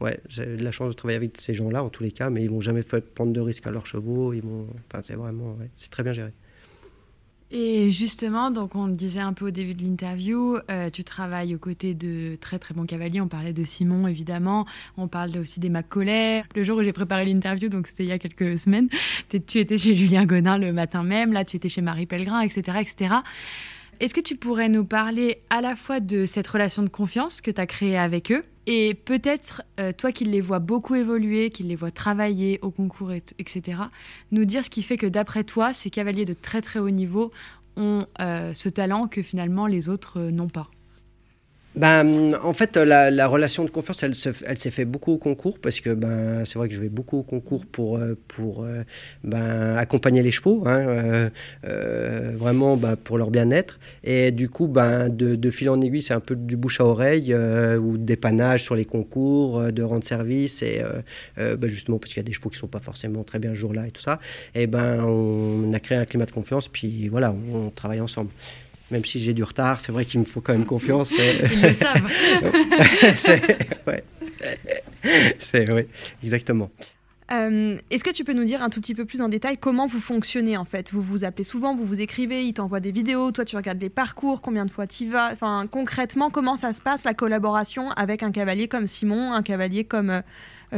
Ouais, 0.01 0.19
j'ai 0.27 0.45
de 0.45 0.63
la 0.63 0.71
chance 0.71 0.89
de 0.89 0.93
travailler 0.93 1.17
avec 1.17 1.39
ces 1.39 1.53
gens-là 1.53 1.83
en 1.83 1.89
tous 1.89 2.03
les 2.03 2.11
cas, 2.11 2.29
mais 2.29 2.43
ils 2.43 2.49
vont 2.49 2.61
jamais 2.61 2.83
prendre 2.83 3.31
de 3.31 3.39
risques 3.39 3.67
à 3.67 3.71
leurs 3.71 3.85
chevaux. 3.85 4.33
Ils 4.33 4.41
vont, 4.41 4.67
enfin, 4.87 5.01
c'est 5.03 5.15
vraiment, 5.15 5.55
c'est 5.75 5.91
très 5.91 6.03
bien 6.03 6.13
géré. 6.13 6.31
Et 7.55 7.91
justement, 7.91 8.49
donc 8.49 8.73
on 8.73 8.87
le 8.87 8.93
disait 8.93 9.19
un 9.19 9.33
peu 9.33 9.45
au 9.45 9.51
début 9.51 9.75
de 9.75 9.83
l'interview, 9.83 10.57
euh, 10.71 10.89
tu 10.89 11.03
travailles 11.03 11.53
aux 11.53 11.59
côtés 11.59 11.93
de 11.93 12.35
très 12.41 12.57
très 12.57 12.73
bons 12.73 12.87
cavaliers. 12.87 13.21
On 13.21 13.27
parlait 13.27 13.53
de 13.53 13.63
Simon 13.63 14.07
évidemment, 14.07 14.65
on 14.97 15.07
parle 15.07 15.37
aussi 15.37 15.59
des 15.59 15.69
Macaulay. 15.69 16.43
Le 16.55 16.63
jour 16.63 16.79
où 16.79 16.83
j'ai 16.83 16.93
préparé 16.93 17.25
l'interview, 17.25 17.69
donc 17.69 17.85
c'était 17.85 18.05
il 18.05 18.09
y 18.09 18.11
a 18.11 18.17
quelques 18.17 18.57
semaines, 18.57 18.89
tu 19.29 19.59
étais 19.59 19.77
chez 19.77 19.93
Julien 19.93 20.25
Gonin 20.25 20.57
le 20.57 20.73
matin 20.73 21.03
même, 21.03 21.31
là 21.31 21.45
tu 21.45 21.55
étais 21.55 21.69
chez 21.69 21.81
Marie 21.81 22.07
Pellegrin, 22.07 22.41
etc. 22.41 22.79
etc. 22.81 23.15
Est-ce 23.99 24.15
que 24.15 24.21
tu 24.21 24.35
pourrais 24.35 24.67
nous 24.67 24.83
parler 24.83 25.43
à 25.51 25.61
la 25.61 25.75
fois 25.75 25.99
de 25.99 26.25
cette 26.25 26.47
relation 26.47 26.81
de 26.81 26.89
confiance 26.89 27.39
que 27.39 27.51
tu 27.51 27.61
as 27.61 27.67
créée 27.67 27.99
avec 27.99 28.31
eux 28.31 28.43
et 28.65 28.93
peut-être, 28.93 29.63
euh, 29.79 29.91
toi 29.91 30.11
qui 30.11 30.25
les 30.25 30.41
vois 30.41 30.59
beaucoup 30.59 30.95
évoluer, 30.95 31.49
qui 31.49 31.63
les 31.63 31.75
vois 31.75 31.91
travailler 31.91 32.59
au 32.61 32.71
concours, 32.71 33.11
etc., 33.11 33.79
nous 34.31 34.45
dire 34.45 34.63
ce 34.63 34.69
qui 34.69 34.83
fait 34.83 34.97
que 34.97 35.07
d'après 35.07 35.43
toi, 35.43 35.73
ces 35.73 35.89
cavaliers 35.89 36.25
de 36.25 36.33
très 36.33 36.61
très 36.61 36.79
haut 36.79 36.89
niveau 36.89 37.31
ont 37.75 38.05
ce 38.19 38.69
talent 38.69 39.07
que 39.07 39.23
finalement 39.23 39.65
les 39.65 39.89
autres 39.89 40.19
n'ont 40.19 40.47
pas 40.47 40.69
ben, 41.75 42.35
en 42.43 42.53
fait, 42.53 42.77
la, 42.77 43.09
la, 43.09 43.27
relation 43.27 43.65
de 43.65 43.71
confiance, 43.71 44.03
elle, 44.03 44.13
s'est 44.15 44.71
fait 44.71 44.85
beaucoup 44.85 45.13
au 45.13 45.17
concours 45.17 45.57
parce 45.57 45.79
que 45.79 45.89
ben, 45.91 46.45
c'est 46.45 46.59
vrai 46.59 46.69
que 46.69 46.75
je 46.75 46.81
vais 46.81 46.89
beaucoup 46.89 47.17
au 47.17 47.23
concours 47.23 47.65
pour, 47.65 47.97
euh, 47.97 48.15
pour 48.27 48.63
euh, 48.63 48.83
ben, 49.23 49.75
accompagner 49.77 50.21
les 50.21 50.29
chevaux, 50.29 50.63
hein, 50.67 50.79
euh, 50.79 51.29
euh, 51.67 52.33
vraiment 52.37 52.77
ben, 52.77 52.95
pour 52.95 53.17
leur 53.17 53.31
bien-être. 53.31 53.79
Et 54.03 54.31
du 54.31 54.49
coup, 54.49 54.67
ben, 54.67 55.09
de, 55.09 55.51
fil 55.51 55.69
en 55.69 55.81
aiguille, 55.81 56.03
c'est 56.03 56.13
un 56.13 56.19
peu 56.19 56.35
du 56.35 56.57
bouche 56.57 56.79
à 56.79 56.85
oreille 56.85 57.33
euh, 57.33 57.77
ou 57.77 57.97
dépannage 57.97 58.63
sur 58.63 58.75
les 58.75 58.85
concours, 58.85 59.71
de 59.71 59.81
rendre 59.83 60.03
service 60.03 60.61
et 60.61 60.83
ben, 61.37 61.67
justement 61.67 61.97
parce 61.97 62.13
qu'il 62.13 62.21
y 62.21 62.25
a 62.25 62.27
des 62.27 62.33
chevaux 62.33 62.49
qui 62.49 62.59
sont 62.59 62.67
pas 62.67 62.79
forcément 62.79 63.23
très 63.23 63.39
bien 63.39 63.51
ce 63.51 63.59
jour-là 63.59 63.87
et 63.87 63.91
tout 63.91 64.01
ça. 64.01 64.19
Et 64.53 64.67
ben, 64.67 65.03
on 65.03 65.73
a 65.73 65.79
créé 65.79 65.97
un 65.97 66.05
climat 66.05 66.25
de 66.25 66.31
confiance, 66.31 66.67
puis 66.67 67.07
voilà, 67.07 67.33
on 67.53 67.69
travaille 67.71 68.01
ensemble 68.01 68.29
même 68.93 69.03
si 69.03 69.19
j'ai 69.19 69.33
du 69.33 69.43
retard, 69.43 69.81
c'est 69.81 69.91
vrai 69.91 70.05
qu'il 70.05 70.19
me 70.19 70.25
faut 70.25 70.39
quand 70.39 70.53
même 70.53 70.65
confiance. 70.65 71.11
Ils 71.17 71.61
le 71.61 71.73
savent. 71.73 72.11
c'est 75.39 75.71
oui, 75.71 75.81
exactement. 76.23 76.69
Euh, 77.31 77.77
Est-ce 77.89 78.03
que 78.03 78.11
tu 78.11 78.23
peux 78.23 78.33
nous 78.33 78.43
dire 78.43 78.61
un 78.61 78.69
tout 78.69 78.79
petit 78.79 78.93
peu 78.93 79.05
plus 79.05 79.21
en 79.21 79.29
détail 79.29 79.57
comment 79.57 79.87
vous 79.87 79.99
fonctionnez 79.99 80.57
en 80.57 80.65
fait? 80.65 80.93
Vous 80.93 81.01
vous 81.01 81.23
appelez 81.23 81.43
souvent, 81.43 81.75
vous 81.75 81.85
vous 81.85 82.01
écrivez, 82.01 82.45
il 82.45 82.53
t'envoie 82.53 82.79
des 82.79 82.91
vidéos, 82.91 83.31
toi 83.31 83.45
tu 83.45 83.55
regardes 83.55 83.81
les 83.81 83.89
parcours, 83.89 84.41
combien 84.41 84.65
de 84.65 84.71
fois 84.71 84.85
tu 84.85 85.09
vas? 85.09 85.31
Enfin, 85.31 85.65
concrètement, 85.71 86.29
comment 86.29 86.55
ça 86.55 86.73
se 86.73 86.81
passe 86.81 87.03
la 87.03 87.15
collaboration 87.15 87.89
avec 87.91 88.21
un 88.21 88.31
cavalier 88.31 88.67
comme 88.67 88.85
Simon, 88.85 89.33
un 89.33 89.41
cavalier 89.41 89.85
comme 89.85 90.11
euh, 90.11 90.21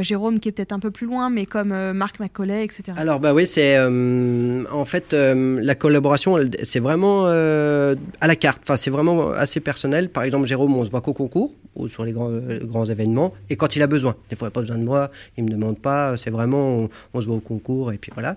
Jérôme 0.02 0.40
qui 0.40 0.48
est 0.48 0.52
peut-être 0.52 0.72
un 0.72 0.78
peu 0.78 0.90
plus 0.90 1.06
loin, 1.06 1.30
mais 1.30 1.46
comme 1.46 1.72
euh, 1.72 1.92
Marc 1.92 2.20
Macaulay, 2.20 2.64
etc. 2.64 2.92
Alors 2.96 3.20
bah 3.20 3.34
oui, 3.34 3.46
c'est 3.46 3.76
euh, 3.76 4.64
en 4.70 4.84
fait 4.84 5.12
la 5.12 5.74
collaboration, 5.74 6.38
c'est 6.62 6.80
vraiment 6.80 7.26
à 7.26 8.26
la 8.26 8.36
carte. 8.36 8.62
Enfin, 8.62 8.76
c'est 8.76 8.90
vraiment 8.90 9.30
assez 9.30 9.60
personnel. 9.60 10.08
Par 10.08 10.22
exemple, 10.22 10.46
Jérôme, 10.46 10.74
on 10.76 10.84
se 10.84 10.90
voit 10.90 11.00
qu'au 11.00 11.12
concours 11.12 11.54
ou 11.74 11.88
sur 11.88 12.04
les 12.04 12.12
grands, 12.12 12.30
grands 12.62 12.86
événements, 12.86 13.34
et 13.50 13.56
quand 13.56 13.76
il 13.76 13.82
a 13.82 13.86
besoin. 13.86 14.16
Des 14.30 14.36
fois, 14.36 14.46
il 14.46 14.48
n'a 14.48 14.52
pas 14.52 14.60
besoin 14.60 14.78
de 14.78 14.82
moi, 14.82 15.10
il 15.36 15.44
me 15.44 15.50
demande 15.50 15.78
pas. 15.78 16.16
C'est 16.16 16.30
vraiment, 16.30 16.88
on, 17.12 17.20
se 17.20 17.26
voit 17.26 17.36
au 17.36 17.40
concours 17.40 17.92
et 17.92 17.98
puis 17.98 18.10
voilà. 18.14 18.36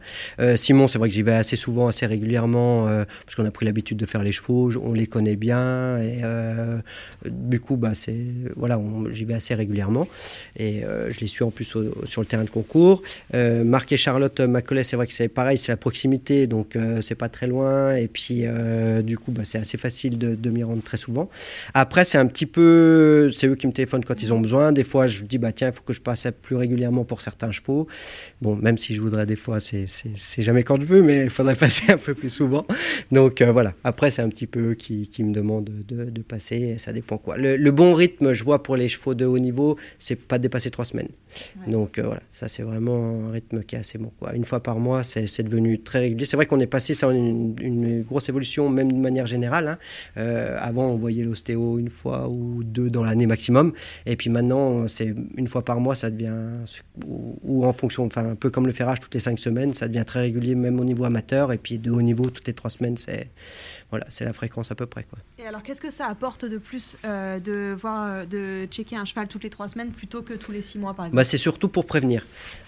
Simon, 0.57 0.87
c'est 0.87 0.99
vrai 0.99 1.07
que 1.07 1.15
j'y 1.15 1.21
vais 1.21 1.33
assez 1.33 1.55
souvent, 1.55 1.87
assez 1.87 2.05
régulièrement, 2.05 2.87
parce 3.25 3.35
qu'on 3.35 3.45
a 3.45 3.51
pris 3.51 3.65
l'habitude 3.65 3.97
de 3.97 4.05
faire 4.05 4.23
les 4.23 4.33
chevaux, 4.33 4.71
on 4.83 4.93
les 4.93 5.07
connaît 5.07 5.37
bien 5.37 5.97
et 5.97 6.21
du 7.25 7.59
coup, 7.59 7.77
bah 7.77 7.93
c'est 7.93 8.25
voilà, 8.55 8.79
j'y 9.09 9.25
vais 9.25 9.33
assez 9.33 9.55
régulièrement 9.55 10.07
et 10.57 10.83
je 11.09 11.19
les 11.19 11.27
suis 11.27 11.43
en 11.49 11.51
plus 11.51 11.65
sur 11.65 12.21
le 12.21 12.25
terrain 12.25 12.43
de 12.43 12.49
concours. 12.49 13.01
Euh, 13.33 13.63
Marc 13.63 13.91
et 13.91 13.97
Charlotte 13.97 14.39
Macaulay, 14.39 14.83
c'est 14.83 14.95
vrai 14.95 15.07
que 15.07 15.13
c'est 15.13 15.27
pareil, 15.27 15.57
c'est 15.57 15.71
la 15.71 15.77
proximité, 15.77 16.47
donc 16.47 16.75
euh, 16.75 17.01
c'est 17.01 17.15
pas 17.15 17.29
très 17.29 17.47
loin. 17.47 17.95
Et 17.95 18.07
puis, 18.07 18.41
euh, 18.43 19.01
du 19.01 19.17
coup, 19.17 19.31
bah, 19.31 19.43
c'est 19.43 19.57
assez 19.57 19.77
facile 19.77 20.17
de, 20.17 20.35
de 20.35 20.49
m'y 20.49 20.63
rendre 20.63 20.83
très 20.83 20.97
souvent. 20.97 21.29
Après, 21.73 22.05
c'est 22.05 22.17
un 22.17 22.27
petit 22.27 22.45
peu. 22.45 23.31
C'est 23.35 23.47
eux 23.47 23.55
qui 23.55 23.67
me 23.67 23.73
téléphonent 23.73 24.05
quand 24.05 24.21
ils 24.21 24.33
ont 24.33 24.39
besoin. 24.39 24.71
Des 24.71 24.83
fois, 24.83 25.07
je 25.07 25.23
dis, 25.23 25.37
bah 25.37 25.51
tiens, 25.51 25.67
il 25.67 25.73
faut 25.73 25.83
que 25.83 25.93
je 25.93 26.01
passe 26.01 26.27
plus 26.41 26.55
régulièrement 26.55 27.03
pour 27.03 27.21
certains 27.21 27.51
chevaux. 27.51 27.87
Bon, 28.41 28.55
même 28.55 28.77
si 28.77 28.95
je 28.95 29.01
voudrais 29.01 29.25
des 29.25 29.35
fois, 29.35 29.59
c'est 29.59 29.87
jamais 30.37 30.63
quand 30.63 30.79
je 30.79 30.85
veux, 30.85 31.01
mais 31.01 31.23
il 31.23 31.29
faudrait 31.29 31.55
passer 31.67 31.91
un 31.91 31.97
peu 31.97 32.13
plus 32.13 32.29
souvent. 32.29 32.65
Donc 33.11 33.41
voilà. 33.41 33.73
Après, 33.83 34.11
c'est 34.11 34.21
un 34.21 34.29
petit 34.29 34.47
peu 34.47 34.71
eux 34.71 34.75
qui, 34.75 35.09
me 35.19 35.33
demandent 35.33 35.69
de, 35.87 36.05
de, 36.05 36.21
passer. 36.21 36.77
Ça 36.77 36.93
dépend 36.93 37.17
quoi. 37.17 37.37
Le, 37.37 37.71
bon 37.71 37.93
rythme, 37.93 38.33
je 38.33 38.43
vois 38.43 38.63
pour 38.63 38.75
les 38.75 38.89
chevaux 38.89 39.13
de 39.13 39.25
haut 39.25 39.39
niveau, 39.39 39.77
c'est 39.97 40.15
pas 40.15 40.37
dépasser 40.37 40.71
trois 40.71 40.85
semaines. 40.85 41.09
Donc 41.67 41.97
euh, 41.97 42.03
voilà, 42.03 42.21
ça 42.31 42.47
c'est 42.47 42.63
vraiment 42.63 43.27
un 43.27 43.31
rythme 43.31 43.61
qui 43.63 43.75
est 43.75 43.79
assez 43.79 43.97
bon. 43.97 44.11
Quoi. 44.19 44.35
Une 44.35 44.45
fois 44.45 44.61
par 44.61 44.79
mois, 44.79 45.03
c'est 45.03 45.43
devenu 45.43 45.79
très 45.79 45.99
régulier. 45.99 46.25
C'est 46.25 46.37
vrai 46.37 46.45
qu'on 46.45 46.59
est 46.59 46.67
passé 46.67 46.93
ça 46.93 47.07
une, 47.11 47.55
une, 47.61 48.03
grosse 48.03 48.29
évolution, 48.29 48.69
même 48.69 48.91
de 48.91 48.97
manière 48.97 49.25
générale. 49.25 49.67
Hein. 49.67 49.77
Euh, 50.17 50.57
avant, 50.59 50.87
on 50.87 50.97
voyait 50.97 51.23
l'ostéo 51.23 51.79
une 51.79 51.89
fois 51.89 52.27
ou 52.29 52.63
deux 52.63 52.89
dans 52.89 53.03
l'année 53.03 53.25
maximum. 53.25 53.73
Et 54.05 54.15
puis 54.15 54.29
maintenant, 54.29 54.87
c'est 54.87 55.13
une 55.37 55.47
fois 55.47 55.63
par 55.63 55.79
mois, 55.79 55.95
ça 55.95 56.09
devient, 56.09 56.33
ou, 57.05 57.37
ou, 57.43 57.65
en 57.65 57.73
fonction, 57.73 58.05
enfin 58.05 58.31
un 58.31 58.35
peu 58.35 58.49
comme 58.49 58.67
le 58.67 58.73
ferrage 58.73 58.99
toutes 58.99 59.13
les 59.13 59.19
cinq 59.19 59.39
semaines, 59.39 59.73
ça 59.73 59.87
devient 59.87 60.05
très 60.05 60.21
régulier, 60.21 60.55
même 60.55 60.79
au 60.79 60.85
niveau 60.85 61.05
amateur. 61.05 61.51
Et 61.51 61.57
puis 61.57 61.77
de 61.77 61.91
haut 61.91 62.01
niveau, 62.01 62.29
toutes 62.29 62.47
les 62.47 62.53
trois 62.53 62.69
semaines, 62.69 62.97
c'est 62.97 63.29
voilà, 63.89 64.05
c'est 64.09 64.25
la 64.25 64.33
fréquence 64.33 64.71
à 64.71 64.75
peu 64.75 64.85
près. 64.85 65.03
Quoi. 65.03 65.19
Et 65.39 65.47
alors, 65.47 65.63
qu'est-ce 65.63 65.81
que 65.81 65.89
ça 65.89 66.05
apporte 66.07 66.45
de 66.45 66.57
plus 66.57 66.95
euh, 67.05 67.39
de, 67.39 67.75
voir, 67.79 68.27
de 68.27 68.65
checker 68.69 68.95
un 68.95 69.05
cheval 69.05 69.27
toutes 69.27 69.43
les 69.43 69.49
trois 69.49 69.67
semaines 69.67 69.89
plutôt 69.89 70.21
que 70.21 70.33
tous 70.33 70.51
les 70.51 70.61
six 70.61 70.77
mois, 70.77 70.93
par 70.93 71.05
exemple? 71.05 71.15
Bah, 71.15 71.23
C'est 71.23 71.37
surtout 71.37 71.69
pour 71.69 71.85
prévenir. 71.85 72.25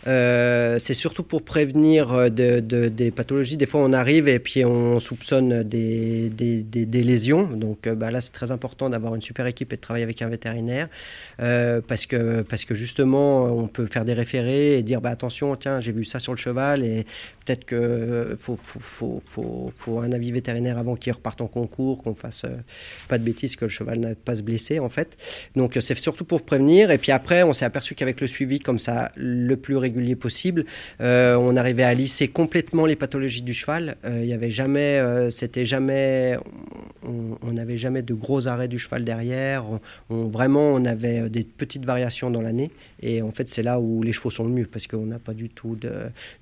Euh, 0.08 0.80
c'est 0.80 0.96
surtout 0.96 1.24
pour 1.24 1.44
prévenir 1.44 2.12
euh, 2.12 2.30
de, 2.30 2.60
de, 2.60 2.88
des 2.88 3.12
pathologies. 3.12 3.56
Des 3.56 3.68
fois, 3.68 3.82
on 3.82 3.94
arrive 3.94 4.28
et 4.28 4.40
puis 4.40 4.66
on 4.66 5.00
soupçonne 5.00 5.62
des, 5.64 6.30
des, 6.30 6.64
des, 6.64 6.86
des 6.88 7.04
lésions. 7.04 7.44
Donc 7.44 7.86
euh, 7.86 7.94
bah, 7.94 8.10
là, 8.10 8.20
c'est 8.20 8.32
très 8.32 8.52
important 8.52 8.90
d'avoir 8.90 9.14
une 9.14 9.22
super 9.22 9.46
équipe 9.46 9.74
et 9.74 9.76
de 9.76 9.82
travailler 9.82 10.04
avec 10.04 10.24
un 10.24 10.28
vétérinaire 10.30 10.88
euh, 11.40 11.82
parce, 11.88 12.08
que, 12.08 12.42
parce 12.42 12.66
que 12.66 12.74
justement, 12.74 13.44
on 13.44 13.68
peut 13.68 13.86
faire 13.86 14.06
des 14.06 14.14
référés 14.14 14.78
et 14.78 14.82
dire 14.82 15.02
bah, 15.02 15.12
attention, 15.12 15.56
tiens, 15.56 15.80
j'ai 15.82 15.92
vu 15.92 16.04
ça 16.04 16.20
sur 16.20 16.34
le 16.34 16.38
cheval 16.38 16.84
et 16.84 17.06
peut-être 17.46 17.66
qu'il 17.66 18.38
faut, 18.40 18.56
faut, 18.56 18.80
faut, 18.80 19.22
faut, 19.26 19.72
faut 19.76 20.00
un 20.00 20.12
avis 20.12 20.32
vétérinaire 20.32 20.80
avant 20.80 20.96
qu'il 20.96 21.11
repartent 21.12 21.42
en 21.42 21.48
concours, 21.48 22.04
qu'on 22.04 22.16
fasse 22.16 22.44
euh, 22.46 22.58
pas 23.08 23.18
de 23.18 23.24
bêtises, 23.24 23.56
que 23.56 23.66
le 23.66 23.70
cheval 23.70 24.00
n'a 24.00 24.16
pas 24.16 24.36
se 24.36 24.42
blesser 24.42 24.80
en 24.80 24.90
fait. 24.90 25.18
Donc 25.56 25.78
c'est 25.80 25.98
surtout 25.98 26.26
pour 26.26 26.44
prévenir. 26.44 26.92
Et 26.92 26.98
puis 26.98 27.12
après, 27.12 27.44
on 27.44 27.54
s'est 27.54 27.66
aperçu 27.66 27.96
qu'avec 27.96 28.22
le 28.22 28.28
suivi 28.28 28.60
comme 28.60 28.80
ça, 28.80 29.12
le 29.16 29.56
plus 29.56 29.78
régulier 29.78 30.16
possible, 30.16 30.66
euh, 31.02 31.36
on 31.36 31.56
arrivait 31.56 31.84
à 31.84 31.94
lisser 31.94 32.28
complètement 32.28 32.86
les 32.86 32.96
pathologies 32.96 33.42
du 33.42 33.54
cheval. 33.54 33.98
Euh, 34.06 34.22
il 34.24 34.30
y 34.30 34.34
avait 34.34 34.52
jamais, 34.52 35.00
euh, 35.00 35.30
c'était 35.30 35.66
jamais, 35.66 36.38
on 37.04 37.52
n'avait 37.52 37.78
jamais 37.78 38.02
de 38.02 38.14
gros 38.14 38.48
arrêts 38.48 38.68
du 38.68 38.80
cheval 38.80 39.04
derrière. 39.04 39.66
Vraiment, 40.10 40.74
on 40.74 40.86
avait 40.86 41.30
des 41.30 41.44
petites 41.44 41.86
variations 41.86 42.30
dans 42.30 42.42
l'année. 42.42 42.72
Et 43.02 43.22
en 43.22 43.32
fait, 43.32 43.50
c'est 43.50 43.64
là 43.64 43.80
où 43.80 44.04
les 44.04 44.14
chevaux 44.14 44.32
sont 44.32 44.44
le 44.44 44.52
mieux 44.52 44.66
parce 44.66 44.88
qu'on 44.88 45.06
n'a 45.06 45.20
pas 45.20 45.34
du 45.34 45.50
tout 45.50 45.76
de, 45.76 45.92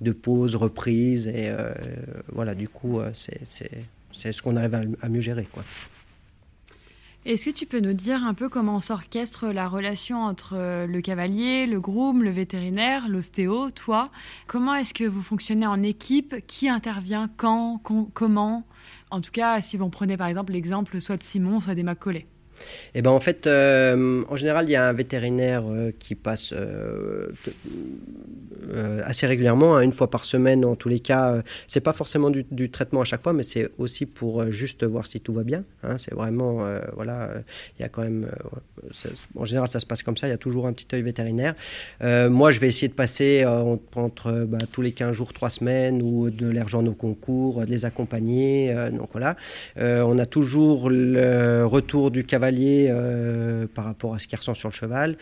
de 0.01 0.11
pause, 0.11 0.55
reprise. 0.55 1.27
Et 1.27 1.49
euh, 1.49 1.71
voilà, 2.31 2.55
du 2.55 2.67
coup, 2.67 2.99
c'est 3.13 3.71
c'est 4.19 4.31
ce 4.31 4.41
qu'on 4.41 4.55
arrive 4.55 4.95
à, 5.01 5.09
mieux 5.09 5.21
gérer. 5.21 5.47
quoi. 5.51 5.63
Est-ce 7.25 7.45
que 7.45 7.49
tu 7.49 7.65
peux 7.65 7.79
nous 7.79 7.93
dire 7.93 8.23
un 8.23 8.33
peu 8.33 8.47
comment 8.47 8.79
s'orchestre 8.79 9.47
la 9.47 9.67
relation 9.67 10.23
entre 10.23 10.85
le 10.85 11.01
cavalier, 11.01 11.65
le 11.65 11.79
groom, 11.79 12.23
le 12.23 12.29
vétérinaire, 12.29 13.09
l'ostéo, 13.09 13.71
toi? 13.71 14.09
Comment 14.47 14.75
est-ce 14.75 14.93
que 14.93 15.03
vous 15.03 15.21
fonctionnez 15.21 15.67
en 15.67 15.83
équipe? 15.83 16.35
Qui 16.47 16.69
intervient 16.69 17.29
quand 17.35 17.81
Comment? 18.13 18.63
En 19.11 19.21
tout 19.21 19.31
cas, 19.31 19.59
si 19.59 19.77
on 19.81 19.89
prenait 19.89 20.17
par 20.17 20.27
exemple 20.27 20.53
l'exemple 20.53 21.01
soit 21.01 21.17
de 21.17 21.23
Simon, 21.23 21.59
soit 21.59 21.75
des 21.75 21.83
Macaulay. 21.83 22.25
Eh 22.95 23.01
ben 23.01 23.11
en 23.11 23.19
fait, 23.19 23.47
euh, 23.47 24.23
en 24.29 24.35
général, 24.35 24.65
il 24.67 24.71
y 24.71 24.75
a 24.75 24.87
un 24.87 24.93
vétérinaire 24.93 25.63
euh, 25.67 25.91
qui 25.97 26.15
passe 26.15 26.53
euh, 26.53 27.31
assez 29.03 29.27
régulièrement, 29.27 29.77
hein, 29.77 29.81
une 29.81 29.93
fois 29.93 30.09
par 30.09 30.25
semaine 30.25 30.65
en 30.65 30.75
tous 30.75 30.89
les 30.89 30.99
cas. 30.99 31.41
C'est 31.67 31.81
pas 31.81 31.93
forcément 31.93 32.29
du, 32.29 32.69
traitement 32.69 33.01
à 33.01 33.03
chaque 33.03 33.21
fois, 33.21 33.33
mais 33.33 33.43
c'est 33.43 33.69
aussi 33.77 34.05
pour 34.05 34.51
juste 34.51 34.83
voir 34.83 35.07
si 35.07 35.19
tout 35.19 35.33
va 35.33 35.43
bien. 35.43 35.63
Hein, 35.83 35.97
c'est 35.97 36.13
vraiment, 36.13 36.59
voilà, 36.95 37.29
il 37.77 37.81
y 37.81 37.85
a 37.85 37.89
quand 37.89 38.03
même, 38.03 38.27
en 39.35 39.45
général, 39.45 39.67
ça 39.67 39.79
se 39.79 39.85
passe 39.85 40.03
comme 40.03 40.17
ça. 40.17 40.27
Il 40.27 40.31
y 40.31 40.33
a 40.33 40.37
toujours 40.37 40.67
un 40.67 40.73
petit 40.73 40.87
œil 40.93 41.01
vétérinaire. 41.01 41.55
moi, 42.01 42.51
je 42.51 42.59
vais 42.59 42.67
essayer 42.67 42.87
de 42.87 42.93
passer 42.93 43.45
entre 43.95 44.31
bah, 44.47 44.59
tous 44.71 44.81
les 44.81 44.91
15 44.91 45.13
jours, 45.13 45.33
3 45.33 45.49
semaines, 45.49 46.01
ou 46.01 46.29
de 46.29 46.47
les 46.47 46.61
rejoindre 46.61 46.91
au 46.91 46.95
concours, 46.95 47.65
de 47.65 47.71
les 47.71 47.85
accompagner. 47.85 48.73
donc 48.91 49.09
voilà, 49.11 49.35
on 49.77 50.17
a 50.19 50.25
toujours 50.25 50.89
le 50.89 51.63
retour 51.65 52.11
du 52.11 52.23
cavalier 52.23 52.48
par 53.73 53.85
rapport 53.85 54.13
à 54.15 54.19
ce 54.19 54.27
qu'il 54.27 54.37
ressent 54.37 54.53
sur 54.53 54.69
le 54.69 54.73
cheval 54.73 55.17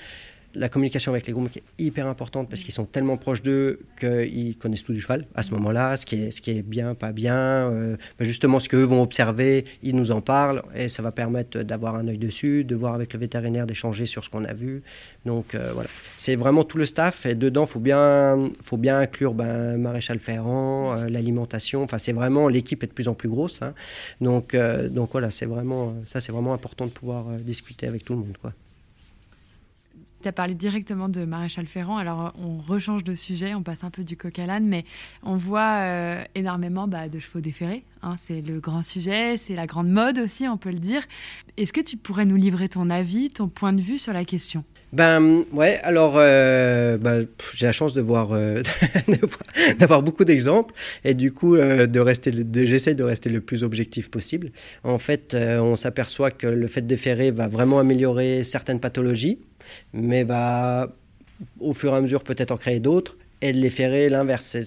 la 0.58 0.70
communication 0.70 1.12
avec 1.12 1.28
les 1.28 1.34
groupes 1.34 1.56
est 1.56 1.63
hyper 1.78 2.08
importante 2.08 2.50
parce 2.50 2.63
qu'ils 2.63 2.74
sont 2.74 2.86
tellement 2.86 3.17
proches 3.17 3.41
d'eux 3.41 3.80
qu'ils 4.00 4.58
connaissent 4.58 4.84
tout 4.84 4.93
du 4.93 5.00
cheval 5.00 5.28
à 5.36 5.43
ce 5.43 5.52
moment-là, 5.52 5.98
ce, 5.98 6.06
qui 6.06 6.15
est, 6.15 6.62
bien, 6.63 6.96
pas 6.96 7.12
bien. 7.12 7.36
Euh, 7.36 7.98
justement, 8.20 8.60
ce 8.60 8.67
qu'eux 8.67 8.84
vont 8.84 9.02
observer, 9.02 9.65
ils 9.84 9.96
nous 9.96 10.12
en 10.12 10.22
parlent 10.22 10.63
et 10.76 10.89
ça 10.89 11.04
va 11.04 11.12
permettre 11.12 11.60
d'avoir 11.62 11.96
un 11.96 12.08
œil 12.08 12.17
dessus, 12.17 12.63
de 12.63 12.76
voir 12.76 12.96
avec 12.96 13.13
le 13.13 13.20
vétérinaire, 13.20 13.67
d'échanger 13.67 14.06
sur 14.06 14.24
ce 14.24 14.30
qu'on 14.30 14.46
a 14.46 14.54
vu. 14.54 14.82
Donc 15.26 15.54
euh, 15.54 15.72
voilà, 15.74 15.89
c'est 16.17 16.36
vraiment 16.36 16.63
tout 16.63 16.78
le 16.78 16.86
staff 16.86 17.26
et 17.26 17.36
dedans, 17.36 17.65
il 17.65 17.72
faut 17.72 17.80
bien, 17.80 18.50
faut 18.63 18.78
bien 18.78 19.00
inclure 19.00 19.34
ben, 19.34 19.78
Maréchal 19.78 20.20
Ferrand, 20.20 20.98
euh, 20.98 21.10
l'alimentation. 21.10 21.84
Enfin, 21.84 22.00
c'est 22.00 22.13
vraiment, 22.13 22.48
l'équipe 22.48 22.84
est 22.84 22.88
de 22.88 22.93
plus 22.93 23.08
en 23.08 23.13
plus 23.13 23.30
grosse. 23.30 23.62
Hein. 23.62 23.74
Donc, 24.22 24.56
donc 24.89 25.12
voilà, 25.12 25.30
c'est 25.30 25.46
vraiment, 25.46 25.96
ça 26.06 26.20
c'est 26.20 26.32
vraiment 26.32 26.54
important 26.54 26.86
de 26.86 26.91
pouvoir 26.91 27.26
discuter 27.39 27.88
avec 27.88 28.04
tout 28.04 28.13
le 28.13 28.20
monde. 28.20 28.38
Quoi. 28.41 28.54
Tu 30.27 30.29
as 30.29 30.33
parlé 30.33 30.55
directement 30.55 31.07
de 31.07 31.23
Maréchal 31.23 31.67
Ferrand, 31.67 31.95
alors 31.95 32.33
on 32.37 32.57
rechange 32.57 33.05
de 33.05 33.15
sujet, 33.15 33.53
on 33.53 33.63
passe 33.63 33.85
un 33.85 33.89
peu 33.89 34.03
du 34.03 34.17
coq 34.17 34.37
à 34.39 34.45
l'âne, 34.45 34.67
mais 34.67 34.83
on 35.23 35.37
voit 35.37 35.77
euh, 35.83 36.21
énormément 36.35 36.85
bah, 36.85 37.07
de 37.07 37.17
chevaux 37.17 37.39
déférés. 37.39 37.85
Hein, 38.03 38.15
c'est 38.17 38.41
le 38.41 38.59
grand 38.59 38.83
sujet, 38.83 39.37
c'est 39.37 39.55
la 39.55 39.67
grande 39.67 39.87
mode 39.87 40.19
aussi, 40.19 40.45
on 40.49 40.57
peut 40.57 40.71
le 40.71 40.79
dire. 40.79 41.01
Est-ce 41.55 41.71
que 41.71 41.79
tu 41.79 41.95
pourrais 41.95 42.25
nous 42.25 42.35
livrer 42.35 42.67
ton 42.67 42.89
avis, 42.89 43.29
ton 43.29 43.47
point 43.47 43.71
de 43.71 43.79
vue 43.79 43.97
sur 43.97 44.11
la 44.11 44.25
question? 44.25 44.65
Ben 44.93 45.43
ouais, 45.52 45.80
alors 45.84 46.13
euh, 46.15 46.97
ben, 46.97 47.28
j'ai 47.54 47.65
la 47.65 47.73
chance 47.73 47.93
de 47.93 48.00
voir, 48.00 48.32
euh, 48.32 48.63
d'avoir 49.80 50.02
beaucoup 50.02 50.23
d'exemples 50.23 50.73
et 51.04 51.13
du 51.13 51.34
coup 51.34 51.56
euh, 51.56 51.88
de 51.88 52.00
rester, 52.00 52.32
j'essaie 52.54 52.95
de 52.95 53.04
rester 53.04 53.30
le 53.30 53.41
plus 53.41 53.63
objectif 53.63 54.10
possible. 54.10 54.52
En 54.86 54.97
fait, 54.97 55.36
on 55.36 55.76
s'aperçoit 55.76 56.32
que 56.32 56.47
le 56.47 56.67
fait 56.67 56.88
de 56.88 56.95
ferrer 56.95 57.32
va 57.32 57.47
vraiment 57.47 57.80
améliorer 57.80 58.45
certaines 58.45 58.80
pathologies, 58.80 59.39
mais 59.91 60.23
va 60.23 60.95
au 61.60 61.73
fur 61.73 61.93
et 61.93 61.97
à 61.97 62.02
mesure 62.02 62.23
peut-être 62.23 62.52
en 62.52 62.58
créer 62.58 62.80
d'autres 62.80 63.18
et 63.41 63.53
de 63.53 63.57
les 63.57 63.69
ferrer 63.69 64.09
l'inverse. 64.09 64.57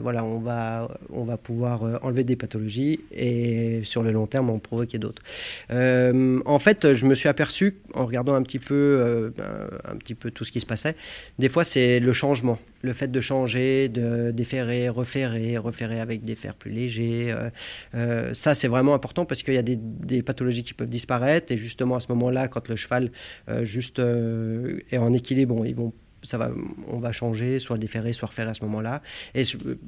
Voilà, 0.00 0.24
on 0.24 0.38
va, 0.38 0.96
on 1.10 1.24
va 1.24 1.36
pouvoir 1.36 1.84
euh, 1.84 1.96
enlever 2.02 2.24
des 2.24 2.36
pathologies 2.36 3.00
et 3.12 3.80
sur 3.84 4.02
le 4.02 4.10
long 4.10 4.26
terme 4.26 4.50
en 4.50 4.58
provoquer 4.58 4.98
d'autres. 4.98 5.22
Euh, 5.70 6.40
en 6.46 6.58
fait, 6.58 6.94
je 6.94 7.06
me 7.06 7.14
suis 7.14 7.28
aperçu 7.28 7.76
en 7.94 8.06
regardant 8.06 8.34
un 8.34 8.42
petit 8.42 8.58
peu, 8.58 8.74
euh, 8.74 9.30
un 9.84 9.96
petit 9.96 10.14
peu 10.14 10.30
tout 10.30 10.44
ce 10.44 10.52
qui 10.52 10.60
se 10.60 10.66
passait. 10.66 10.96
Des 11.38 11.48
fois, 11.48 11.64
c'est 11.64 12.00
le 12.00 12.12
changement, 12.12 12.58
le 12.82 12.94
fait 12.94 13.08
de 13.08 13.20
changer, 13.20 13.88
de 13.88 14.30
déferrer, 14.30 14.88
referrer, 14.88 15.58
referrer 15.58 16.00
avec 16.00 16.24
des 16.24 16.36
fers 16.36 16.54
plus 16.54 16.70
légers. 16.70 17.34
ça, 18.32 18.54
c'est 18.54 18.68
vraiment 18.68 18.94
important 18.94 19.26
parce 19.26 19.42
qu'il 19.42 19.54
y 19.54 19.58
a 19.58 19.62
des, 19.62 19.76
des, 19.76 20.22
pathologies 20.22 20.62
qui 20.62 20.74
peuvent 20.74 20.88
disparaître 20.88 21.52
et 21.52 21.58
justement 21.58 21.96
à 21.96 22.00
ce 22.00 22.06
moment-là, 22.10 22.48
quand 22.48 22.68
le 22.68 22.76
cheval 22.76 23.10
juste 23.62 23.98
est 23.98 24.98
en 24.98 25.12
équilibre, 25.12 25.66
ils 25.66 25.74
vont 25.74 25.92
ça 26.22 26.38
va, 26.38 26.50
on 26.88 26.98
va 26.98 27.12
changer, 27.12 27.58
soit 27.58 27.76
le 27.76 27.80
déférer, 27.80 28.12
soit 28.12 28.28
refaire 28.28 28.48
à 28.48 28.54
ce 28.54 28.64
moment-là. 28.64 29.02
Et 29.34 29.42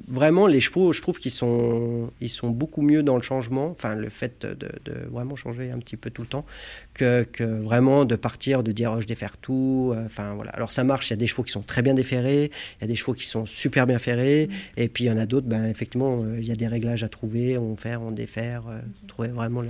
vraiment, 0.07 0.47
les 0.47 0.61
chevaux, 0.61 0.93
je 0.93 1.01
trouve 1.01 1.19
qu'ils 1.19 1.31
sont, 1.31 2.11
ils 2.21 2.29
sont 2.29 2.49
beaucoup 2.49 2.81
mieux 2.81 3.03
dans 3.03 3.15
le 3.15 3.21
changement, 3.21 3.69
enfin 3.69 3.95
le 3.95 4.09
fait 4.09 4.45
de, 4.45 4.69
vraiment 5.09 5.35
changer 5.35 5.71
un 5.71 5.79
petit 5.79 5.97
peu 5.97 6.09
tout 6.09 6.21
le 6.21 6.27
temps, 6.27 6.45
que, 6.93 7.23
que 7.23 7.43
vraiment 7.43 8.05
de 8.05 8.15
partir, 8.15 8.63
de 8.63 8.71
dire 8.71 8.93
oh, 8.95 9.01
je 9.01 9.07
défère 9.07 9.37
tout. 9.37 9.91
Euh, 9.93 10.05
enfin 10.05 10.33
voilà. 10.35 10.51
Alors 10.51 10.71
ça 10.71 10.83
marche, 10.83 11.09
il 11.09 11.13
y 11.13 11.15
a 11.15 11.17
des 11.17 11.27
chevaux 11.27 11.43
qui 11.43 11.51
sont 11.51 11.61
très 11.61 11.81
bien 11.81 11.93
déferrés, 11.93 12.51
il 12.79 12.81
y 12.81 12.85
a 12.85 12.87
des 12.87 12.95
chevaux 12.95 13.13
qui 13.13 13.25
sont 13.25 13.45
super 13.45 13.87
bien 13.87 13.99
ferrés, 13.99 14.47
mmh. 14.47 14.79
et 14.79 14.87
puis 14.87 15.05
il 15.05 15.07
y 15.07 15.11
en 15.11 15.17
a 15.17 15.25
d'autres, 15.25 15.47
ben, 15.47 15.65
effectivement, 15.65 16.21
euh, 16.23 16.39
il 16.39 16.47
y 16.47 16.51
a 16.51 16.55
des 16.55 16.67
réglages 16.67 17.03
à 17.03 17.09
trouver, 17.09 17.57
on 17.57 17.75
fait, 17.75 17.95
on 17.95 18.11
défaire, 18.11 18.63
euh, 18.67 18.77
mmh. 18.77 19.07
trouver 19.07 19.27
vraiment 19.29 19.63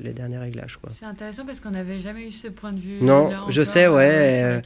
les 0.00 0.12
derniers 0.12 0.38
réglages. 0.38 0.78
C'est 0.98 1.04
intéressant 1.04 1.44
parce 1.44 1.60
qu'on 1.60 1.70
n'avait 1.70 2.00
jamais 2.00 2.28
eu 2.28 2.32
ce 2.32 2.48
point 2.48 2.72
de 2.72 2.80
vue. 2.80 2.98
Non, 3.00 3.30
je 3.48 3.62
sais, 3.62 3.88
ouais. 3.88 4.62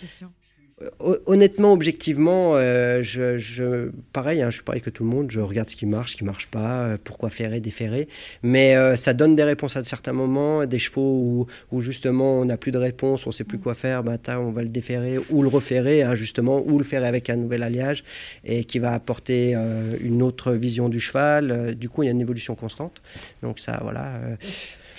Honnêtement, 1.27 1.73
objectivement, 1.73 2.53
euh, 2.55 3.03
je, 3.03 3.91
pareil, 4.13 4.43
hein, 4.43 4.51
je 4.51 4.57
suis 4.57 4.65
pareil 4.65 4.81
que 4.81 4.91
tout 4.91 5.05
le 5.05 5.11
monde, 5.11 5.31
je 5.31 5.41
regarde 5.41 5.69
ce 5.69 5.77
qui 5.77 5.87
marche, 5.87 6.13
ce 6.13 6.17
qui 6.17 6.25
marche 6.25 6.47
pas, 6.47 6.83
euh, 6.83 6.97
pourquoi 7.03 7.31
ferrer, 7.31 7.61
déferrer. 7.61 8.09
Mais 8.43 8.77
euh, 8.77 8.97
ça 8.97 9.15
donne 9.15 9.37
des 9.37 9.45
réponses 9.45 9.77
à 9.77 9.85
certains 9.85 10.13
moments, 10.13 10.65
des 10.67 10.79
chevaux 10.79 11.47
où, 11.71 11.81
justement 11.81 12.41
on 12.41 12.45
n'a 12.45 12.57
plus 12.57 12.73
de 12.73 12.79
réponse, 12.79 13.27
on 13.27 13.33
sait 13.33 13.45
plus 13.45 13.59
quoi 13.59 13.75
faire, 13.75 14.03
bah, 14.03 14.17
on 14.39 14.51
va 14.51 14.63
le 14.63 14.69
déferrer 14.69 15.19
ou 15.31 15.43
le 15.43 15.49
referrer, 15.49 16.03
hein, 16.03 16.15
justement, 16.15 16.63
ou 16.67 16.79
le 16.79 16.85
ferrer 16.85 17.07
avec 17.07 17.31
un 17.31 17.37
nouvel 17.37 17.63
alliage 17.63 18.05
et 18.45 18.65
qui 18.65 18.79
va 18.79 18.93
apporter 18.93 19.55
une 20.01 20.23
autre 20.23 20.53
vision 20.53 20.89
du 20.89 21.01
cheval. 21.01 21.75
du 21.75 21.89
coup, 21.89 22.03
il 22.03 22.07
y 22.07 22.09
a 22.09 22.13
une 22.13 22.21
évolution 22.21 22.55
constante. 22.55 23.03
Donc 23.43 23.59
ça, 23.59 23.79
voilà 23.83 24.13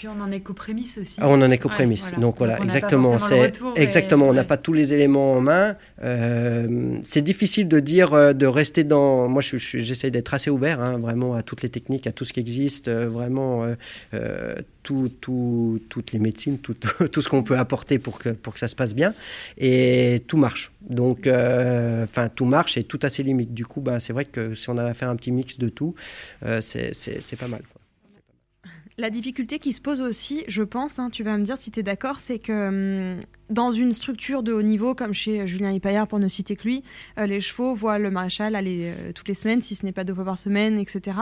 on 0.08 0.22
en 0.22 0.32
est 0.32 0.39
qu'aux 0.39 0.54
prémices 0.54 0.97
aussi. 0.97 1.16
Ah, 1.20 1.28
on 1.30 1.41
en 1.41 1.51
est 1.51 1.58
qu'aux 1.58 1.70
prémices. 1.70 2.12
Donc 2.18 2.38
voilà, 2.38 2.60
exactement. 2.62 3.18
C'est 3.18 3.54
exactement. 3.76 4.28
On 4.28 4.34
n'a 4.34 4.43
pas 4.43 4.58
tous 4.58 4.74
les 4.74 4.93
éléments 4.93 5.34
en 5.34 5.41
main. 5.41 5.76
Euh, 6.04 6.97
c'est 7.04 7.22
difficile 7.22 7.68
de 7.68 7.80
dire, 7.80 8.14
euh, 8.14 8.34
de 8.34 8.45
rester 8.45 8.84
dans. 8.84 9.28
Moi, 9.28 9.41
j'essaie 9.41 10.12
d'être 10.12 10.34
assez 10.34 10.49
ouvert, 10.49 10.82
hein, 10.82 10.97
vraiment 10.97 11.36
à 11.36 11.43
toutes 11.43 11.62
les 11.62 11.70
techniques, 11.70 12.08
à 12.08 12.12
tout 12.12 12.26
ce 12.26 12.34
qui 12.34 12.39
existe, 12.39 12.88
euh, 12.88 13.08
vraiment 13.08 13.66
tout, 14.84 15.10
tout, 15.22 15.80
toutes 15.89 16.12
les 16.12 16.20
médecines, 16.20 16.60
tout, 16.60 16.76
tout 17.12 17.22
ce 17.22 17.30
qu'on 17.30 17.43
peut 17.43 17.58
apporter 17.58 17.99
pour 17.99 18.20
que 18.20 18.30
pour 18.30 18.54
que 18.54 18.60
ça 18.60 18.68
se 18.68 18.76
passe 18.76 18.93
bien. 18.93 19.14
Et 19.58 20.24
tout 20.28 20.38
marche. 20.38 20.72
Donc, 20.82 21.28
enfin, 21.28 22.30
tout 22.34 22.45
marche 22.45 22.78
et 22.78 22.84
tout 22.84 22.99
a 23.04 23.10
ses 23.10 23.24
limites. 23.24 23.54
Du 23.54 23.66
coup, 23.66 23.82
ben, 23.82 23.99
c'est 23.99 24.14
vrai 24.14 24.26
que 24.26 24.54
si 24.56 24.70
on 24.70 24.78
avait 24.78 24.89
à 24.89 24.93
faire 24.93 25.10
un 25.10 25.16
petit 25.16 25.32
mix 25.32 25.58
de 25.58 25.70
tout, 25.70 25.95
c'est 26.62 27.38
pas 27.38 27.47
mal. 27.47 27.62
La 28.98 29.10
difficulté 29.10 29.58
qui 29.58 29.72
se 29.72 29.82
pose 29.82 30.02
aussi, 30.02 30.44
je 30.48 30.62
pense, 30.62 31.00
hein, 31.00 31.10
tu 31.10 31.24
vas 31.24 31.38
me 31.38 31.44
dire 31.44 31.58
si 31.58 31.72
tu 31.72 31.80
es 31.80 31.84
d'accord, 31.84 32.20
c'est 32.20 32.39
que 32.39 33.16
hum, 33.16 33.20
dans 33.50 33.72
une 33.72 33.91
structure 33.91 34.44
de 34.44 34.54
haut 34.54 34.62
niveau, 34.62 34.96
comme 34.96 35.14
chez 35.14 35.46
Julien 35.48 35.72
Hipaillard, 35.72 36.08
pour 36.08 36.20
ne 36.20 36.28
citer 36.28 36.56
que 36.56 36.64
lui, 36.64 36.84
euh, 37.18 37.26
les 37.26 37.39
chevaux 37.39 37.76
voient 37.76 38.00
le 38.00 38.10
maréchal 38.10 38.56
aller 38.56 38.94
euh, 38.98 39.12
toutes 39.14 39.28
les 39.28 39.34
semaines, 39.34 39.62
si 39.62 39.76
ce 39.76 39.86
n'est 39.86 39.91
pas 39.91 40.04
deux 40.04 40.14
fois 40.14 40.26
par 40.26 40.38
semaine, 40.38 40.80
etc. 40.80 41.18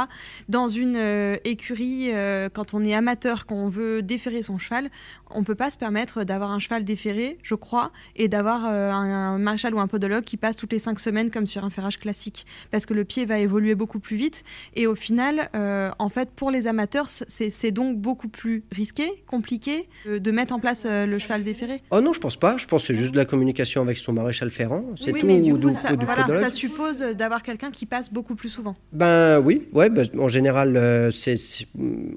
Dans 0.47 0.67
une 0.67 0.95
euh, 0.95 1.37
écurie, 1.43 2.11
quand 2.53 2.73
on 2.73 2.83
est 2.83 2.93
amateur, 2.93 3.45
qu'on 3.45 3.67
veut 3.67 4.01
déférer 4.01 4.41
son 4.41 4.57
cheval, 4.57 4.89
on 5.29 5.39
ne 5.39 5.45
peut 5.45 5.55
pas 5.55 5.69
se 5.69 5.77
permettre 5.77 6.23
d'avoir 6.23 6.51
un 6.51 6.59
cheval 6.59 6.83
déféré, 6.83 7.37
je 7.43 7.55
crois, 7.55 7.91
et 8.15 8.27
d'avoir 8.27 8.65
un, 8.65 9.37
maréchal 9.37 9.73
ou 9.73 9.79
un 9.79 9.87
podologue 9.87 10.23
qui 10.23 10.37
passe 10.37 10.55
toutes 10.55 10.71
les 10.71 10.79
cinq 10.79 10.99
semaines 10.99 11.31
comme 11.31 11.47
sur 11.47 11.63
un 11.63 11.69
ferrage 11.69 11.99
classique, 11.99 12.45
parce 12.69 12.85
que 12.85 12.93
le 12.93 13.05
pied 13.05 13.25
va 13.25 13.39
évoluer 13.39 13.75
beaucoup 13.75 13.99
plus 13.99 14.17
vite. 14.17 14.43
Et 14.75 14.87
au 14.87 14.95
final, 14.95 15.49
en 15.53 16.09
fait, 16.09 16.29
pour 16.31 16.51
les 16.51 16.67
amateurs, 16.67 17.09
c'est 17.09 17.71
donc 17.71 17.97
beaucoup 17.97 18.27
plus 18.27 18.63
risqué, 18.71 19.23
compliqué 19.27 19.87
de 20.05 20.31
mettre 20.31 20.53
en 20.53 20.59
place 20.59 20.85
le 20.85 21.19
cheval 21.19 21.43
déféré. 21.43 21.81
Oh 21.91 22.01
je 22.13 22.19
pense 22.19 22.37
pas. 22.37 22.57
Je 22.57 22.65
pense 22.65 22.81
que 22.81 22.87
c'est 22.87 22.99
juste 22.99 23.11
de 23.11 23.17
la 23.17 23.25
communication 23.25 23.81
avec 23.81 23.97
son 23.97 24.13
maréchal 24.13 24.49
ferrant. 24.49 24.85
C'est 24.95 25.11
tout. 25.11 25.25
Mais 25.25 25.39
du 25.39 25.53
coup, 25.53 25.71
ça, 25.71 25.89
ça, 26.27 26.49
suppose 26.49 26.99
d'avoir 26.99 27.43
quelqu'un 27.43 27.71
qui 27.71 27.85
passe 27.85 28.11
beaucoup 28.11 28.35
plus 28.35 28.49
souvent. 28.49 28.75
Ben 28.91 29.39
oui, 29.39 29.67
ouais. 29.73 29.89
Ben, 29.89 30.07
en 30.19 30.27
général, 30.27 30.75
euh, 30.77 31.11
c'est 31.11 31.35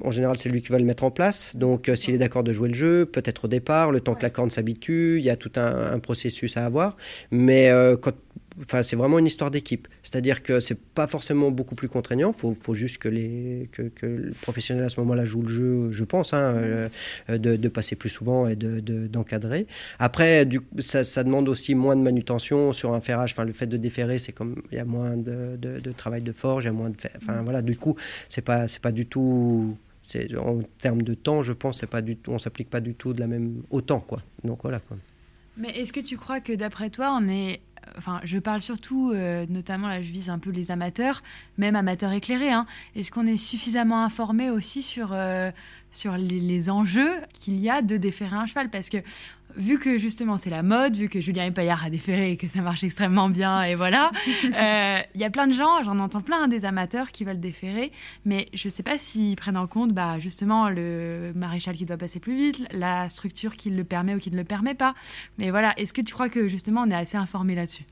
en 0.02 0.10
général 0.10 0.38
c'est 0.38 0.48
lui 0.48 0.62
qui 0.62 0.72
va 0.72 0.78
le 0.78 0.84
mettre 0.84 1.04
en 1.04 1.10
place. 1.10 1.54
Donc 1.56 1.88
euh, 1.88 1.94
s'il 1.94 2.14
est 2.14 2.18
d'accord 2.18 2.42
de 2.42 2.52
jouer 2.52 2.68
le 2.68 2.74
jeu, 2.74 3.06
peut-être 3.06 3.46
au 3.46 3.48
départ, 3.48 3.92
le 3.92 4.00
temps 4.00 4.14
que 4.14 4.22
la 4.22 4.30
corne 4.30 4.50
s'habitue, 4.50 5.16
il 5.18 5.24
y 5.24 5.30
a 5.30 5.36
tout 5.36 5.52
un, 5.56 5.98
processus 5.98 6.56
à 6.56 6.66
avoir. 6.66 6.96
Mais 7.30 7.70
euh, 7.70 7.96
quand 7.96 8.12
Enfin, 8.62 8.84
c'est 8.84 8.94
vraiment 8.94 9.18
une 9.18 9.26
histoire 9.26 9.50
d'équipe. 9.50 9.88
C'est-à-dire 10.02 10.42
que 10.42 10.60
c'est 10.60 10.78
pas 10.78 11.08
forcément 11.08 11.50
beaucoup 11.50 11.74
plus 11.74 11.88
contraignant. 11.88 12.32
Il 12.36 12.38
faut, 12.38 12.54
faut, 12.54 12.74
juste 12.74 12.98
que, 12.98 13.08
les, 13.08 13.68
que, 13.72 13.82
que 13.82 14.06
le 14.06 14.32
professionnel 14.42 14.84
à 14.84 14.88
ce 14.88 15.00
moment-là 15.00 15.24
joue 15.24 15.42
le 15.42 15.48
jeu, 15.48 15.92
je 15.92 16.04
pense, 16.04 16.32
hein, 16.34 16.38
euh, 16.38 16.88
de, 17.28 17.56
de, 17.56 17.68
passer 17.68 17.96
plus 17.96 18.10
souvent 18.10 18.46
et 18.46 18.54
d'encadrer. 18.54 19.60
De, 19.60 19.66
Après, 19.98 20.46
du, 20.46 20.60
ça, 20.78 21.02
ça, 21.02 21.24
demande 21.24 21.48
aussi 21.48 21.74
moins 21.74 21.96
de 21.96 22.02
manutention 22.02 22.72
sur 22.72 22.94
un 22.94 23.00
ferrage. 23.00 23.32
Enfin, 23.32 23.44
le 23.44 23.52
fait 23.52 23.66
de 23.66 23.76
déferrer, 23.76 24.18
c'est 24.18 24.32
comme 24.32 24.62
il 24.70 24.76
y 24.76 24.80
a 24.80 24.84
moins 24.84 25.16
de, 25.16 25.92
travail 25.96 26.22
de 26.22 26.32
forge, 26.32 26.64
il 26.64 26.68
y 26.68 26.70
a 26.70 26.72
moins 26.72 26.90
de. 26.90 26.96
Enfin, 27.16 27.42
voilà, 27.42 27.60
du 27.60 27.76
coup, 27.76 27.96
c'est 28.28 28.42
pas, 28.42 28.66
pas 28.80 28.92
du 28.92 29.06
tout. 29.06 29.76
En 30.38 30.60
termes 30.78 31.02
de 31.02 31.14
temps, 31.14 31.42
je 31.42 31.54
pense, 31.54 31.80
c'est 31.80 31.86
pas 31.88 32.02
du, 32.02 32.18
on 32.28 32.38
s'applique 32.38 32.68
pas 32.68 32.80
du 32.80 32.94
tout 32.94 33.14
de 33.14 33.20
la 33.20 33.26
même 33.26 33.62
autant, 33.70 34.00
quoi. 34.00 34.20
Donc 34.44 34.60
voilà. 34.62 34.78
Quoi. 34.78 34.98
Mais 35.56 35.70
est-ce 35.70 35.92
que 35.92 36.00
tu 36.00 36.16
crois 36.16 36.40
que 36.40 36.52
d'après 36.52 36.90
toi, 36.90 37.18
on 37.20 37.28
est 37.28 37.60
enfin, 37.98 38.20
je 38.24 38.38
parle 38.38 38.60
surtout, 38.60 39.12
euh, 39.12 39.46
notamment 39.48 39.88
là, 39.88 40.02
je 40.02 40.10
vise 40.10 40.30
un 40.30 40.38
peu 40.38 40.50
les 40.50 40.70
amateurs, 40.70 41.22
même 41.58 41.76
amateurs 41.76 42.12
éclairés. 42.12 42.52
Hein. 42.52 42.66
Est-ce 42.96 43.10
qu'on 43.10 43.26
est 43.26 43.36
suffisamment 43.36 44.04
informé 44.04 44.50
aussi 44.50 44.82
sur, 44.82 45.10
euh, 45.12 45.50
sur 45.90 46.16
les, 46.16 46.70
enjeux 46.70 47.20
qu'il 47.32 47.60
y 47.60 47.68
a 47.70 47.82
de 47.82 47.96
déférer 47.96 48.36
un 48.36 48.46
cheval? 48.46 48.70
Parce 48.70 48.88
que 48.88 48.98
vu 49.56 49.78
que 49.78 49.98
justement 49.98 50.36
c'est 50.38 50.50
la 50.50 50.62
mode, 50.62 50.96
vu 50.96 51.08
que 51.08 51.20
Julien 51.20 51.46
Epaillard 51.46 51.84
a 51.84 51.90
déféré 51.90 52.32
et 52.32 52.36
que 52.36 52.48
ça 52.48 52.60
marche 52.60 52.84
extrêmement 52.84 53.28
bien, 53.28 53.62
et 53.62 53.74
voilà, 53.74 54.10
euh, 54.44 55.00
il 55.14 55.20
y 55.20 55.24
a 55.24 55.30
plein 55.30 55.46
de 55.46 55.52
gens, 55.52 55.82
j'en 55.84 55.98
entends 55.98 56.22
plein, 56.22 56.44
hein, 56.44 56.48
des 56.48 56.64
amateurs 56.64 57.10
qui 57.12 57.24
veulent 57.24 57.40
déférer, 57.40 57.92
mais 58.24 58.48
je 58.54 58.68
ne 58.68 58.72
sais 58.72 58.82
pas 58.82 58.98
s'ils 58.98 59.36
prennent 59.36 59.56
en 59.56 59.66
compte 59.66 59.92
bah, 59.92 60.18
justement 60.18 60.68
le 60.68 61.32
maréchal 61.34 61.76
qui 61.76 61.84
doit 61.84 61.96
passer 61.96 62.20
plus 62.20 62.36
vite, 62.36 62.62
la 62.70 63.08
structure 63.08 63.56
qui 63.56 63.70
le 63.70 63.84
permet 63.84 64.14
ou 64.14 64.18
qui 64.18 64.30
ne 64.30 64.36
le 64.36 64.44
permet 64.44 64.74
pas. 64.74 64.94
Mais 65.38 65.50
voilà, 65.50 65.78
est-ce 65.78 65.92
que 65.92 66.00
tu 66.00 66.12
crois 66.12 66.28
que 66.28 66.48
justement 66.48 66.82
on 66.82 66.90
est 66.90 66.94
assez 66.94 67.16
informé 67.16 67.54
là-dessus? 67.54 67.84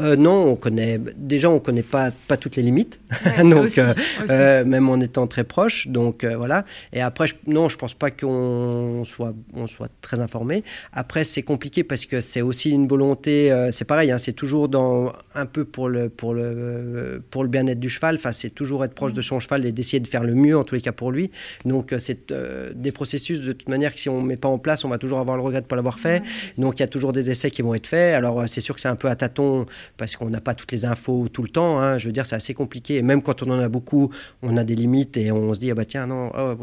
Euh, 0.00 0.16
non, 0.16 0.46
on 0.46 0.56
connaît 0.56 0.98
déjà 1.16 1.50
on 1.50 1.58
connaît 1.58 1.82
pas 1.82 2.10
pas 2.28 2.36
toutes 2.36 2.56
les 2.56 2.62
limites, 2.62 3.00
donc 3.42 3.78
euh, 3.78 3.94
euh, 4.30 4.64
même 4.64 4.88
en 4.88 5.00
étant 5.00 5.26
très 5.26 5.44
proche, 5.44 5.88
donc 5.88 6.24
voilà. 6.24 6.64
Et 6.92 7.00
après, 7.00 7.26
je, 7.26 7.34
non, 7.46 7.68
je 7.68 7.76
pense 7.76 7.94
pas 7.94 8.10
qu'on 8.10 9.02
soit 9.04 9.34
on 9.54 9.66
soit 9.66 9.88
très 10.00 10.20
informé. 10.20 10.62
Après, 10.92 11.24
c'est 11.24 11.42
compliqué 11.42 11.82
parce 11.82 12.06
que 12.06 12.20
c'est 12.20 12.42
aussi 12.42 12.70
une 12.70 12.86
volonté. 12.86 13.52
c'est 13.72 13.84
pareil, 13.84 14.10
hein, 14.10 14.18
c'est 14.18 14.32
toujours 14.32 14.68
dans 14.68 15.12
un 15.34 15.46
peu 15.46 15.64
pour 15.64 15.88
le 15.88 16.08
pour 16.08 16.34
le 16.34 17.22
pour 17.30 17.42
le 17.42 17.48
bien-être 17.48 17.80
du 17.80 17.88
cheval. 17.88 18.16
Enfin, 18.16 18.32
c'est 18.32 18.50
toujours 18.50 18.84
être 18.84 18.94
proche 18.94 19.12
de 19.12 19.22
son 19.22 19.40
cheval 19.40 19.66
et 19.66 19.72
d'essayer 19.72 20.00
de 20.00 20.06
faire 20.06 20.22
le 20.22 20.34
mieux 20.34 20.56
en 20.56 20.64
tous 20.64 20.74
les 20.74 20.80
cas 20.80 20.92
pour 20.92 21.10
lui. 21.10 21.30
Donc 21.64 21.94
c'est 21.98 22.32
des 22.74 22.92
processus 22.92 23.40
de 23.40 23.52
toute 23.52 23.68
manière 23.68 23.92
que 23.92 24.00
si 24.00 24.08
on 24.08 24.20
met 24.20 24.36
pas 24.36 24.48
en 24.48 24.58
place, 24.58 24.84
on 24.84 24.88
va 24.88 24.98
toujours 24.98 25.18
avoir 25.18 25.36
le 25.36 25.42
regret 25.42 25.60
de 25.60 25.66
pas 25.66 25.76
l'avoir 25.76 25.98
fait. 25.98 26.22
Donc 26.56 26.78
il 26.78 26.82
y 26.82 26.84
a 26.84 26.88
toujours 26.88 27.12
des 27.12 27.30
essais 27.30 27.50
qui 27.50 27.62
vont 27.62 27.74
être 27.74 27.86
faits. 27.86 28.14
Alors 28.14 28.48
c'est 28.48 28.60
sûr 28.60 28.74
que 28.74 28.80
c'est 28.80 28.88
un 28.88 28.96
peu 28.96 29.08
à 29.08 29.16
tâtons 29.16 29.66
parce 29.96 30.16
qu'on 30.16 30.30
n'a 30.30 30.40
pas 30.40 30.54
toutes 30.54 30.72
les 30.72 30.84
infos 30.84 31.28
tout 31.32 31.42
le 31.42 31.48
temps. 31.48 31.80
Hein. 31.80 31.98
Je 31.98 32.06
veux 32.06 32.12
dire, 32.12 32.26
c'est 32.26 32.36
assez 32.36 32.54
compliqué. 32.54 32.96
Et 32.96 33.02
même 33.02 33.22
quand 33.22 33.42
on 33.42 33.50
en 33.50 33.58
a 33.58 33.68
beaucoup, 33.68 34.10
on 34.42 34.56
a 34.56 34.64
des 34.64 34.74
limites 34.74 35.16
et 35.16 35.32
on 35.32 35.54
se 35.54 35.60
dit, 35.60 35.70
ah 35.70 35.74
bah 35.74 35.84
tiens, 35.84 36.06
non, 36.06 36.30
oh, 36.36 36.54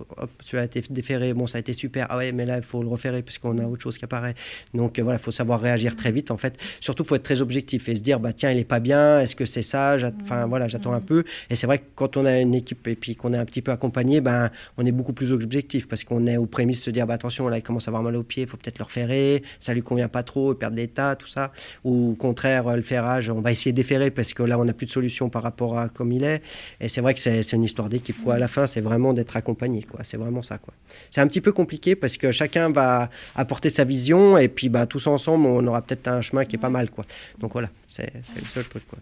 celui-là 0.42 0.64
a 0.64 0.66
été 0.66 0.82
déféré, 0.90 1.34
bon, 1.34 1.48
ça 1.48 1.58
a 1.58 1.60
été 1.60 1.74
super. 1.74 2.08
Ah 2.10 2.18
ouais, 2.18 2.32
mais 2.32 2.46
là, 2.46 2.58
il 2.58 2.64
faut 2.64 2.82
le 2.82 2.88
refaire 2.88 3.14
parce 3.24 3.38
qu'on 3.38 3.58
a 3.60 3.66
autre 3.66 3.82
chose 3.82 3.98
qui 3.98 4.06
apparaît. 4.06 4.36
Donc 4.74 5.00
voilà, 5.00 5.20
il 5.20 5.22
faut 5.22 5.32
savoir 5.32 5.62
réagir 5.62 5.96
très 5.96 6.12
vite. 6.12 6.32
En 6.32 6.38
fait, 6.38 6.58
surtout, 6.80 7.04
il 7.04 7.08
faut 7.08 7.16
être 7.16 7.24
très 7.24 7.42
objectif 7.42 7.88
et 7.90 7.96
se 7.96 8.02
dire, 8.02 8.20
bah 8.20 8.34
tiens, 8.34 8.52
il 8.52 8.58
est 8.58 8.64
pas 8.64 8.80
bien, 8.80 9.20
est-ce 9.20 9.36
que 9.36 9.46
c'est 9.46 9.62
ça? 9.62 9.98
Enfin 10.22 10.46
voilà, 10.46 10.68
j'attends 10.68 10.94
un 10.94 11.02
peu. 11.02 11.24
Et 11.50 11.56
c'est 11.56 11.68
vrai 11.68 11.80
que 11.80 11.86
quand 11.96 12.18
on 12.18 12.26
a 12.26 12.40
une 12.40 12.56
équipe 12.56 12.88
et 12.88 12.96
puis 12.96 13.16
qu'on 13.16 13.34
est 13.34 13.38
un 13.38 13.46
petit 13.46 13.62
peu 13.62 13.72
accompagné, 13.72 14.22
ben, 14.22 14.50
on 14.78 14.86
est 14.86 14.92
beaucoup 14.92 15.14
plus 15.14 15.32
objectif 15.32 15.88
parce 15.88 16.04
qu'on 16.04 16.28
est 16.28 16.38
aux 16.38 16.46
prémices 16.46 16.80
de 16.80 16.84
se 16.86 16.90
dire, 16.90 17.08
bah 17.08 17.14
attention, 17.14 17.48
là, 17.48 17.58
il 17.58 17.62
commence 17.62 17.88
à 17.88 17.92
avoir 17.92 18.04
mal 18.04 18.16
au 18.16 18.24
pied, 18.24 18.44
il 18.44 18.50
faut 18.50 18.58
peut-être 18.58 18.80
le 18.80 18.86
referrer, 18.86 19.44
ça 19.60 19.74
lui 19.74 19.82
convient 19.82 20.10
pas 20.10 20.24
trop, 20.24 20.54
il 20.54 20.58
perd 20.58 20.76
l'état, 20.76 21.16
tout 21.16 21.28
ça. 21.28 21.52
Ou 21.84 22.12
au 22.12 22.16
contraire, 22.16 22.76
le 22.76 22.82
on 23.30 23.42
va 23.42 23.52
essayer 23.52 23.72
de 23.72 23.76
déférer 23.78 24.12
parce 24.12 24.34
que 24.34 24.44
là, 24.44 24.60
on 24.60 24.66
n'a 24.66 24.74
plus 24.74 24.86
de 24.86 24.92
solution 24.92 25.30
par 25.30 25.44
rapport 25.44 25.78
à 25.78 25.90
comme 25.90 26.12
il 26.12 26.24
est. 26.24 26.42
Et 26.80 26.88
c'est 26.88 27.02
vrai 27.02 27.14
que 27.14 27.20
c'est 27.20 27.52
une 27.54 27.64
histoire 27.64 27.90
d'équipe. 27.90 28.18
Quoi. 28.24 28.36
À 28.36 28.40
la 28.40 28.48
fin, 28.48 28.66
c'est 28.68 28.82
vraiment 28.82 29.14
d'être 29.14 29.36
accompagné. 29.38 29.84
Quoi. 29.84 30.02
C'est 30.04 30.18
vraiment 30.18 30.42
ça. 30.42 30.58
Quoi. 30.58 30.74
C'est 31.10 31.22
un 31.22 31.28
petit 31.28 31.42
peu 31.42 31.52
compliqué 31.52 31.96
parce 31.96 32.18
que 32.18 32.32
chacun 32.32 32.72
va 32.72 33.10
apporter 33.36 33.70
sa 33.70 33.84
vision 33.84 34.38
et 34.38 34.48
puis 34.48 34.70
bah, 34.70 34.86
tous 34.86 35.08
ensemble, 35.08 35.48
on 35.48 35.66
aura 35.68 35.82
peut-être 35.82 36.08
un 36.08 36.22
chemin 36.22 36.46
qui 36.46 36.56
est 36.56 36.60
pas 36.60 36.70
mal. 36.70 36.90
Quoi. 36.90 37.06
Donc 37.40 37.54
voilà, 37.54 37.70
c'est 37.88 38.12
le 38.14 38.46
seul 38.46 38.66
truc. 38.66 38.88
Quoi. 38.88 39.00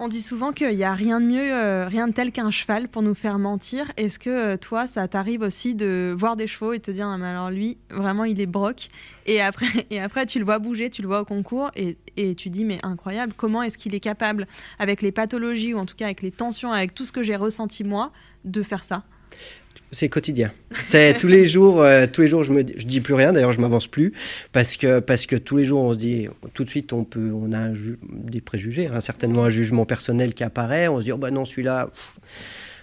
On 0.00 0.06
dit 0.06 0.22
souvent 0.22 0.52
qu'il 0.52 0.76
n'y 0.76 0.84
a 0.84 0.94
rien 0.94 1.20
de 1.20 1.26
mieux, 1.26 1.52
euh, 1.52 1.88
rien 1.88 2.06
de 2.06 2.12
tel 2.12 2.30
qu'un 2.30 2.52
cheval 2.52 2.86
pour 2.86 3.02
nous 3.02 3.16
faire 3.16 3.36
mentir. 3.40 3.90
Est-ce 3.96 4.20
que 4.20 4.30
euh, 4.30 4.56
toi, 4.56 4.86
ça 4.86 5.08
t'arrive 5.08 5.42
aussi 5.42 5.74
de 5.74 6.14
voir 6.16 6.36
des 6.36 6.46
chevaux 6.46 6.72
et 6.72 6.78
te 6.78 6.92
dire, 6.92 7.08
ah, 7.08 7.18
mais 7.18 7.26
alors 7.26 7.50
lui, 7.50 7.78
vraiment, 7.90 8.22
il 8.22 8.40
est 8.40 8.46
broc. 8.46 8.90
Et 9.26 9.40
après, 9.40 9.66
et 9.90 10.00
après, 10.00 10.24
tu 10.24 10.38
le 10.38 10.44
vois 10.44 10.60
bouger, 10.60 10.88
tu 10.88 11.02
le 11.02 11.08
vois 11.08 11.22
au 11.22 11.24
concours 11.24 11.72
et, 11.74 11.96
et 12.16 12.36
tu 12.36 12.48
dis, 12.48 12.64
mais 12.64 12.78
incroyable, 12.84 13.32
comment 13.36 13.60
est-ce 13.60 13.76
qu'il 13.76 13.92
est 13.92 14.00
capable, 14.00 14.46
avec 14.78 15.02
les 15.02 15.10
pathologies 15.10 15.74
ou 15.74 15.78
en 15.78 15.86
tout 15.86 15.96
cas 15.96 16.04
avec 16.04 16.22
les 16.22 16.30
tensions, 16.30 16.70
avec 16.70 16.94
tout 16.94 17.04
ce 17.04 17.10
que 17.10 17.24
j'ai 17.24 17.34
ressenti 17.34 17.82
moi, 17.82 18.12
de 18.44 18.62
faire 18.62 18.84
ça? 18.84 19.02
C'est 19.92 20.08
quotidien. 20.08 20.52
C'est 20.82 21.16
tous 21.18 21.28
les 21.28 21.46
jours, 21.46 21.80
euh, 21.80 22.06
tous 22.10 22.20
les 22.20 22.28
jours, 22.28 22.44
je 22.44 22.52
me, 22.52 22.60
je 22.60 22.86
dis 22.86 23.00
plus 23.00 23.14
rien. 23.14 23.32
D'ailleurs, 23.32 23.52
je 23.52 23.60
m'avance 23.60 23.86
plus 23.86 24.12
parce 24.52 24.76
que 24.76 25.00
parce 25.00 25.26
que 25.26 25.36
tous 25.36 25.56
les 25.56 25.64
jours, 25.64 25.82
on 25.82 25.92
se 25.94 25.98
dit, 25.98 26.28
tout 26.54 26.64
de 26.64 26.70
suite, 26.70 26.92
on 26.92 27.04
peut, 27.04 27.30
on 27.32 27.52
a 27.52 27.68
des 28.02 28.40
préjugés, 28.40 28.88
hein, 28.88 29.00
certainement 29.00 29.44
un 29.44 29.50
jugement 29.50 29.86
personnel 29.86 30.34
qui 30.34 30.44
apparaît. 30.44 30.88
On 30.88 30.98
se 30.98 31.04
dit, 31.04 31.12
oh 31.12 31.16
bah 31.16 31.30
non, 31.30 31.44
celui-là, 31.44 31.90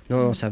non, 0.09 0.27
non, 0.27 0.33
ça, 0.33 0.51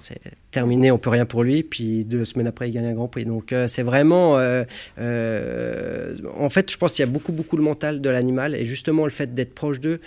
c'est 0.00 0.20
terminé, 0.54 0.92
on 0.92 0.98
peut 0.98 1.10
rien 1.10 1.26
pour 1.26 1.42
lui. 1.42 1.62
Puis 1.64 2.04
deux 2.04 2.24
semaines 2.24 2.46
après, 2.46 2.68
il 2.68 2.72
gagne 2.72 2.86
un 2.86 2.94
Grand 2.94 3.08
Prix. 3.08 3.24
Donc 3.24 3.52
euh, 3.52 3.66
c'est 3.66 3.82
vraiment, 3.82 4.38
euh, 4.38 4.62
euh, 4.98 6.16
en 6.38 6.48
fait, 6.48 6.70
je 6.70 6.78
pense 6.78 6.94
qu'il 6.94 7.04
y 7.04 7.08
a 7.08 7.10
beaucoup 7.10 7.32
beaucoup 7.32 7.56
le 7.56 7.62
mental 7.62 8.00
de 8.00 8.08
l'animal 8.08 8.54
et 8.54 8.64
justement 8.64 9.04
le 9.04 9.10
fait 9.10 9.34
d'être 9.34 9.54
proche 9.54 9.80
d'eux, 9.80 10.00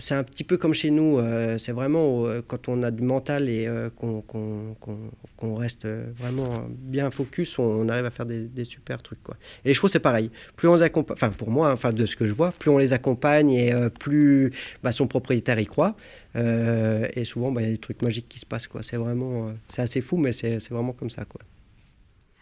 c'est 0.00 0.14
un 0.14 0.24
petit 0.24 0.44
peu 0.44 0.56
comme 0.56 0.74
chez 0.74 0.90
nous. 0.90 1.20
c'est 1.58 1.72
vraiment 1.72 2.24
quand 2.48 2.68
on 2.68 2.82
a 2.82 2.90
du 2.90 3.02
mental 3.02 3.48
et 3.48 3.68
qu'on 3.96 5.54
reste 5.56 5.86
vraiment 6.18 6.64
bien 6.68 7.10
focus, 7.10 7.58
on, 7.58 7.88
arrive 7.88 8.04
à 8.04 8.10
faire 8.10 8.26
des, 8.26 8.64
super 8.64 9.02
trucs. 9.02 9.20
Et 9.64 9.68
les 9.68 9.74
chevaux 9.74 9.88
c'est 9.88 10.00
pareil. 10.00 10.30
Plus 10.56 10.68
on 10.68 10.74
les 10.74 10.82
accompagne, 10.82 11.16
enfin 11.16 11.30
pour 11.30 11.50
moi, 11.50 11.72
enfin 11.72 11.92
de 11.92 12.04
ce 12.06 12.16
que 12.16 12.26
je 12.26 12.32
vois, 12.32 12.52
plus 12.52 12.70
on 12.70 12.78
les 12.78 12.92
accompagne 12.92 13.52
et 13.52 13.72
plus 14.00 14.52
bah, 14.82 14.92
son 14.92 15.06
propriétaire 15.06 15.58
y 15.60 15.66
croit. 15.66 15.94
et 16.34 17.24
souvent, 17.24 17.52
bah, 17.52 17.62
il 17.62 17.66
y 17.66 17.68
a 17.68 17.72
des 17.72 17.78
trucs 17.78 18.02
magiques 18.02 18.28
qui 18.28 18.40
se 18.40 18.46
passent. 18.46 18.68
C'est 18.82 18.96
vraiment 18.96 19.52
c'est 19.68 19.82
assez 19.82 20.00
fou, 20.00 20.16
mais 20.16 20.32
c'est 20.32 20.68
vraiment 20.70 20.92
comme 20.92 21.10
ça. 21.10 21.24
quoi. 21.24 21.40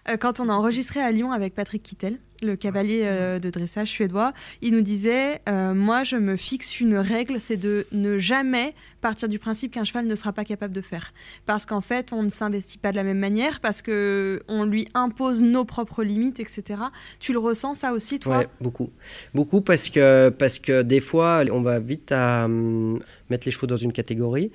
Euh, 0.09 0.16
quand 0.16 0.41
on 0.41 0.49
a 0.49 0.53
enregistré 0.53 1.01
à 1.01 1.11
Lyon 1.12 1.33
avec 1.33 1.55
Patrick 1.55 1.83
Kittel, 1.83 2.18
le 2.43 2.57
cavalier 2.57 3.03
euh, 3.05 3.38
de 3.38 3.51
dressage 3.51 3.88
suédois, 3.88 4.32
il 4.62 4.72
nous 4.72 4.80
disait 4.82 5.41
euh, 5.49 5.74
Moi, 5.74 6.05
je 6.05 6.16
me 6.16 6.36
fixe 6.36 6.80
une 6.80 6.97
règle, 6.97 7.41
c'est 7.41 7.57
de 7.57 7.86
ne 7.93 8.18
jamais 8.18 8.74
partir 9.01 9.28
du 9.28 9.38
principe 9.38 9.72
qu'un 9.72 9.84
cheval 9.84 10.07
ne 10.07 10.14
sera 10.14 10.32
pas 10.32 10.45
capable 10.45 10.74
de 10.74 10.80
faire. 10.80 11.12
Parce 11.47 11.64
qu'en 11.66 11.80
fait, 11.80 12.12
on 12.12 12.22
ne 12.22 12.30
s'investit 12.30 12.78
pas 12.78 12.91
de 12.91 12.97
la 12.97 13.03
même 13.05 13.18
manière, 13.18 13.61
parce 13.61 13.82
qu'on 13.82 14.64
lui 14.64 14.88
impose 14.95 15.43
nos 15.43 15.64
propres 15.64 16.03
limites, 16.03 16.41
etc. 16.41 16.82
Tu 17.18 17.32
le 17.32 17.38
ressens, 17.38 17.74
ça 17.74 17.93
aussi, 17.93 18.18
toi 18.18 18.38
Oui, 18.38 18.45
beaucoup. 18.61 18.91
Beaucoup, 19.34 19.61
parce 19.61 19.88
que, 19.88 20.28
parce 20.30 20.59
que 20.59 20.82
des 20.82 21.01
fois, 21.01 21.43
on 21.51 21.62
va 21.62 21.78
vite 21.78 22.12
à 22.12 22.45
hum, 22.45 23.01
mettre 23.30 23.47
les 23.47 23.53
chevaux 23.53 23.66
dans 23.66 23.76
une 23.76 23.93
catégorie. 23.93 24.51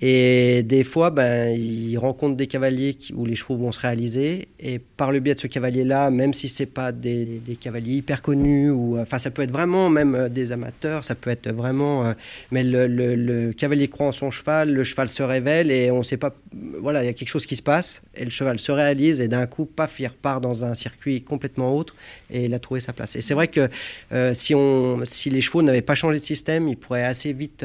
Et 0.00 0.62
des 0.62 0.84
fois, 0.84 1.10
ben, 1.10 1.50
ils 1.50 1.98
rencontrent 1.98 2.36
des 2.36 2.46
cavaliers 2.46 2.96
où 3.14 3.26
les 3.26 3.34
chevaux 3.34 3.56
vont 3.56 3.72
se 3.72 3.80
réaliser. 3.80 4.48
Et 4.58 4.78
par 4.78 5.12
le 5.12 5.20
biais 5.20 5.34
de 5.34 5.40
ce 5.40 5.46
cavalier-là, 5.46 6.10
même 6.10 6.32
si 6.32 6.48
c'est 6.48 6.66
pas 6.66 6.92
des 6.92 7.29
des, 7.38 7.56
cavaliers 7.56 7.96
hyper 7.96 8.22
connus, 8.22 8.70
ou 8.70 8.98
enfin 8.98 9.18
ça 9.18 9.30
peut 9.30 9.42
être 9.42 9.50
vraiment 9.50 9.90
même 9.90 10.14
euh, 10.14 10.28
des 10.28 10.52
amateurs, 10.52 11.04
ça 11.04 11.14
peut 11.14 11.30
être 11.30 11.50
vraiment. 11.52 12.06
Euh, 12.06 12.12
mais 12.50 12.62
le, 12.64 13.52
cavalier 13.52 13.88
croit 13.88 14.06
en 14.06 14.12
son 14.12 14.30
cheval, 14.30 14.72
le 14.72 14.84
cheval 14.84 15.08
se 15.08 15.22
révèle 15.22 15.70
et 15.70 15.90
on 15.90 15.98
ne 15.98 16.02
sait 16.02 16.16
pas. 16.16 16.34
Voilà, 16.80 17.02
il 17.02 17.06
y 17.06 17.08
a 17.08 17.12
quelque 17.12 17.28
chose 17.28 17.46
qui 17.46 17.56
se 17.56 17.62
passe 17.62 18.02
et 18.14 18.24
le 18.24 18.30
cheval 18.30 18.58
se 18.58 18.72
réalise 18.72 19.20
et 19.20 19.28
d'un 19.28 19.46
coup, 19.46 19.66
paf, 19.66 20.00
il 20.00 20.06
repart 20.06 20.42
dans 20.42 20.64
un 20.64 20.74
circuit 20.74 21.22
complètement 21.22 21.76
autre 21.76 21.94
et 22.30 22.44
il 22.44 22.54
a 22.54 22.58
trouvé 22.58 22.80
sa 22.80 22.92
place. 22.92 23.16
Et 23.16 23.20
c'est 23.20 23.34
vrai 23.34 23.48
que 23.48 23.68
euh, 24.12 24.34
si, 24.34 24.54
on, 24.54 25.00
si 25.04 25.30
les 25.30 25.40
chevaux 25.40 25.62
n'avaient 25.62 25.82
pas 25.82 25.94
changé 25.94 26.18
de 26.18 26.24
système, 26.24 26.68
ils 26.68 26.76
pourraient 26.76 27.04
assez 27.04 27.32
vite, 27.32 27.64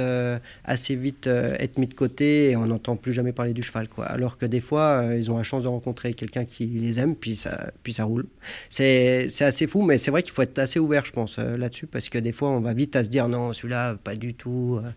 assez 0.63 0.95
vite 0.95 1.28
être 1.28 1.78
mis 1.78 1.88
de 1.88 1.93
côté 1.93 2.51
et 2.51 2.55
on 2.55 2.66
n'entend 2.66 2.95
plus 2.95 3.13
jamais 3.13 3.32
parler 3.32 3.53
du 3.53 3.63
cheval. 3.63 3.88
Quoi. 3.88 4.05
Alors 4.05 4.38
que 4.38 4.45
des 4.45 4.61
fois, 4.61 5.05
ils 5.16 5.32
ont 5.32 5.38
la 5.38 5.43
chance 5.43 5.63
de 5.63 5.68
rencontrer 5.68 6.13
quelqu'un 6.13 6.45
qui 6.45 6.66
les 6.66 6.99
aime, 6.99 7.16
puis 7.16 7.36
ça, 7.36 7.72
puis 7.84 7.93
ça 7.93 8.03
roule. 8.03 8.26
C'est 8.70 9.30
assez 9.39 9.55
c'est 9.56 9.68
fou, 9.68 9.82
mais 9.82 9.97
c'est 9.97 10.12
vrai 10.12 10.24
qu'il 10.24 10.34
faut 10.34 10.41
être 10.41 10.58
assez 10.60 10.80
ouvert, 10.80 11.06
je 11.06 11.12
pense, 11.12 11.38
euh, 11.39 11.58
là-dessus, 11.58 11.88
parce 11.88 12.10
que 12.10 12.18
des 12.18 12.32
fois, 12.32 12.49
on 12.49 12.60
va 12.60 12.74
vite 12.74 12.95
à 12.95 13.03
se 13.03 13.10
dire 13.10 13.28
non, 13.28 13.53
celui-là, 13.53 13.95
pas 13.95 14.16
du 14.16 14.34
tout. 14.34 14.80
Euh, 14.84 14.89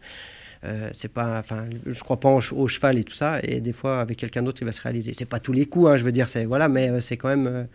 euh, 0.64 0.90
c'est 0.92 1.12
pas, 1.12 1.38
enfin, 1.38 1.66
je 1.86 2.00
crois 2.00 2.18
pas 2.18 2.30
au 2.30 2.66
cheval 2.66 2.98
et 2.98 3.04
tout 3.04 3.14
ça, 3.14 3.38
et 3.42 3.60
des 3.60 3.72
fois, 3.72 4.00
avec 4.00 4.18
quelqu'un 4.18 4.42
d'autre, 4.42 4.58
il 4.60 4.64
va 4.64 4.72
se 4.72 4.82
réaliser. 4.82 5.14
C'est 5.16 5.24
pas 5.24 5.38
tous 5.38 5.52
les 5.52 5.66
coups, 5.66 5.88
hein, 5.88 5.96
je 5.96 6.04
veux 6.04 6.12
dire, 6.12 6.28
c'est 6.28 6.44
voilà, 6.44 6.68
mais 6.68 7.00
c'est 7.00 7.16
quand 7.16 7.28
même 7.28 7.68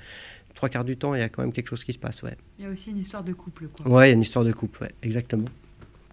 trois 0.53 0.69
quarts 0.69 0.83
du 0.83 0.97
temps, 0.97 1.15
il 1.15 1.21
y 1.21 1.23
a 1.23 1.29
quand 1.29 1.41
même 1.41 1.53
quelque 1.53 1.69
chose 1.69 1.83
qui 1.83 1.93
se 1.93 1.97
passe, 1.97 2.21
ouais. 2.23 2.35
Il 2.59 2.65
y 2.65 2.67
a 2.67 2.71
aussi 2.71 2.91
une 2.91 2.97
histoire 2.97 3.23
de 3.23 3.33
couple, 3.33 3.67
quoi. 3.67 3.89
Ouais, 3.89 4.07
il 4.07 4.09
y 4.09 4.11
a 4.11 4.15
une 4.15 4.21
histoire 4.21 4.43
de 4.43 4.51
couple, 4.51 4.83
ouais, 4.83 4.91
exactement. 5.01 5.47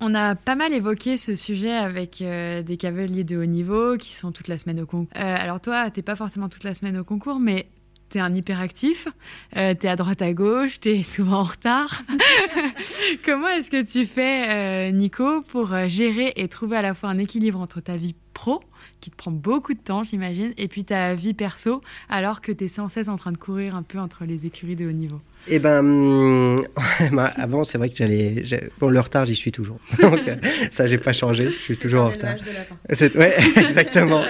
On 0.00 0.14
a 0.14 0.34
pas 0.34 0.54
mal 0.54 0.72
évoqué 0.72 1.18
ce 1.18 1.34
sujet 1.34 1.72
avec 1.72 2.22
des 2.22 2.76
cavaliers 2.78 3.24
de 3.24 3.36
haut 3.36 3.46
niveau 3.46 3.96
qui 3.98 4.14
sont 4.14 4.30
toute 4.32 4.48
la 4.48 4.56
semaine 4.56 4.80
au 4.80 4.86
concours. 4.86 5.14
alors 5.14 5.60
toi, 5.60 5.90
t'es 5.90 6.02
pas 6.02 6.16
forcément 6.16 6.48
toute 6.48 6.64
la 6.64 6.72
semaine 6.72 6.96
au 6.96 7.04
concours, 7.04 7.40
mais 7.40 7.66
tu 8.10 8.18
es 8.18 8.20
un 8.20 8.34
hyperactif, 8.34 9.08
euh, 9.56 9.74
tu 9.74 9.86
es 9.86 9.88
à 9.88 9.96
droite 9.96 10.20
à 10.20 10.32
gauche, 10.32 10.80
tu 10.80 10.90
es 10.90 11.02
souvent 11.04 11.38
en 11.40 11.44
retard. 11.44 12.02
Comment 13.24 13.48
est-ce 13.48 13.70
que 13.70 13.82
tu 13.82 14.04
fais, 14.06 14.88
euh, 14.88 14.90
Nico, 14.90 15.42
pour 15.42 15.72
euh, 15.72 15.88
gérer 15.88 16.32
et 16.36 16.48
trouver 16.48 16.76
à 16.76 16.82
la 16.82 16.94
fois 16.94 17.08
un 17.08 17.18
équilibre 17.18 17.60
entre 17.60 17.80
ta 17.80 17.96
vie 17.96 18.14
pro, 18.34 18.62
qui 19.00 19.10
te 19.10 19.16
prend 19.16 19.30
beaucoup 19.30 19.74
de 19.74 19.80
temps, 19.80 20.02
j'imagine, 20.02 20.52
et 20.56 20.68
puis 20.68 20.84
ta 20.84 21.14
vie 21.14 21.34
perso, 21.34 21.82
alors 22.08 22.40
que 22.40 22.52
tu 22.52 22.64
es 22.64 22.68
sans 22.68 22.88
cesse 22.88 23.08
en 23.08 23.16
train 23.16 23.32
de 23.32 23.38
courir 23.38 23.74
un 23.74 23.82
peu 23.82 23.98
entre 23.98 24.24
les 24.24 24.46
écuries 24.46 24.76
de 24.76 24.86
haut 24.86 24.92
niveau? 24.92 25.20
Eh 25.48 25.58
ben, 25.58 26.56
bah, 27.12 27.32
avant, 27.36 27.64
c'est 27.64 27.78
vrai 27.78 27.88
que 27.88 27.96
j'allais. 27.96 28.42
Pour 28.78 28.90
le 28.90 29.00
retard, 29.00 29.24
j'y 29.24 29.34
suis 29.34 29.52
toujours. 29.52 29.78
Donc, 30.02 30.20
ça, 30.70 30.86
j'ai 30.86 30.98
pas 30.98 31.12
changé. 31.12 31.44
Je 31.44 31.58
suis 31.58 31.76
toujours 31.76 32.04
en 32.04 32.08
retard. 32.10 32.36
C'est 32.90 33.16
ouais, 33.16 33.34
exactement, 33.56 34.22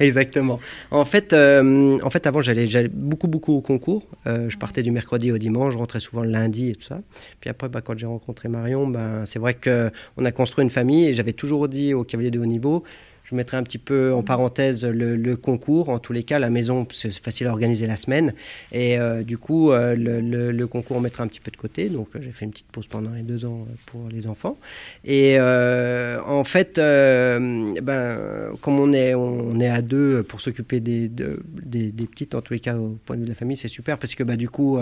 exactement. 0.00 0.60
En 0.90 1.04
fait, 1.04 1.32
euh, 1.32 1.98
en 2.02 2.10
fait, 2.10 2.26
avant, 2.26 2.42
j'allais 2.42 2.88
beaucoup, 2.88 3.28
beaucoup 3.28 3.54
au 3.54 3.60
concours. 3.60 4.06
Euh, 4.26 4.48
je 4.48 4.58
partais 4.58 4.82
du 4.82 4.90
mercredi 4.90 5.32
au 5.32 5.38
dimanche, 5.38 5.72
je 5.72 5.78
rentrais 5.78 6.00
souvent 6.00 6.22
le 6.22 6.30
lundi 6.30 6.70
et 6.70 6.74
tout 6.74 6.86
ça. 6.86 7.00
Puis 7.40 7.50
après, 7.50 7.68
bah, 7.68 7.80
quand 7.80 7.98
j'ai 7.98 8.06
rencontré 8.06 8.48
Marion, 8.48 8.86
ben, 8.86 9.24
c'est 9.26 9.38
vrai 9.38 9.54
que 9.54 9.90
on 10.16 10.24
a 10.24 10.32
construit 10.32 10.62
une 10.62 10.70
famille 10.70 11.06
et 11.06 11.14
j'avais 11.14 11.32
toujours 11.32 11.68
dit 11.68 11.94
aux 11.94 12.04
cavaliers 12.04 12.30
de 12.30 12.38
haut 12.38 12.46
niveau 12.46 12.84
je 13.32 13.36
mettrai 13.36 13.56
un 13.56 13.62
petit 13.62 13.78
peu 13.78 14.12
en 14.12 14.22
parenthèse 14.22 14.84
le, 14.84 15.36
concours. 15.36 15.88
En 15.88 15.98
tous 15.98 16.12
les 16.12 16.22
cas, 16.22 16.38
la 16.38 16.50
maison, 16.50 16.86
c'est 16.90 17.12
facile 17.12 17.46
à 17.46 17.50
organiser 17.50 17.86
la 17.86 17.96
semaine. 17.96 18.34
Et 18.70 18.98
euh, 18.98 19.22
du 19.22 19.38
coup, 19.38 19.72
euh, 19.72 19.94
le, 19.96 20.66
concours, 20.66 20.98
on 20.98 21.00
mettra 21.00 21.24
un 21.24 21.28
petit 21.28 21.40
peu 21.40 21.50
de 21.50 21.56
côté. 21.56 21.88
Donc, 21.88 22.08
euh, 22.14 22.18
j'ai 22.20 22.30
fait 22.30 22.44
une 22.44 22.50
petite 22.50 22.66
pause 22.70 22.86
pendant 22.86 23.10
les 23.10 23.22
deux 23.22 23.46
ans 23.46 23.66
pour 23.86 24.08
les 24.10 24.26
enfants. 24.26 24.58
Et 25.04 25.40
en 25.40 26.44
fait, 26.44 26.76
ben, 26.76 28.18
comme 28.60 28.78
on 28.78 28.92
est, 28.92 29.14
on 29.14 29.58
est 29.60 29.68
à 29.68 29.80
deux 29.80 30.22
pour 30.22 30.40
s'occuper 30.40 30.80
des, 30.80 31.08
des, 31.08 32.06
petites, 32.06 32.34
en 32.34 32.42
tous 32.42 32.52
les 32.52 32.60
cas, 32.60 32.76
au 32.76 32.98
point 33.06 33.16
de 33.16 33.20
vue 33.20 33.26
de 33.26 33.30
la 33.30 33.36
famille, 33.36 33.56
c'est 33.56 33.68
super 33.68 33.96
parce 33.96 34.14
que 34.14 34.22
bah, 34.22 34.36
du 34.36 34.50
coup, 34.50 34.78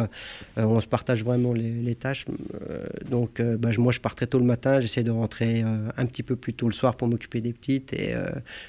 on 0.56 0.80
se 0.80 0.86
partage 0.88 1.22
vraiment 1.24 1.52
les, 1.52 1.94
tâches. 1.94 2.24
donc, 3.08 3.40
bah, 3.40 3.70
moi, 3.78 3.92
je 3.92 4.00
pars 4.00 4.16
très 4.16 4.26
tôt 4.26 4.38
le 4.38 4.44
matin. 4.44 4.80
J'essaie 4.80 5.04
de 5.04 5.12
rentrer 5.12 5.62
un 5.96 6.06
petit 6.06 6.24
peu 6.24 6.34
plus 6.34 6.54
tôt 6.54 6.66
le 6.66 6.74
soir 6.74 6.96
pour 6.96 7.06
m'occuper 7.06 7.40
des 7.40 7.52
petites. 7.52 7.92
Et 7.92 8.14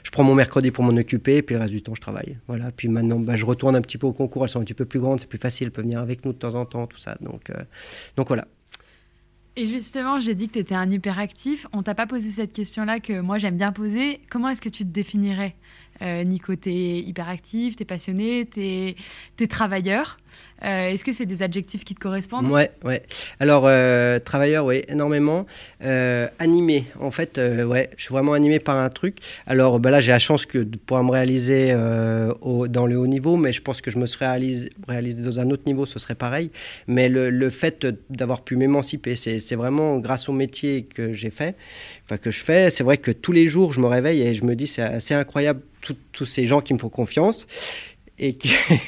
je 0.04 0.12
prends 0.12 0.24
mon 0.24 0.36
mercredi 0.36 0.72
pour 0.72 0.84
m'en 0.84 0.96
occuper, 0.96 1.42
puis 1.42 1.56
le 1.56 1.62
reste 1.62 1.74
du 1.74 1.82
temps, 1.82 1.96
je 1.96 2.02
travaille. 2.02 2.38
Voilà. 2.48 2.72
Puis 2.72 2.88
maintenant, 2.88 3.20
bah, 3.20 3.36
je 3.36 3.46
retourne 3.46 3.76
un 3.76 3.82
petit 3.82 3.98
peu 3.98 4.08
au 4.08 4.14
concours. 4.14 4.44
Elles 4.44 4.50
sont 4.50 4.60
un 4.60 4.64
petit 4.64 4.74
peu 4.74 4.86
plus 4.86 5.00
grandes, 5.00 5.20
c'est 5.20 5.30
plus 5.30 5.40
facile. 5.40 5.68
Elles 5.68 5.72
peuvent 5.72 5.86
venir 5.86 6.00
avec 6.00 6.26
nous 6.26 6.34
de 6.34 6.38
temps 6.38 6.56
en 6.56 6.66
temps, 6.66 6.88
tout 6.88 6.98
ça. 6.98 7.18
Donc, 7.22 7.50
euh, 7.50 7.56
donc 8.16 8.28
voilà. 8.28 8.48
Et 9.58 9.68
justement, 9.68 10.20
j'ai 10.20 10.34
dit 10.34 10.48
que 10.48 10.54
tu 10.54 10.60
étais 10.60 10.76
un 10.76 10.90
hyperactif. 10.90 11.68
On 11.74 11.84
t'a 11.84 11.94
pas 11.94 12.08
posé 12.08 12.32
cette 12.32 12.54
question-là 12.54 13.02
que 13.02 13.20
moi 13.20 13.38
j'aime 13.38 13.58
bien 13.58 13.74
poser. 13.74 14.22
Comment 14.30 14.48
est-ce 14.50 14.62
que 14.62 14.70
tu 14.70 14.84
te 14.84 14.90
définirais, 14.90 15.56
euh, 16.02 16.24
Nico 16.24 16.56
Tu 16.56 16.70
es 16.70 17.00
hyperactif, 17.00 17.76
tu 17.76 17.84
es 17.84 17.86
passionné, 17.86 18.48
tu 18.50 18.62
es, 18.62 19.48
travailleur. 19.48 20.18
Euh, 20.64 20.90
est-ce 20.90 21.04
que 21.04 21.14
c'est 21.14 21.26
des 21.26 21.42
adjectifs 21.42 21.84
qui 21.84 21.96
te 21.96 22.00
correspondent? 22.00 22.50
Ouais, 22.50 22.72
ouais. 22.84 23.04
Alors, 23.40 23.64
euh, 23.66 24.20
travailleur, 24.20 24.66
oui, 24.66 24.84
énormément. 24.88 25.46
Euh, 25.84 26.28
animé, 26.40 26.86
en 27.00 27.12
fait, 27.12 27.38
ouais, 27.40 27.90
je 27.98 28.04
suis 28.04 28.14
vraiment 28.14 28.34
animé 28.34 28.60
par 28.60 28.78
un 28.78 28.90
truc. 28.90 29.18
Alors, 29.48 29.80
bah 29.80 29.90
là, 29.90 30.00
j'ai 30.00 30.12
la 30.12 30.20
chance 30.20 30.46
que 30.46 30.60
de 30.60 30.78
pouvoir 30.78 31.04
me 31.04 31.12
réaliser 31.12 31.76
au, 32.42 32.68
dans 32.68 32.86
le 32.86 32.98
haut 32.98 33.08
niveau, 33.08 33.38
mais 33.38 33.52
je 33.54 33.62
pense 33.62 33.82
que 33.82 33.92
je 33.92 33.98
me 33.98 34.06
serais 34.06 34.28
réalisé, 34.28 34.70
dans 35.22 35.40
un 35.40 35.50
autre 35.50 35.64
niveau, 35.66 35.86
ce 35.86 36.00
serait 36.00 36.16
pareil. 36.16 36.52
Mais 36.88 37.10
le, 37.10 37.30
le 37.30 37.50
fait 37.50 37.88
d'avoir 38.10 38.42
pu 38.42 38.56
m'émanciper, 38.56 39.16
c'est 39.16 39.56
vraiment 39.56 39.98
grâce 39.98 40.30
au 40.30 40.34
métier 40.34 40.84
que 40.84 41.14
j'ai 41.14 41.32
fait, 41.32 41.56
que 42.22 42.32
je 42.32 42.44
fais. 42.44 42.70
C'est 42.70 42.84
vrai 42.84 42.98
que 42.98 43.12
tous 43.12 43.32
les 43.32 43.48
jours, 43.48 43.74
je 43.74 43.80
me 43.80 43.88
réveille 43.88 44.22
et 44.22 44.36
je 44.36 44.46
me 44.46 44.56
dis, 44.56 44.68
c'est 44.68 44.82
assez 44.82 45.14
incroyable, 45.14 45.62
tous 46.12 46.26
ces 46.26 46.46
gens 46.46 46.62
qui 46.62 46.74
me 46.76 46.80
font 46.80 46.90
confiance 46.90 47.48
et, 48.22 48.38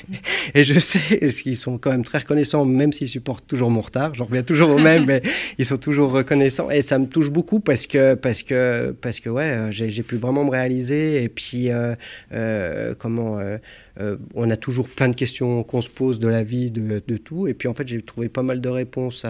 et 0.54 0.64
je 0.64 0.80
sais 0.80 1.00
qu'ils 1.42 1.58
sont 1.58 1.78
quand 1.78 1.92
même 1.92 2.04
très 2.04 2.20
reconnaissants, 2.20 2.66
même 2.66 2.94
s'ils 2.94 3.10
supportent 3.10 3.48
toujours 3.48 3.72
mon 3.72 3.82
retard. 3.82 4.14
J'en 4.14 4.26
reviens 4.26 4.44
toujours 4.44 4.70
au 4.70 4.78
même, 4.78 5.06
mais 5.08 5.22
ils 5.58 5.66
sont 5.66 5.78
toujours 5.78 6.12
reconnaissants. 6.12 6.70
Et 6.70 6.82
ça 6.82 7.00
me 7.00 7.08
touche 7.08 7.32
beaucoup 7.32 7.60
parce 7.60 7.88
que, 7.88 8.14
parce 8.14 8.44
que, 8.44 8.92
parce 9.02 9.20
que 9.20 9.30
ouais, 9.30 9.68
j'ai 9.72 10.04
pu 10.04 10.18
vraiment 10.18 10.46
me 10.46 10.52
réaliser. 10.52 11.24
Et 11.24 11.30
puis, 11.30 11.70
euh, 11.70 11.96
euh, 12.32 12.94
comment. 12.98 13.40
Euh, 13.40 13.58
on 14.34 14.50
a 14.50 14.58
toujours 14.58 14.90
plein 14.90 15.08
de 15.08 15.14
questions 15.14 15.62
qu'on 15.62 15.82
se 15.82 15.90
pose 15.90 16.20
de 16.20 16.28
la 16.28 16.44
vie, 16.44 16.72
de, 16.72 17.04
de 17.06 17.18
tout. 17.18 17.48
Et 17.48 17.54
puis 17.54 17.68
en 17.68 17.76
fait, 17.76 17.88
j'ai 17.88 18.02
trouvé 18.02 18.28
pas 18.28 18.42
mal 18.42 18.60
de 18.60 18.70
réponses 18.70 19.24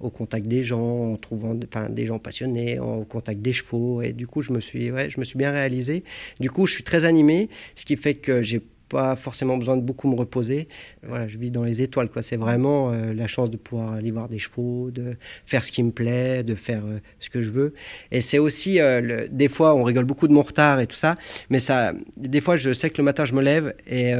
au 0.00 0.10
contact 0.10 0.46
des 0.46 0.64
gens, 0.64 1.12
en 1.12 1.16
trouvant 1.16 1.58
enfin, 1.66 1.88
des 1.88 2.04
gens 2.04 2.18
passionnés, 2.18 2.78
au 2.78 3.04
contact 3.04 3.40
des 3.40 3.54
chevaux. 3.54 4.02
Et 4.02 4.12
du 4.12 4.26
coup, 4.26 4.42
je 4.42 4.52
me 4.52 4.60
suis, 4.60 4.90
ouais, 4.90 5.08
je 5.08 5.18
me 5.18 5.24
suis 5.24 5.38
bien 5.38 5.50
réalisé. 5.50 6.04
Du 6.40 6.50
coup, 6.50 6.66
je 6.66 6.74
suis 6.74 6.82
très 6.82 7.06
animé, 7.06 7.48
ce 7.74 7.86
qui 7.86 7.96
fait 7.96 8.14
que 8.14 8.42
j'ai 8.42 8.60
pas 8.92 9.16
forcément 9.16 9.56
besoin 9.56 9.78
de 9.78 9.80
beaucoup 9.80 10.06
me 10.06 10.14
reposer. 10.14 10.68
Voilà, 11.02 11.26
je 11.26 11.38
vis 11.38 11.50
dans 11.50 11.64
les 11.64 11.80
étoiles. 11.80 12.10
Quoi. 12.10 12.20
C'est 12.20 12.36
vraiment 12.36 12.92
euh, 12.92 13.14
la 13.14 13.26
chance 13.26 13.50
de 13.50 13.56
pouvoir 13.56 13.94
aller 13.94 14.10
voir 14.10 14.28
des 14.28 14.38
chevaux, 14.38 14.90
de 14.90 15.16
faire 15.46 15.64
ce 15.64 15.72
qui 15.72 15.82
me 15.82 15.90
plaît, 15.90 16.42
de 16.42 16.54
faire 16.54 16.82
euh, 16.84 16.98
ce 17.18 17.30
que 17.30 17.40
je 17.40 17.50
veux. 17.50 17.72
Et 18.10 18.20
c'est 18.20 18.38
aussi, 18.38 18.80
euh, 18.80 19.26
des 19.30 19.48
fois, 19.48 19.74
on 19.74 19.82
rigole 19.82 20.04
beaucoup 20.04 20.28
de 20.28 20.34
mon 20.34 20.42
retard 20.42 20.78
et 20.78 20.86
tout 20.86 20.96
ça, 20.96 21.16
mais 21.48 21.58
ça, 21.58 21.94
des 22.18 22.42
fois, 22.42 22.56
je 22.56 22.74
sais 22.74 22.90
que 22.90 22.98
le 22.98 23.04
matin, 23.04 23.24
je 23.24 23.32
me 23.32 23.40
lève 23.40 23.74
et 23.86 24.12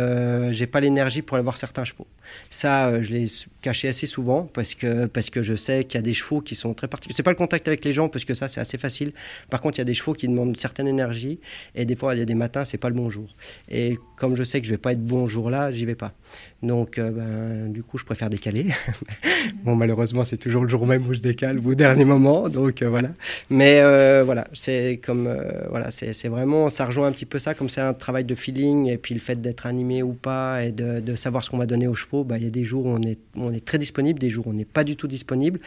j'ai 0.52 0.66
pas 0.66 0.80
l'énergie 0.80 1.20
pour 1.22 1.36
aller 1.36 1.44
voir 1.44 1.58
certains 1.58 1.84
chevaux. 1.84 2.06
Ça, 2.48 3.02
je 3.02 3.12
l'ai 3.12 3.26
caché 3.60 3.88
assez 3.88 4.06
souvent 4.06 4.48
parce 4.54 4.74
que, 4.74 5.06
parce 5.06 5.28
que 5.28 5.42
je 5.42 5.54
sais 5.54 5.84
qu'il 5.84 5.98
y 5.98 6.02
a 6.02 6.02
des 6.02 6.14
chevaux 6.14 6.40
qui 6.40 6.54
sont 6.54 6.72
très 6.72 6.88
particuliers. 6.88 7.14
C'est 7.16 7.22
pas 7.22 7.30
le 7.30 7.36
contact 7.36 7.68
avec 7.68 7.84
les 7.84 7.92
gens 7.92 8.08
parce 8.08 8.24
que 8.24 8.34
ça, 8.34 8.48
c'est 8.48 8.60
assez 8.60 8.78
facile. 8.78 9.12
Par 9.50 9.60
contre, 9.60 9.78
il 9.78 9.80
y 9.80 9.82
a 9.82 9.90
des 9.92 9.94
chevaux 9.94 10.14
qui 10.14 10.28
demandent 10.28 10.50
une 10.50 10.58
certaine 10.58 10.88
énergie 10.88 11.40
et 11.74 11.84
des 11.84 11.96
fois, 11.96 12.14
il 12.14 12.20
y 12.20 12.22
a 12.22 12.24
des 12.24 12.34
matins, 12.34 12.64
c'est 12.64 12.78
pas 12.78 12.88
le 12.88 12.94
bon 12.94 13.10
jour. 13.10 13.34
Et 13.70 13.98
comme 14.16 14.34
je 14.36 14.44
sais 14.44 14.61
que 14.62 14.66
je 14.66 14.72
vais 14.72 14.78
pas 14.78 14.92
être 14.92 15.04
bon 15.04 15.26
jour-là, 15.26 15.70
j'y 15.70 15.84
vais 15.84 15.94
pas. 15.94 16.14
Donc, 16.62 16.98
euh, 16.98 17.10
ben, 17.10 17.72
du 17.72 17.82
coup, 17.82 17.98
je 17.98 18.04
préfère 18.04 18.30
décaler. 18.30 18.66
bon, 19.64 19.74
malheureusement, 19.74 20.22
c'est 20.22 20.36
toujours 20.36 20.62
le 20.62 20.68
jour 20.68 20.86
même 20.86 21.04
où 21.06 21.12
je 21.12 21.18
décale, 21.18 21.58
au 21.64 21.74
dernier 21.74 22.04
moment. 22.04 22.48
Donc, 22.48 22.82
euh, 22.82 22.88
voilà. 22.88 23.10
Mais 23.50 23.80
euh, 23.80 24.22
voilà, 24.24 24.46
c'est 24.52 25.00
comme. 25.04 25.28
voilà, 25.70 25.90
c'est 25.90 26.28
vraiment. 26.28 26.68
Ça 26.68 26.86
rejoint 26.86 27.08
un 27.08 27.12
petit 27.12 27.26
peu 27.26 27.38
ça, 27.38 27.54
comme 27.54 27.68
c'est 27.68 27.80
un 27.80 27.94
travail 27.94 28.24
de 28.24 28.34
feeling. 28.34 28.86
Et 28.86 28.96
puis, 28.96 29.12
le 29.14 29.20
fait 29.20 29.40
d'être 29.40 29.66
animé 29.66 30.02
ou 30.02 30.12
pas 30.12 30.64
et 30.64 30.70
de, 30.70 31.14
savoir 31.16 31.44
ce 31.44 31.50
qu'on 31.50 31.58
va 31.58 31.66
donner 31.66 31.88
aux 31.88 31.94
chevaux, 31.94 32.24
ben, 32.24 32.36
il 32.36 32.44
y 32.44 32.46
a 32.46 32.50
des 32.50 32.64
jours 32.64 32.86
où 32.86 32.90
on 32.90 33.02
est, 33.02 33.18
on 33.36 33.52
est 33.52 33.64
très 33.64 33.78
disponible, 33.78 34.18
des 34.18 34.30
jours 34.30 34.46
où 34.46 34.50
on 34.50 34.54
n'est 34.54 34.64
pas 34.64 34.84
du 34.84 34.96
tout 34.96 35.08
disponible. 35.08 35.58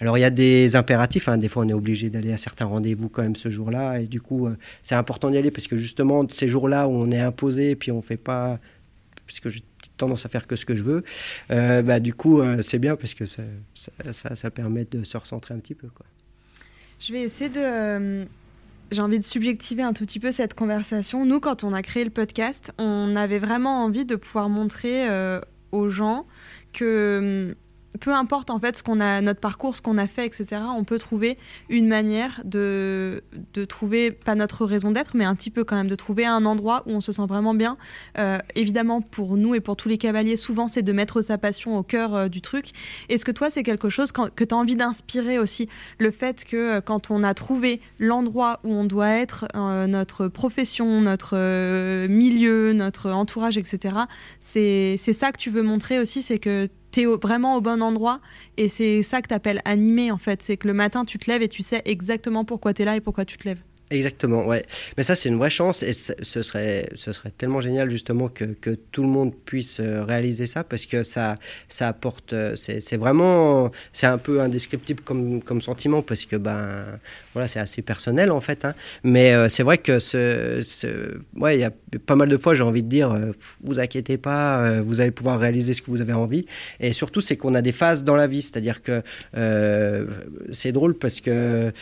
Alors, 0.00 0.16
il 0.18 0.20
y 0.20 0.24
a 0.24 0.30
des 0.30 0.76
impératifs. 0.76 1.28
Hein. 1.28 1.36
Des 1.36 1.48
fois, 1.48 1.64
on 1.64 1.68
est 1.68 1.74
obligé 1.74 2.10
d'aller 2.10 2.32
à 2.32 2.36
certains 2.36 2.66
rendez-vous 2.66 3.08
quand 3.08 3.22
même 3.22 3.36
ce 3.36 3.50
jour-là. 3.50 4.00
Et 4.00 4.06
du 4.06 4.20
coup, 4.20 4.48
c'est 4.82 4.94
important 4.94 5.30
d'y 5.30 5.36
aller 5.36 5.50
parce 5.50 5.66
que 5.66 5.76
justement, 5.76 6.24
ces 6.30 6.48
jours-là 6.48 6.86
où 6.86 6.92
on 6.92 7.10
est 7.10 7.20
imposé 7.20 7.72
et 7.72 7.76
puis 7.76 7.90
on 7.90 8.02
fait 8.02 8.16
pas 8.16 8.43
puisque 9.26 9.48
j'ai 9.48 9.62
tendance 9.96 10.26
à 10.26 10.28
faire 10.28 10.46
que 10.46 10.56
ce 10.56 10.64
que 10.64 10.76
je 10.76 10.82
veux, 10.82 11.04
euh, 11.50 11.82
bah, 11.82 12.00
du 12.00 12.14
coup, 12.14 12.40
euh, 12.40 12.62
c'est 12.62 12.78
bien 12.78 12.96
parce 12.96 13.14
que 13.14 13.26
ça, 13.26 13.42
ça, 14.12 14.50
permet 14.50 14.84
de 14.84 15.04
se 15.04 15.16
recentrer 15.16 15.54
un 15.54 15.58
petit 15.58 15.74
peu. 15.74 15.88
Quoi. 15.88 16.06
Je 17.00 17.12
vais 17.12 17.22
essayer 17.22 17.50
de. 17.50 17.60
Euh, 17.60 18.24
j'ai 18.90 19.00
envie 19.00 19.18
de 19.18 19.24
subjectiver 19.24 19.82
un 19.82 19.92
tout 19.92 20.04
petit 20.04 20.20
peu 20.20 20.30
cette 20.30 20.54
conversation. 20.54 21.24
Nous, 21.24 21.40
quand 21.40 21.64
on 21.64 21.72
a 21.72 21.82
créé 21.82 22.04
le 22.04 22.10
podcast, 22.10 22.72
on 22.78 23.16
avait 23.16 23.38
vraiment 23.38 23.84
envie 23.84 24.04
de 24.04 24.14
pouvoir 24.14 24.48
montrer 24.48 25.08
aux 25.72 25.88
gens 25.88 26.26
que 26.72 27.48
hum, 27.50 27.54
peu 28.00 28.12
importe 28.12 28.50
en 28.50 28.58
fait 28.58 28.78
ce 28.78 28.82
qu'on 28.82 29.00
a, 29.00 29.20
notre 29.20 29.40
parcours, 29.40 29.76
ce 29.76 29.82
qu'on 29.82 29.98
a 29.98 30.06
fait, 30.06 30.26
etc. 30.26 30.62
On 30.76 30.84
peut 30.84 30.98
trouver 30.98 31.38
une 31.68 31.86
manière 31.86 32.40
de, 32.44 33.22
de 33.52 33.64
trouver 33.64 34.10
pas 34.10 34.34
notre 34.34 34.64
raison 34.64 34.90
d'être, 34.90 35.12
mais 35.14 35.24
un 35.24 35.34
petit 35.34 35.50
peu 35.50 35.64
quand 35.64 35.76
même 35.76 35.88
de 35.88 35.94
trouver 35.94 36.26
un 36.26 36.44
endroit 36.44 36.82
où 36.86 36.90
on 36.90 37.00
se 37.00 37.12
sent 37.12 37.26
vraiment 37.26 37.54
bien. 37.54 37.76
Euh, 38.18 38.38
évidemment, 38.54 39.00
pour 39.00 39.36
nous 39.36 39.54
et 39.54 39.60
pour 39.60 39.76
tous 39.76 39.88
les 39.88 39.98
cavaliers, 39.98 40.36
souvent 40.36 40.68
c'est 40.68 40.82
de 40.82 40.92
mettre 40.92 41.22
sa 41.22 41.38
passion 41.38 41.76
au 41.78 41.82
cœur 41.82 42.14
euh, 42.14 42.28
du 42.28 42.40
truc. 42.40 42.72
Est-ce 43.08 43.24
que 43.24 43.32
toi 43.32 43.50
c'est 43.50 43.62
quelque 43.62 43.88
chose 43.88 44.12
que 44.12 44.44
tu 44.44 44.54
as 44.54 44.56
envie 44.56 44.76
d'inspirer 44.76 45.38
aussi 45.38 45.68
Le 45.98 46.10
fait 46.10 46.44
que 46.44 46.56
euh, 46.56 46.80
quand 46.80 47.10
on 47.10 47.22
a 47.22 47.34
trouvé 47.34 47.80
l'endroit 47.98 48.60
où 48.64 48.72
on 48.72 48.84
doit 48.84 49.10
être, 49.10 49.46
notre 49.54 50.28
profession, 50.28 51.00
notre 51.00 52.06
milieu, 52.06 52.72
notre 52.72 53.10
entourage, 53.10 53.58
etc. 53.58 53.96
C'est 54.40 54.96
ça 54.96 55.32
que 55.32 55.38
tu 55.38 55.50
veux 55.50 55.62
montrer 55.62 55.98
aussi, 55.98 56.22
c'est 56.22 56.38
que 56.38 56.68
tu 56.94 57.06
vraiment 57.06 57.56
au 57.56 57.60
bon 57.60 57.82
endroit 57.82 58.20
et 58.56 58.68
c'est 58.68 59.02
ça 59.02 59.20
que 59.20 59.28
tu 59.28 59.34
appelles 59.34 59.60
animé 59.64 60.10
en 60.10 60.18
fait. 60.18 60.42
C'est 60.42 60.56
que 60.56 60.68
le 60.68 60.74
matin, 60.74 61.04
tu 61.04 61.18
te 61.18 61.30
lèves 61.30 61.42
et 61.42 61.48
tu 61.48 61.62
sais 61.62 61.82
exactement 61.84 62.44
pourquoi 62.44 62.72
tu 62.74 62.82
es 62.82 62.84
là 62.84 62.96
et 62.96 63.00
pourquoi 63.00 63.24
tu 63.24 63.36
te 63.36 63.48
lèves. 63.48 63.62
Exactement, 63.90 64.46
ouais. 64.46 64.64
Mais 64.96 65.02
ça, 65.02 65.14
c'est 65.14 65.28
une 65.28 65.36
vraie 65.36 65.50
chance 65.50 65.82
et 65.82 65.92
ce 65.92 66.42
serait, 66.42 66.88
ce 66.94 67.12
serait 67.12 67.30
tellement 67.36 67.60
génial 67.60 67.90
justement 67.90 68.28
que, 68.28 68.44
que 68.44 68.70
tout 68.70 69.02
le 69.02 69.08
monde 69.08 69.34
puisse 69.44 69.78
euh, 69.78 70.02
réaliser 70.04 70.46
ça 70.46 70.64
parce 70.64 70.86
que 70.86 71.02
ça, 71.02 71.36
ça 71.68 71.88
apporte. 71.88 72.32
Euh, 72.32 72.56
c'est 72.56 72.96
vraiment. 72.96 73.70
C'est 73.92 74.06
un 74.06 74.16
peu 74.16 74.40
indescriptible 74.40 75.02
comme, 75.02 75.42
comme 75.42 75.60
sentiment 75.60 76.00
parce 76.00 76.24
que, 76.24 76.36
ben, 76.36 76.98
voilà, 77.34 77.46
c'est 77.46 77.60
assez 77.60 77.82
personnel 77.82 78.32
en 78.32 78.40
fait. 78.40 78.64
Hein. 78.64 78.74
Mais 79.02 79.34
euh, 79.34 79.50
c'est 79.50 79.62
vrai 79.62 79.76
que 79.76 79.98
ce. 79.98 80.62
ce 80.66 81.18
ouais, 81.36 81.58
il 81.58 81.60
y 81.60 81.64
a 81.64 81.72
pas 82.06 82.16
mal 82.16 82.30
de 82.30 82.38
fois, 82.38 82.54
j'ai 82.54 82.62
envie 82.62 82.82
de 82.82 82.88
dire, 82.88 83.14
vous 83.62 83.78
inquiétez 83.78 84.16
pas, 84.16 84.80
vous 84.80 85.02
allez 85.02 85.10
pouvoir 85.10 85.38
réaliser 85.38 85.74
ce 85.74 85.82
que 85.82 85.90
vous 85.90 86.00
avez 86.00 86.14
envie. 86.14 86.46
Et 86.80 86.94
surtout, 86.94 87.20
c'est 87.20 87.36
qu'on 87.36 87.54
a 87.54 87.62
des 87.62 87.72
phases 87.72 88.02
dans 88.02 88.16
la 88.16 88.26
vie, 88.26 88.42
c'est-à-dire 88.42 88.82
que 88.82 89.02
c'est 90.52 90.72
drôle 90.72 90.94
parce 90.94 91.20
que 91.20 91.72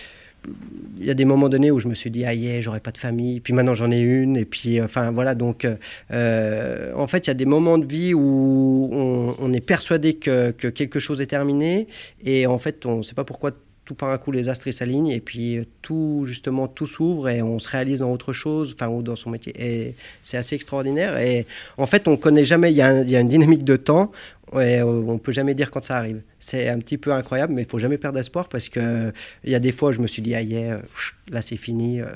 il 0.99 1.07
y 1.07 1.11
a 1.11 1.15
des 1.15 1.25
moments 1.25 1.49
donnés 1.49 1.71
où 1.71 1.79
je 1.79 1.89
me 1.89 1.95
suis 1.95 2.11
dit 2.11 2.25
ah 2.25 2.35
yeah 2.35 2.61
j'aurais 2.61 2.81
pas 2.81 2.93
de 2.93 2.99
famille. 2.99 3.41
Puis 3.41 3.53
maintenant 3.53 3.75
j'en 3.75 3.91
ai 3.91 4.01
une. 4.01 4.37
Et 4.37 4.45
puis 4.45 4.81
enfin 4.81 5.11
voilà. 5.11 5.35
Donc 5.35 5.67
euh, 6.11 6.93
en 6.95 7.07
fait 7.07 7.27
il 7.27 7.31
y 7.31 7.31
a 7.31 7.35
des 7.35 7.47
moments 7.47 7.79
de 7.79 7.87
vie 7.87 8.15
où 8.15 8.89
on, 8.93 9.53
est 9.53 9.61
persuadé 9.61 10.15
que, 10.15 10.51
que, 10.53 10.69
quelque 10.69 10.99
chose 11.01 11.21
est 11.21 11.27
terminé. 11.27 11.89
Et 12.25 12.47
en 12.47 12.59
fait 12.59 12.87
on 12.87 12.99
ne 12.99 13.03
sait 13.03 13.15
pas 13.15 13.25
pourquoi 13.25 13.53
tout 13.85 13.95
par 13.95 14.11
un 14.11 14.19
coup 14.19 14.31
les 14.31 14.49
astres 14.49 14.71
s'alignent 14.71 15.09
et 15.09 15.21
puis 15.21 15.67
tout 15.83 16.23
justement 16.27 16.69
tout 16.69 16.87
s'ouvre 16.87 17.29
et 17.29 17.43
on 17.43 17.59
se 17.59 17.69
réalise 17.69 17.99
dans 18.01 18.13
autre 18.13 18.33
chose 18.33 18.75
enfin 18.75 18.89
ou 18.89 19.03
dans 19.03 19.17
son 19.17 19.31
métier. 19.31 19.53
Et 19.59 19.95
c'est 20.23 20.37
assez 20.37 20.55
extraordinaire. 20.55 21.19
Et 21.19 21.47
en 21.79 21.87
fait 21.87 22.09
on 22.09 22.17
connaît 22.17 22.45
jamais 22.45 22.73
il 22.73 22.75
y, 22.75 22.79
y 22.79 23.17
a 23.17 23.21
une 23.21 23.29
dynamique 23.29 23.65
de 23.65 23.77
temps 23.77 24.13
et 24.61 24.83
on 24.83 25.19
peut 25.19 25.33
jamais 25.33 25.55
dire 25.55 25.71
quand 25.71 25.83
ça 25.83 25.97
arrive. 25.97 26.23
C'est 26.39 26.69
un 26.69 26.79
petit 26.79 26.99
peu 26.99 27.13
incroyable, 27.13 27.55
mais 27.55 27.63
il 27.63 27.69
faut 27.69 27.79
jamais 27.79 27.97
perdre 27.99 28.19
espoir 28.19 28.49
parce 28.49 28.69
que 28.69 29.13
il 29.45 29.51
y 29.53 29.55
a 29.55 29.61
des 29.61 29.73
fois, 29.73 29.93
je 29.93 30.01
me 30.01 30.07
suis 30.07 30.21
dit, 30.21 30.35
ah 30.35 30.43
yeah, 30.43 30.83
là 31.31 31.41
c'est 31.41 31.57
fini, 31.57 32.01
euh, 32.01 32.07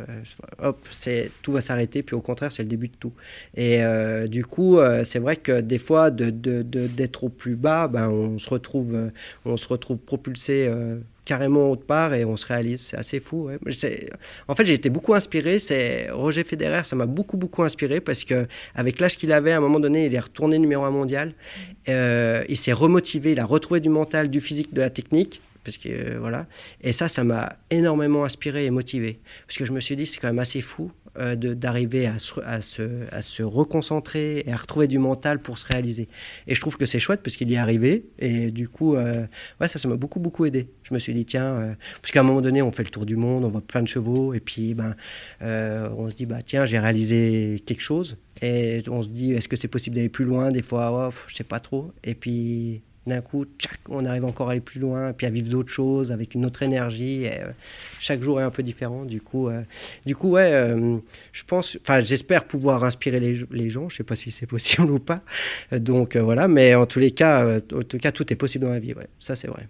hop, 0.59 0.87
c'est 0.91 1.31
tout 1.43 1.53
va 1.53 1.61
s'arrêter, 1.61 2.03
puis 2.03 2.15
au 2.15 2.21
contraire, 2.21 2.53
c'est 2.53 2.63
le 2.63 2.69
début 2.69 2.89
de 2.89 2.97
tout. 2.97 3.13
Et 3.57 3.83
euh, 3.83 4.27
du 4.27 4.45
coup, 4.45 4.79
euh, 4.79 5.05
c'est 5.05 5.19
vrai 5.19 5.37
que 5.37 5.61
des 5.61 5.79
fois, 5.79 6.11
de, 6.11 6.31
d'être 6.31 7.25
au 7.25 7.29
plus 7.29 7.57
bas, 7.57 7.89
ben, 7.89 8.11
on 8.11 8.39
se 8.39 8.51
retrouve, 8.51 9.11
on 9.45 9.57
se 9.57 9.69
retrouve 9.69 9.99
propulsé 9.99 10.71
carrément 11.27 11.71
autre 11.71 11.85
part 11.85 12.15
et 12.15 12.25
on 12.25 12.39
se 12.39 12.47
réalise. 12.47 12.81
C'est 12.81 12.97
assez 12.97 13.21
fou. 13.21 13.51
En 14.49 14.55
fait, 14.55 14.65
j'ai 14.65 14.73
été 14.73 14.89
beaucoup 14.89 15.13
inspiré. 15.13 15.59
C'est 15.59 16.09
Roger 16.11 16.45
Federer, 16.45 16.85
ça 16.85 16.97
m'a 16.97 17.07
beaucoup 17.07 17.37
beaucoup 17.37 17.63
inspiré 17.63 18.01
parce 18.01 18.25
que 18.25 18.47
avec 18.75 18.99
l'âge 19.01 19.19
qu'il 19.19 19.33
avait, 19.33 19.53
à 19.53 19.59
un 19.59 19.61
moment 19.61 19.81
donné, 19.81 20.07
il 20.07 20.15
est 20.15 20.21
retourné 20.21 20.59
numéro 20.59 20.85
un 20.85 20.91
mondial. 20.91 21.35
il 21.87 22.57
s'est 22.57 22.73
remotivé, 22.73 23.33
il 23.33 23.41
a 23.41 23.45
retrouvé 23.45 23.81
du 23.81 23.91
mental 23.91 24.31
du 24.31 24.41
physique, 24.41 24.73
de 24.73 24.81
la 24.81 24.89
technique. 24.89 25.43
Parce 25.67 25.79
que, 25.79 25.89
euh, 25.89 26.19
voilà. 26.21 26.47
Et 26.81 26.93
ça, 26.93 27.09
ça 27.09 27.25
m'a 27.25 27.57
énormément 27.71 28.25
inspiré 28.25 28.67
et 28.67 28.71
motivé. 28.71 29.19
Parce 29.49 29.59
que 29.59 29.65
je 29.65 29.73
me 29.73 29.81
suis 29.81 29.97
dit, 29.97 30.07
c'est 30.07 30.21
quand 30.21 30.29
même 30.29 30.39
assez 30.39 30.61
fou 30.61 30.93
euh, 31.19 31.37
d'arriver 31.37 32.07
à 32.07 32.19
se, 32.19 32.41
à, 32.41 32.61
se, 32.61 32.83
à 33.13 33.23
se 33.23 33.43
reconcentrer 33.43 34.43
et 34.47 34.53
à 34.53 34.57
retrouver 34.57 34.87
du 34.89 34.99
mental 34.99 35.41
pour 35.41 35.59
se 35.59 35.67
réaliser. 35.67 36.09
Et 36.47 36.55
je 36.55 36.61
trouve 36.61 36.77
que 36.77 36.87
c'est 36.87 36.99
chouette 36.99 37.21
parce 37.23 37.37
qu'il 37.37 37.51
y 37.51 37.55
est 37.55 37.59
arrivé. 37.59 38.07
Et 38.19 38.51
du 38.51 38.69
coup, 38.69 38.97
euh, 38.97 39.27
ouais, 39.61 39.69
ça, 39.69 39.79
ça 39.79 39.89
m'a 39.89 39.97
beaucoup, 39.97 40.21
beaucoup 40.21 40.45
aidé. 40.45 40.71
Je 40.83 40.95
me 40.95 40.99
suis 40.99 41.15
dit, 41.15 41.25
tiens, 41.25 41.77
parce 42.01 42.13
qu'à 42.13 42.21
un 42.21 42.23
moment 42.23 42.41
donné, 42.41 42.63
on 42.63 42.71
fait 42.73 42.85
le 42.85 42.91
tour 42.91 43.07
du 43.07 43.17
monde, 43.17 43.45
on 43.45 43.49
voit 43.49 43.61
plein 43.61 43.83
de 43.83 43.89
chevaux. 43.89 44.35
Et 44.35 44.41
puis, 44.41 44.75
ben, 44.75 44.95
on 45.41 46.09
se 46.09 46.15
dit, 46.15 46.27
bah, 46.27 46.43
tiens, 46.45 46.65
j'ai 46.65 46.79
réalisé 46.79 47.63
quelque 47.67 47.83
chose. 47.83 48.17
Et 48.43 48.83
on 48.89 49.03
se 49.03 49.09
dit, 49.09 49.33
est-ce 49.33 49.49
que 49.49 49.57
c'est 49.57 49.69
possible 49.69 49.97
d'aller 49.97 50.09
plus 50.09 50.25
loin 50.25 50.51
Des 50.51 50.63
fois, 50.63 51.11
oh, 51.11 51.15
je 51.29 51.37
sais 51.37 51.45
pas 51.45 51.61
trop. 51.61 51.93
Et 52.05 52.15
puis, 52.15 52.83
d'un 53.07 53.21
coup, 53.21 53.45
tchac, 53.59 53.79
on 53.89 54.05
arrive 54.05 54.25
encore 54.25 54.49
à 54.49 54.53
aller 54.53 54.61
plus 54.61 54.81
loin, 54.81 55.13
puis 55.13 55.27
à 55.27 55.31
vivre 55.31 55.49
d'autres 55.49 55.71
choses 55.71 56.11
avec 56.11 56.35
une 56.35 56.45
autre 56.45 56.63
énergie. 56.63 57.27
Euh, 57.27 57.51
chaque 58.01 58.23
jour 58.23 58.41
est 58.41 58.45
un 58.45 58.51
peu 58.51 58.63
différent. 58.63 59.05
Du 59.05 59.21
coup, 59.21 59.49
euh, 59.49 59.63
du 60.05 60.17
coup 60.17 60.31
ouais, 60.31 60.51
euh, 60.53 60.99
je 61.33 61.45
pense, 61.45 61.79
enfin, 61.83 62.01
j'espère 62.01 62.45
pouvoir 62.45 62.85
inspirer 62.85 63.21
les, 63.21 63.71
gens. 63.71 63.89
Je 63.89 63.97
sais 63.97 64.05
pas 64.05 64.17
si 64.17 64.31
c'est 64.31 64.47
possible 64.47 64.91
ou 64.91 64.99
pas. 64.99 65.23
Donc 65.73 66.17
voilà, 66.17 66.49
mais 66.49 66.75
en 66.75 66.87
tous 66.87 66.99
les 66.99 67.13
cas, 67.13 67.59
en 67.73 67.83
tout 67.83 67.99
cas, 67.99 68.13
tout 68.13 68.33
est 68.33 68.37
possible 68.37 68.65
dans 68.65 68.73
la 68.73 68.81
vie. 68.81 68.95
Ouais, 68.95 69.07
ça 69.21 69.37
c'est 69.37 69.49
vrai. 69.49 69.69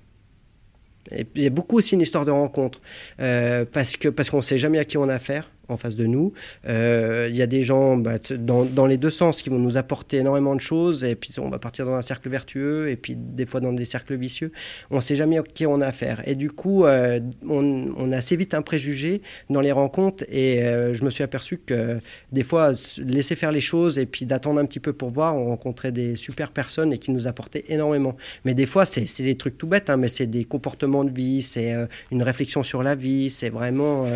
Et 1.12 1.24
il 1.36 1.42
y 1.42 1.46
a 1.46 1.50
beaucoup 1.50 1.76
aussi 1.76 1.94
une 1.94 2.00
histoire 2.00 2.24
de 2.24 2.32
rencontre, 2.32 2.80
parce 3.18 3.96
que 3.96 4.08
parce 4.08 4.30
qu'on 4.30 4.38
ne 4.38 4.42
sait 4.42 4.58
jamais 4.58 4.78
à 4.78 4.84
qui 4.84 4.98
on 4.98 5.08
a 5.08 5.14
affaire 5.14 5.50
en 5.68 5.76
face 5.76 5.96
de 5.96 6.06
nous. 6.06 6.32
Euh, 6.68 7.26
il 7.30 7.36
y 7.36 7.42
a 7.42 7.46
des 7.46 7.62
gens 7.62 7.96
bah, 7.96 8.18
dans, 8.38 8.86
les 8.86 8.96
deux 8.96 9.10
sens 9.10 9.42
qui 9.42 9.50
vont 9.50 9.58
nous 9.58 9.76
apporter 9.76 10.18
énormément 10.18 10.54
de 10.54 10.60
choses, 10.60 11.04
et 11.04 11.14
puis 11.14 11.32
on 11.38 11.48
va 11.48 11.58
partir 11.58 11.86
dans 11.86 11.94
un 11.94 12.02
cercle 12.02 12.28
vertueux, 12.28 12.88
et 12.88 12.96
puis 12.96 13.16
des 13.16 13.46
fois 13.46 13.60
dans 13.60 13.72
des 13.72 13.84
cercles 13.84 14.16
vicieux. 14.16 14.52
On 14.90 14.96
ne 14.96 15.00
sait 15.00 15.16
jamais 15.16 15.38
à 15.38 15.42
qui 15.42 15.66
on 15.66 15.80
a 15.80 15.86
affaire. 15.86 16.22
Et 16.26 16.34
du 16.34 16.50
coup, 16.50 16.84
euh, 16.84 17.20
on, 17.48 17.92
on, 17.96 18.12
a 18.12 18.16
assez 18.16 18.36
vite 18.36 18.54
un 18.54 18.62
préjugé 18.62 19.22
dans 19.50 19.60
les 19.60 19.72
rencontres, 19.72 20.24
et 20.28 20.62
euh, 20.62 20.94
je 20.94 21.04
me 21.04 21.10
suis 21.10 21.24
aperçu 21.24 21.58
que 21.58 21.98
des 22.32 22.42
fois, 22.42 22.72
laisser 22.98 23.34
faire 23.34 23.52
les 23.52 23.60
choses, 23.60 23.98
et 23.98 24.06
puis 24.06 24.26
d'attendre 24.26 24.60
un 24.60 24.66
petit 24.66 24.80
peu 24.80 24.92
pour 24.92 25.10
voir, 25.10 25.36
on 25.36 25.46
rencontrait 25.46 25.92
des 25.92 26.14
super 26.16 26.50
personnes 26.50 26.92
et 26.92 26.98
qui 26.98 27.10
nous 27.10 27.26
apportaient 27.26 27.64
énormément. 27.68 28.16
Mais 28.44 28.54
des 28.54 28.66
fois, 28.66 28.84
c'est 28.84 29.22
des 29.22 29.36
trucs 29.36 29.58
tout 29.58 29.66
bêtes, 29.66 29.90
hein, 29.90 29.96
mais 29.96 30.08
c'est 30.08 30.26
des 30.26 30.44
comportements 30.44 31.04
de 31.04 31.10
vie, 31.10 31.42
c'est 31.42 31.74
une 32.10 32.22
réflexion 32.22 32.62
sur 32.62 32.82
la 32.82 32.94
vie, 32.94 33.30
c'est 33.30 33.50
vraiment, 33.50 34.06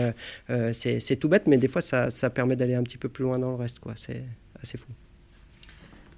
c'est 0.73 1.17
tout 1.17 1.29
bête 1.29 1.40
mais 1.47 1.59
des 1.59 1.69
fois, 1.69 1.81
ça, 1.81 2.11
ça 2.11 2.31
permet 2.31 2.57
d'aller 2.57 2.75
un 2.75 2.83
petit 2.83 2.99
peu 2.99 3.09
plus 3.09 3.25
loin 3.25 3.39
dans 3.39 3.51
le 3.51 3.57
reste. 3.57 3.79
quoi. 3.79 3.95
C'est 3.97 4.25
assez 4.63 4.79
fou. 4.79 4.89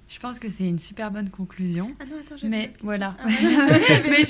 Je 0.09 0.19
pense 0.19 0.37
que 0.37 0.49
c'est 0.51 0.67
une 0.67 0.77
super 0.77 1.09
bonne 1.09 1.29
conclusion. 1.29 1.91
Ah 1.99 2.03
non, 2.05 2.17
attends, 2.19 2.47
mais 2.47 2.71
voilà. 2.81 3.15
Ah 3.19 3.25
mais 4.09 4.23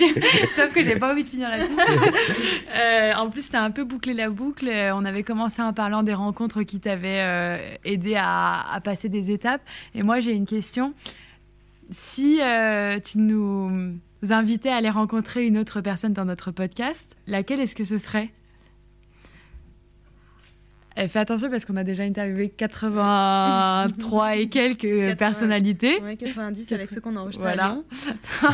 sauf 0.56 0.74
que 0.74 0.82
j'ai 0.82 0.96
pas 0.96 1.12
envie 1.12 1.24
de 1.24 1.30
finir 1.30 1.50
là-dessus. 1.50 1.74
euh, 2.74 3.14
en 3.16 3.30
plus, 3.30 3.50
tu 3.50 3.56
as 3.56 3.62
un 3.62 3.72
peu 3.72 3.84
bouclé 3.84 4.14
la 4.14 4.30
boucle. 4.30 4.70
On 4.94 5.04
avait 5.04 5.24
commencé 5.24 5.62
en 5.62 5.74
parlant 5.74 6.04
des 6.04 6.14
rencontres 6.14 6.64
qui 6.64 6.80
t'avaient 6.80 7.22
euh, 7.22 7.76
aidé 7.84 8.16
à, 8.16 8.62
à, 8.72 8.80
passer 8.80 9.10
des 9.10 9.32
étapes. 9.32 9.62
Et 9.94 10.04
moi, 10.04 10.22
j'ai 10.22 10.32
une 10.32 10.46
question. 10.46 10.94
Si 11.90 12.42
euh, 12.42 13.00
tu 13.00 13.18
nous 13.18 14.00
invitais 14.30 14.70
à 14.70 14.78
aller 14.78 14.90
rencontrer 14.90 15.46
une 15.46 15.58
autre 15.58 15.82
personne 15.82 16.14
dans 16.14 16.26
notre 16.26 16.52
podcast, 16.52 17.16
laquelle 17.28 17.60
est-ce 17.60 17.76
que 17.76 17.86
ce 17.86 17.98
serait? 17.98 18.30
Elle 20.96 21.10
fait 21.10 21.20
attention 21.20 21.50
parce 21.50 21.66
qu'on 21.66 21.76
a 21.78 21.84
déjà 21.84 22.04
interviewé 22.04 22.50
83 22.50 24.36
et 24.38 24.48
quelques 24.48 25.18
personnalités. 25.18 26.00
Oui, 26.04 26.18
90 26.18 26.72
avec 26.72 26.92
ceux 26.92 27.02
qu'on 27.02 27.16
a 27.16 27.20
enregistrés. 27.22 27.44
Voilà. 27.44 27.78
on 28.44 28.48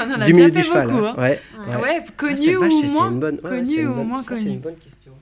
en 0.00 0.20
a 0.20 0.24
déjà 0.26 0.50
fait 0.50 0.62
cheval, 0.62 0.90
beaucoup. 0.90 1.04
Hein. 1.06 1.14
Ouais. 1.16 1.40
Ouais, 1.82 2.04
connu 2.16 2.48
ah, 2.48 2.58
ou 2.58 2.60
vache, 2.60 2.90
moins 2.92 3.10
bonne, 3.10 3.38
connu 3.38 3.76
ouais, 3.76 3.86
ou 3.86 3.94
bonne, 3.94 4.08
moins 4.08 4.22
ça, 4.22 4.28
connu. 4.28 4.42
C'est 4.42 4.48
une 4.50 4.60
bonne 4.60 4.76
question. 4.76 5.12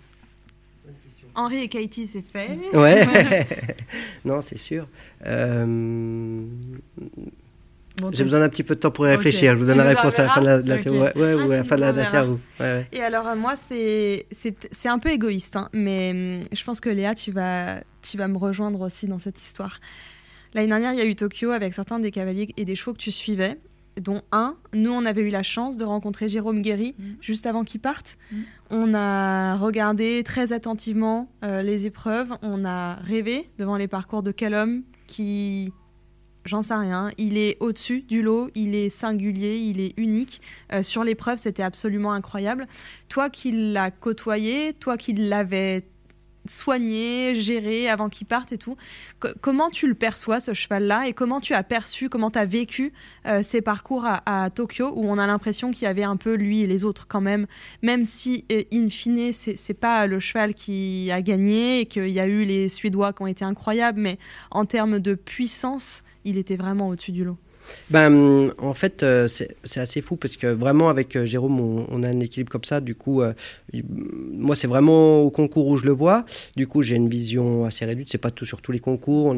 Henri 1.36 1.58
et 1.58 1.68
Katie, 1.68 2.06
c'est 2.06 2.22
fait. 2.22 2.58
Ouais. 2.72 3.06
non, 4.24 4.40
c'est 4.40 4.58
sûr. 4.58 4.86
Euh... 5.26 6.46
Bon, 8.00 8.10
J'ai 8.12 8.24
besoin 8.24 8.40
d'un 8.40 8.48
petit 8.48 8.64
peu 8.64 8.74
de 8.74 8.80
temps 8.80 8.90
pour 8.90 9.06
y 9.06 9.10
réfléchir. 9.10 9.52
Okay. 9.52 9.58
Je 9.58 9.62
vous 9.62 9.66
donne 9.68 9.78
la 9.78 9.84
réponse 9.84 10.18
à 10.18 10.24
la 10.24 10.28
fin 10.30 10.40
de 10.40 10.46
la, 10.46 10.62
de 10.62 10.68
la 10.68 10.76
okay. 10.76 10.90
ouais, 10.90 11.12
ouais, 11.14 11.36
ah, 11.38 11.46
ou 11.46 11.52
à 11.52 11.56
la 11.58 11.64
fin 11.64 11.76
de 11.76 11.80
la 11.80 11.88
interview. 11.90 12.40
Ouais, 12.58 12.66
ouais. 12.66 12.84
Et 12.92 13.00
alors, 13.00 13.28
euh, 13.28 13.36
moi, 13.36 13.54
c'est 13.56 14.26
un 14.84 14.98
peu 14.98 15.10
égoïste, 15.10 15.54
hein, 15.54 15.68
mais 15.72 16.10
hum, 16.10 16.48
je 16.52 16.64
pense 16.64 16.80
que 16.80 16.88
Léa, 16.88 17.14
tu 17.14 17.30
vas, 17.30 17.82
tu 18.02 18.16
vas 18.16 18.26
me 18.26 18.36
rejoindre 18.36 18.80
aussi 18.80 19.06
dans 19.06 19.20
cette 19.20 19.40
histoire. 19.40 19.80
L'année 20.54 20.68
dernière, 20.68 20.92
il 20.92 20.98
y 20.98 21.02
a 21.02 21.04
eu 21.04 21.14
Tokyo 21.14 21.50
avec 21.50 21.72
certains 21.72 22.00
des 22.00 22.10
cavaliers 22.10 22.48
et 22.56 22.64
des 22.64 22.74
chevaux 22.74 22.94
que 22.94 22.98
tu 22.98 23.12
suivais, 23.12 23.58
dont 24.00 24.22
un, 24.32 24.56
nous, 24.72 24.90
on 24.90 25.04
avait 25.04 25.22
eu 25.22 25.30
la 25.30 25.44
chance 25.44 25.76
de 25.76 25.84
rencontrer 25.84 26.28
Jérôme 26.28 26.62
Guéry 26.62 26.96
mmh. 26.98 27.02
juste 27.20 27.46
avant 27.46 27.62
qu'il 27.62 27.80
parte. 27.80 28.16
Mmh. 28.32 28.36
On 28.70 28.94
a 28.94 29.56
regardé 29.56 30.22
très 30.24 30.52
attentivement 30.52 31.28
euh, 31.44 31.62
les 31.62 31.86
épreuves, 31.86 32.34
on 32.42 32.64
a 32.64 32.94
rêvé 32.96 33.50
devant 33.58 33.76
les 33.76 33.88
parcours 33.88 34.24
de 34.24 34.32
quel 34.32 34.54
homme 34.54 34.82
qui 35.06 35.72
j'en 36.44 36.62
sais 36.62 36.74
rien. 36.74 37.10
Il 37.18 37.36
est 37.36 37.56
au-dessus 37.60 38.02
du 38.02 38.22
lot, 38.22 38.50
il 38.54 38.74
est 38.74 38.90
singulier, 38.90 39.56
il 39.56 39.80
est 39.80 39.94
unique. 39.96 40.40
Euh, 40.72 40.82
sur 40.82 41.04
l'épreuve, 41.04 41.38
c'était 41.38 41.62
absolument 41.62 42.12
incroyable. 42.12 42.66
Toi 43.08 43.30
qui 43.30 43.52
l'as 43.52 43.90
côtoyé, 43.90 44.74
toi 44.74 44.96
qui 44.96 45.12
l'avais 45.12 45.84
soigné, 46.46 47.34
géré 47.34 47.88
avant 47.88 48.08
qu'il 48.08 48.26
parte 48.26 48.52
et 48.52 48.58
tout, 48.58 48.76
comment 49.40 49.70
tu 49.70 49.86
le 49.86 49.94
perçois 49.94 50.40
ce 50.40 50.52
cheval-là 50.52 51.08
et 51.08 51.14
comment 51.14 51.40
tu 51.40 51.54
as 51.54 51.62
perçu, 51.62 52.08
comment 52.08 52.30
tu 52.30 52.38
as 52.38 52.44
vécu 52.44 52.92
euh, 53.26 53.42
ces 53.42 53.62
parcours 53.62 54.04
à, 54.04 54.22
à, 54.26 54.50
Tokyo 54.50 54.92
où 54.94 55.08
on 55.08 55.18
a 55.18 55.26
l'impression 55.26 55.70
qu'il 55.70 55.84
y 55.84 55.86
avait 55.86 56.04
un 56.04 56.16
peu 56.16 56.34
lui 56.34 56.60
et 56.60 56.66
les 56.66 56.84
autres 56.84 57.06
quand 57.08 57.20
même, 57.20 57.46
même 57.82 58.04
si 58.04 58.44
euh, 58.52 58.62
in 58.72 58.88
fine 58.90 59.32
c'est 59.32 59.74
pas 59.74 60.06
le 60.06 60.18
cheval 60.18 60.54
qui 60.54 61.10
a 61.10 61.22
gagné 61.22 61.80
et 61.80 61.86
qu'il 61.86 62.10
y 62.10 62.20
a 62.20 62.26
eu 62.26 62.44
les 62.44 62.68
Suédois 62.68 63.12
qui 63.12 63.22
ont 63.22 63.26
été 63.26 63.44
incroyables, 63.44 64.00
mais 64.00 64.18
en 64.50 64.66
termes 64.66 64.98
de 64.98 65.14
puissance, 65.14 66.02
il 66.24 66.38
était 66.38 66.56
vraiment 66.56 66.88
au-dessus 66.88 67.12
du 67.12 67.24
lot. 67.24 67.38
Ben, 67.90 68.52
en 68.58 68.74
fait, 68.74 69.02
euh, 69.02 69.28
c'est 69.28 69.80
assez 69.80 70.02
fou 70.02 70.16
parce 70.16 70.36
que 70.36 70.46
vraiment, 70.46 70.88
avec 70.88 71.16
euh, 71.16 71.24
Jérôme, 71.24 71.60
on, 71.60 72.02
a 72.02 72.08
un 72.08 72.20
équilibre 72.20 72.50
comme 72.50 72.64
ça. 72.64 72.80
Du 72.80 72.94
coup, 72.94 73.22
euh, 73.22 73.32
moi, 73.72 74.56
c'est 74.56 74.66
vraiment 74.66 75.22
au 75.22 75.30
concours 75.30 75.68
où 75.68 75.76
je 75.76 75.84
le 75.84 75.92
vois. 75.92 76.24
Du 76.56 76.66
coup, 76.66 76.82
j'ai 76.82 76.96
une 76.96 77.08
vision 77.08 77.64
assez 77.64 77.84
réduite. 77.84 78.08
C'est 78.10 78.18
pas 78.18 78.30
tout 78.30 78.44
sur 78.44 78.62
tous 78.62 78.72
les 78.72 78.80
concours. 78.80 79.34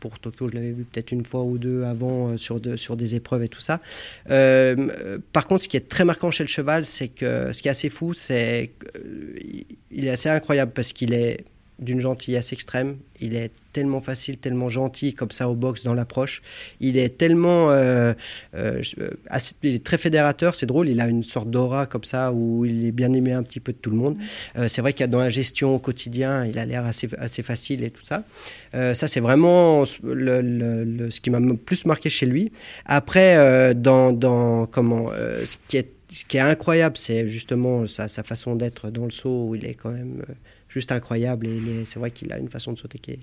Pour 0.00 0.18
Tokyo, 0.18 0.48
je 0.48 0.54
l'avais 0.54 0.72
vu 0.72 0.84
peut-être 0.84 1.12
une 1.12 1.24
fois 1.24 1.42
ou 1.42 1.58
deux 1.58 1.84
avant 1.84 2.36
sur, 2.36 2.60
sur 2.76 2.96
des 2.96 3.14
épreuves 3.14 3.42
et 3.42 3.48
tout 3.48 3.60
ça. 3.60 3.80
Par 4.26 5.46
contre, 5.46 5.62
ce 5.62 5.68
qui 5.68 5.76
est 5.76 5.88
très 5.88 6.04
marquant 6.04 6.30
chez 6.30 6.44
le 6.44 6.48
cheval, 6.48 6.84
c'est 6.84 7.08
que 7.08 7.52
ce 7.52 7.62
qui 7.62 7.68
est 7.68 7.70
assez 7.70 7.90
fou, 7.90 8.14
c'est 8.14 8.72
qu'il 9.90 10.06
est 10.06 10.10
assez 10.10 10.28
incroyable 10.28 10.72
parce 10.74 10.92
qu'il 10.92 11.12
est 11.14 11.44
d'une 11.78 12.00
gentillesse 12.00 12.52
extrême. 12.52 12.96
Il 13.20 13.36
est 13.36 13.50
tellement 13.72 14.00
facile, 14.00 14.38
tellement 14.38 14.70
gentil 14.70 15.12
comme 15.12 15.30
ça 15.30 15.50
au 15.50 15.54
box 15.54 15.84
dans 15.84 15.92
l'approche. 15.92 16.40
Il 16.80 16.96
est 16.96 17.18
tellement, 17.18 17.70
euh, 17.70 18.14
euh, 18.54 18.82
assez, 19.28 19.54
il 19.62 19.74
est 19.74 19.84
très 19.84 19.98
fédérateur. 19.98 20.54
C'est 20.54 20.64
drôle. 20.64 20.88
Il 20.88 21.00
a 21.00 21.06
une 21.06 21.22
sorte 21.22 21.50
d'aura 21.50 21.84
comme 21.84 22.04
ça 22.04 22.32
où 22.32 22.64
il 22.64 22.86
est 22.86 22.92
bien 22.92 23.12
aimé 23.12 23.32
un 23.32 23.42
petit 23.42 23.60
peu 23.60 23.72
de 23.72 23.76
tout 23.76 23.90
le 23.90 23.96
monde. 23.96 24.16
Euh, 24.56 24.68
c'est 24.68 24.80
vrai 24.80 24.94
qu'il 24.94 25.02
y 25.02 25.04
a 25.04 25.08
dans 25.08 25.20
la 25.20 25.28
gestion 25.28 25.74
au 25.74 25.78
quotidien, 25.78 26.46
il 26.46 26.58
a 26.58 26.64
l'air 26.64 26.86
assez, 26.86 27.08
assez 27.18 27.42
facile 27.42 27.84
et 27.84 27.90
tout 27.90 28.04
ça. 28.04 28.24
Euh, 28.74 28.94
ça 28.94 29.08
c'est 29.08 29.20
vraiment 29.20 29.84
le, 30.02 30.40
le, 30.40 30.84
le, 30.84 31.10
ce 31.10 31.20
qui 31.20 31.28
m'a 31.28 31.40
plus 31.56 31.84
marqué 31.84 32.08
chez 32.08 32.24
lui. 32.24 32.52
Après, 32.86 33.36
euh, 33.36 33.74
dans, 33.74 34.12
dans 34.12 34.66
comment, 34.66 35.10
ce 35.12 35.56
qui 35.68 35.76
est 35.76 35.90
ce 36.08 36.24
qui 36.24 36.36
est 36.36 36.40
incroyable, 36.40 36.96
c'est 36.96 37.28
justement 37.28 37.84
sa, 37.86 38.06
sa 38.06 38.22
façon 38.22 38.54
d'être 38.54 38.90
dans 38.90 39.04
le 39.04 39.10
saut 39.10 39.48
où 39.48 39.54
il 39.56 39.66
est 39.66 39.74
quand 39.74 39.90
même 39.90 40.22
juste 40.76 40.92
incroyable 40.92 41.46
et 41.46 41.86
c'est 41.86 41.98
vrai 41.98 42.10
qu'il 42.10 42.30
a 42.34 42.38
une 42.38 42.50
façon 42.50 42.70
de 42.70 42.78
sauter 42.78 42.98
qui 42.98 43.12
est 43.12 43.18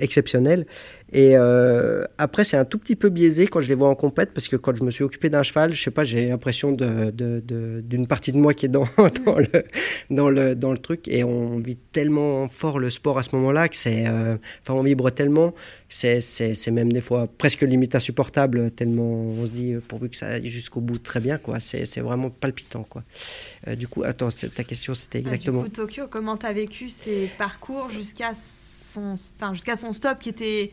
exceptionnelle. 0.00 0.66
Et 1.12 1.36
euh, 1.36 2.04
après, 2.18 2.42
c'est 2.42 2.56
un 2.56 2.64
tout 2.64 2.78
petit 2.78 2.96
peu 2.96 3.10
biaisé 3.10 3.46
quand 3.46 3.60
je 3.60 3.68
les 3.68 3.76
vois 3.76 3.88
en 3.88 3.94
compète 3.94 4.32
parce 4.34 4.48
que 4.48 4.56
quand 4.56 4.74
je 4.76 4.82
me 4.82 4.90
suis 4.90 5.04
occupé 5.04 5.30
d'un 5.30 5.44
cheval, 5.44 5.72
je 5.72 5.80
sais 5.80 5.92
pas, 5.92 6.02
j'ai 6.02 6.26
l'impression 6.26 6.72
d'une 6.72 7.12
de, 7.12 7.40
de, 7.80 8.06
partie 8.06 8.32
de 8.32 8.38
moi 8.38 8.54
qui 8.54 8.66
est 8.66 8.68
dans, 8.68 8.88
dans, 9.24 9.38
le, 9.38 9.62
dans, 10.10 10.30
le, 10.30 10.56
dans 10.56 10.72
le 10.72 10.78
truc 10.78 11.06
et 11.06 11.22
on 11.22 11.58
vit 11.58 11.76
tellement 11.76 12.48
fort 12.48 12.80
le 12.80 12.90
sport 12.90 13.18
à 13.18 13.22
ce 13.22 13.36
moment-là 13.36 13.68
que 13.68 13.76
c'est. 13.76 14.08
Euh, 14.08 14.36
enfin, 14.62 14.74
on 14.74 14.82
vibre 14.82 15.12
tellement 15.12 15.54
c'est 15.88 16.70
même 16.70 16.92
des 16.92 17.00
fois 17.00 17.26
presque 17.26 17.62
limite 17.62 17.94
insupportable 17.94 18.70
tellement 18.72 19.12
on 19.12 19.46
se 19.46 19.50
dit 19.50 19.74
pourvu 19.86 20.08
que 20.08 20.16
ça 20.16 20.28
aille 20.28 20.48
jusqu'au 20.48 20.80
bout 20.80 20.98
très 20.98 21.20
bien 21.20 21.38
quoi. 21.38 21.60
C'est 21.60 22.00
vraiment 22.00 22.30
palpitant 22.30 22.82
quoi. 22.82 23.04
Euh, 23.68 23.76
du 23.76 23.86
coup 23.88 24.02
attends 24.02 24.28
ta 24.30 24.64
question 24.64 24.94
c'était 24.94 25.18
exactement 25.18 25.60
ah, 25.60 25.64
du 25.64 25.70
coup, 25.70 25.76
Tokyo 25.76 26.04
comment 26.10 26.36
tu 26.36 26.46
as 26.46 26.52
vécu 26.52 26.88
ces 26.88 27.30
parcours 27.38 27.90
jusqu'à 27.90 28.32
son 28.34 29.14
enfin, 29.14 29.54
jusqu'à 29.54 29.76
son 29.76 29.92
stop 29.92 30.18
qui 30.18 30.30
était 30.30 30.72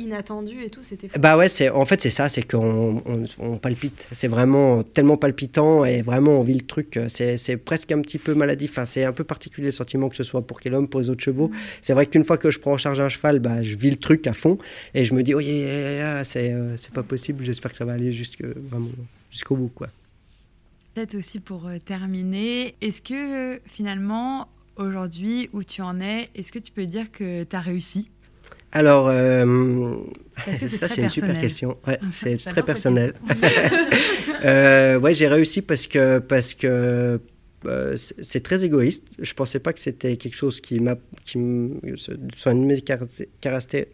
inattendu 0.00 0.62
et 0.62 0.70
tout, 0.70 0.82
c'était 0.82 1.08
Bah 1.18 1.36
ouais, 1.36 1.48
c'est 1.48 1.70
en 1.70 1.84
fait 1.84 2.00
c'est 2.00 2.10
ça, 2.10 2.28
c'est 2.28 2.42
qu'on 2.42 3.02
on, 3.06 3.24
on 3.38 3.58
palpite. 3.58 4.08
C'est 4.12 4.28
vraiment 4.28 4.82
tellement 4.82 5.16
palpitant 5.16 5.84
et 5.84 6.02
vraiment 6.02 6.40
on 6.40 6.42
vit 6.42 6.54
le 6.54 6.66
truc. 6.66 6.98
C'est 7.08 7.56
presque 7.56 7.92
un 7.92 8.00
petit 8.00 8.18
peu 8.18 8.34
maladif. 8.34 8.70
Enfin, 8.72 8.86
c'est 8.86 9.04
un 9.04 9.12
peu 9.12 9.24
particulier 9.24 9.66
le 9.66 9.72
sentiment 9.72 10.08
que 10.08 10.16
ce 10.16 10.24
soit 10.24 10.42
pour 10.46 10.60
quel 10.60 10.74
homme, 10.74 10.88
pour 10.88 11.00
les 11.00 11.10
autres 11.10 11.22
chevaux. 11.22 11.48
Mmh. 11.48 11.56
C'est 11.82 11.92
vrai 11.92 12.06
qu'une 12.06 12.24
fois 12.24 12.38
que 12.38 12.50
je 12.50 12.58
prends 12.58 12.72
en 12.72 12.78
charge 12.78 13.00
un 13.00 13.08
cheval, 13.08 13.38
bah 13.38 13.62
je 13.62 13.76
vis 13.76 13.90
le 13.90 13.96
truc 13.96 14.26
à 14.26 14.32
fond 14.32 14.58
et 14.94 15.04
je 15.04 15.14
me 15.14 15.22
dis 15.22 15.34
oh 15.34 15.40
yeah, 15.40 15.52
yeah, 15.52 15.92
yeah, 15.92 16.24
c'est 16.24 16.52
euh, 16.52 16.76
c'est 16.76 16.92
pas 16.92 17.02
possible. 17.02 17.44
J'espère 17.44 17.70
que 17.70 17.76
ça 17.76 17.84
va 17.84 17.92
aller 17.92 18.12
jusqu'au 18.12 18.46
vraiment 18.56 18.88
jusqu'au 19.30 19.56
bout 19.56 19.68
quoi. 19.68 19.88
Peut-être 20.94 21.14
aussi 21.14 21.38
pour 21.38 21.68
euh, 21.68 21.78
terminer, 21.78 22.74
est-ce 22.80 23.00
que 23.00 23.60
finalement 23.66 24.48
aujourd'hui 24.76 25.48
où 25.52 25.62
tu 25.62 25.82
en 25.82 26.00
es, 26.00 26.28
est-ce 26.34 26.50
que 26.52 26.58
tu 26.58 26.72
peux 26.72 26.86
dire 26.86 27.12
que 27.12 27.44
tu 27.44 27.56
as 27.56 27.60
réussi? 27.60 28.10
Alors, 28.72 29.08
euh, 29.08 29.96
ça 30.68 30.88
c'est 30.88 31.02
une 31.02 31.08
super 31.08 31.38
question. 31.40 31.76
Ouais, 31.86 31.98
c'est 32.10 32.38
très 32.38 32.62
personnel. 32.62 33.14
euh, 34.44 34.98
ouais, 34.98 35.14
j'ai 35.14 35.28
réussi 35.28 35.62
parce 35.62 35.86
que 35.86 36.18
parce 36.18 36.54
que 36.54 37.20
euh, 37.66 37.96
c'est 37.96 38.42
très 38.42 38.64
égoïste. 38.64 39.04
Je 39.18 39.34
pensais 39.34 39.58
pas 39.58 39.72
que 39.72 39.80
c'était 39.80 40.16
quelque 40.16 40.34
chose 40.34 40.60
qui 40.60 40.78
m'a, 40.78 40.96
qui 41.24 41.38
soit 42.36 42.52
une 42.52 42.62
de 42.62 42.66
mes 42.66 42.82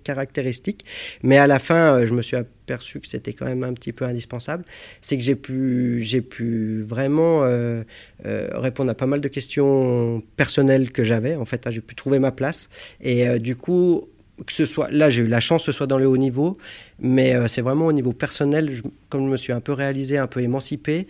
caractéristiques. 0.04 0.84
Mais 1.22 1.38
à 1.38 1.46
la 1.46 1.58
fin, 1.58 1.94
euh, 1.94 2.06
je 2.06 2.14
me 2.14 2.22
suis 2.22 2.36
aperçu 2.36 3.00
que 3.00 3.08
c'était 3.08 3.32
quand 3.32 3.46
même 3.46 3.64
un 3.64 3.72
petit 3.72 3.92
peu 3.92 4.04
indispensable. 4.04 4.64
C'est 5.00 5.16
que 5.16 5.22
j'ai 5.22 5.34
pu, 5.34 6.00
j'ai 6.02 6.20
pu 6.20 6.82
vraiment 6.82 7.42
euh, 7.44 7.82
répondre 8.22 8.90
à 8.90 8.94
pas 8.94 9.06
mal 9.06 9.20
de 9.20 9.28
questions 9.28 10.22
personnelles 10.36 10.92
que 10.92 11.02
j'avais. 11.02 11.34
En 11.34 11.44
fait, 11.44 11.68
j'ai 11.70 11.80
pu 11.80 11.94
trouver 11.94 12.18
ma 12.18 12.30
place. 12.30 12.68
Et 13.00 13.38
du 13.40 13.56
coup, 13.56 14.08
que 14.44 14.52
ce 14.52 14.66
soit 14.66 14.90
là 14.90 15.08
j'ai 15.08 15.22
eu 15.22 15.28
la 15.28 15.40
chance 15.40 15.62
que 15.62 15.72
ce 15.72 15.76
soit 15.76 15.86
dans 15.86 15.98
le 15.98 16.06
haut 16.06 16.16
niveau 16.16 16.58
mais 16.98 17.34
euh, 17.34 17.48
c'est 17.48 17.62
vraiment 17.62 17.86
au 17.86 17.92
niveau 17.92 18.12
personnel 18.12 18.82
comme 19.08 19.26
je 19.26 19.30
me 19.30 19.36
suis 19.36 19.52
un 19.52 19.60
peu 19.60 19.72
réalisé 19.72 20.18
un 20.18 20.26
peu 20.26 20.40
émancipé 20.40 21.06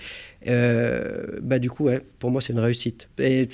euh, 0.47 1.39
bah 1.43 1.59
du 1.59 1.69
coup 1.71 1.85
ouais, 1.85 2.01
pour 2.19 2.31
moi 2.31 2.41
c'est 2.41 2.53
une 2.53 2.61
réussite. 2.61 3.09
Et 3.19 3.49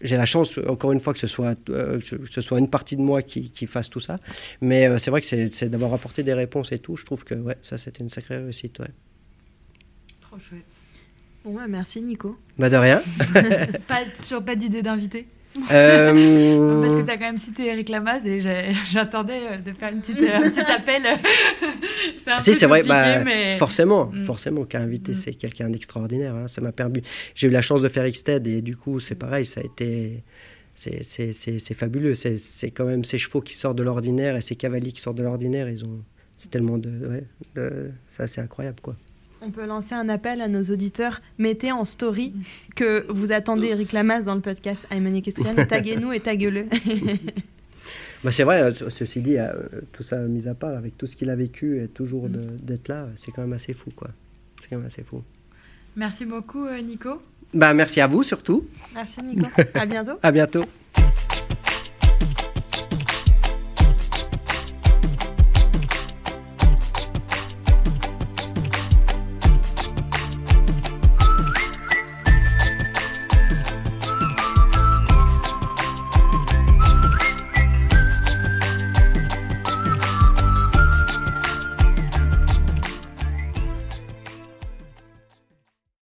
j'ai 0.00 0.16
la 0.16 0.26
chance 0.26 0.58
encore 0.68 0.92
une 0.92 1.00
fois 1.00 1.12
que 1.12 1.18
ce 1.18 1.26
soit 1.26 1.58
euh, 1.70 1.98
que 1.98 2.30
ce 2.30 2.40
soit 2.40 2.58
une 2.58 2.70
partie 2.70 2.96
de 2.96 3.02
moi 3.02 3.22
qui, 3.22 3.50
qui 3.50 3.66
fasse 3.66 3.90
tout 3.90 4.00
ça 4.00 4.16
mais 4.60 4.96
c'est 4.98 5.10
vrai 5.10 5.20
que 5.20 5.26
c'est 5.26 5.68
d'avoir 5.68 5.92
apporté 5.92 6.22
des 6.22 6.34
réponses 6.34 6.70
et 6.70 6.78
tout 6.78 6.96
je 6.96 7.04
trouve 7.04 7.24
que 7.24 7.34
ouais 7.34 7.56
ça 7.62 7.78
c'était 7.78 8.02
une 8.02 8.10
sacrée 8.10 8.36
réussite 8.36 8.78
ouais. 8.78 8.90
Trop 10.20 10.38
chouette. 10.38 10.64
Bon 11.44 11.58
merci 11.68 12.00
Nico. 12.02 12.36
Bah 12.58 12.68
de 12.68 12.76
rien. 12.76 13.02
Pas, 13.88 14.02
toujours 14.20 14.44
pas 14.44 14.56
d'idée 14.56 14.82
d'invité 14.82 15.26
euh... 15.70 16.82
Parce 16.82 16.96
que 16.96 17.02
tu 17.02 17.10
as 17.10 17.16
quand 17.16 17.26
même 17.26 17.38
cité 17.38 17.66
Eric 17.66 17.88
Lamaze 17.88 18.26
et 18.26 18.40
j'attendais 18.90 19.40
euh, 19.50 19.58
de 19.58 19.72
faire 19.72 19.92
une 19.92 20.00
petite, 20.00 20.20
euh, 20.20 20.36
un 20.36 20.50
petit 20.50 20.60
appel. 20.60 21.02
c'est 22.26 22.40
si, 22.40 22.54
c'est 22.54 22.66
vrai, 22.66 22.82
bah, 22.82 23.24
mais... 23.24 23.56
forcément, 23.58 24.06
mm. 24.06 24.24
forcément 24.24 24.64
qu'un 24.64 24.82
invité, 24.82 25.12
mm. 25.12 25.14
c'est 25.14 25.34
quelqu'un 25.34 25.70
d'extraordinaire. 25.70 26.34
Hein. 26.34 26.48
Ça 26.48 26.60
m'a 26.60 26.72
permis. 26.72 27.02
J'ai 27.34 27.48
eu 27.48 27.50
la 27.50 27.62
chance 27.62 27.82
de 27.82 27.88
faire 27.88 28.08
Xted 28.08 28.46
et 28.46 28.62
du 28.62 28.76
coup, 28.76 29.00
c'est 29.00 29.14
pareil, 29.14 29.44
ça 29.44 29.60
a 29.60 29.64
été. 29.64 30.22
C'est 30.76 31.74
fabuleux. 31.74 32.14
C'est 32.14 32.70
quand 32.70 32.84
même 32.84 33.04
ces 33.04 33.18
chevaux 33.18 33.40
qui 33.40 33.54
sortent 33.54 33.78
de 33.78 33.82
l'ordinaire 33.82 34.36
et 34.36 34.40
ces 34.40 34.56
cavaliers 34.56 34.92
qui 34.92 35.00
sortent 35.00 35.16
de 35.16 35.22
l'ordinaire. 35.22 35.68
Ils 35.68 35.84
ont. 35.84 36.02
C'est 36.36 36.50
tellement 36.50 36.76
de. 36.76 36.90
Ouais, 36.90 37.24
de... 37.54 37.90
C'est 38.26 38.40
incroyable, 38.40 38.80
quoi. 38.82 38.96
On 39.42 39.50
peut 39.50 39.66
lancer 39.66 39.94
un 39.94 40.08
appel 40.08 40.40
à 40.40 40.48
nos 40.48 40.62
auditeurs. 40.62 41.20
Mettez 41.38 41.72
en 41.72 41.84
story 41.84 42.32
que 42.74 43.06
vous 43.10 43.32
attendez 43.32 43.68
Eric 43.68 43.92
Lamas 43.92 44.22
dans 44.22 44.34
le 44.34 44.40
podcast 44.40 44.86
Aymonique 44.90 45.26
Kestrian. 45.26 45.54
Taguez-nous 45.68 46.12
et 46.12 46.20
taguez-le. 46.20 46.64
bah 48.24 48.32
c'est 48.32 48.44
vrai, 48.44 48.62
euh, 48.62 48.90
ceci 48.90 49.20
dit, 49.20 49.38
euh, 49.38 49.52
tout 49.92 50.02
ça 50.02 50.16
mis 50.16 50.48
à 50.48 50.54
part, 50.54 50.76
avec 50.76 50.96
tout 50.96 51.06
ce 51.06 51.16
qu'il 51.16 51.30
a 51.30 51.36
vécu 51.36 51.82
et 51.82 51.88
toujours 51.88 52.28
d'être 52.28 52.88
là, 52.88 53.08
c'est 53.14 53.30
quand 53.30 53.42
même 53.42 53.52
assez 53.52 53.74
fou. 53.74 53.90
quoi. 53.94 54.08
C'est 54.60 54.70
quand 54.70 54.78
même 54.78 54.86
assez 54.86 55.02
fou. 55.02 55.22
Merci 55.96 56.24
beaucoup, 56.24 56.64
euh, 56.66 56.80
Nico. 56.80 57.22
Bah, 57.54 57.72
merci 57.74 58.00
à 58.00 58.06
vous 58.06 58.22
surtout. 58.22 58.66
Merci, 58.94 59.22
Nico. 59.22 59.46
à 59.74 59.86
bientôt. 59.86 60.18
à 60.22 60.32
bientôt. 60.32 60.64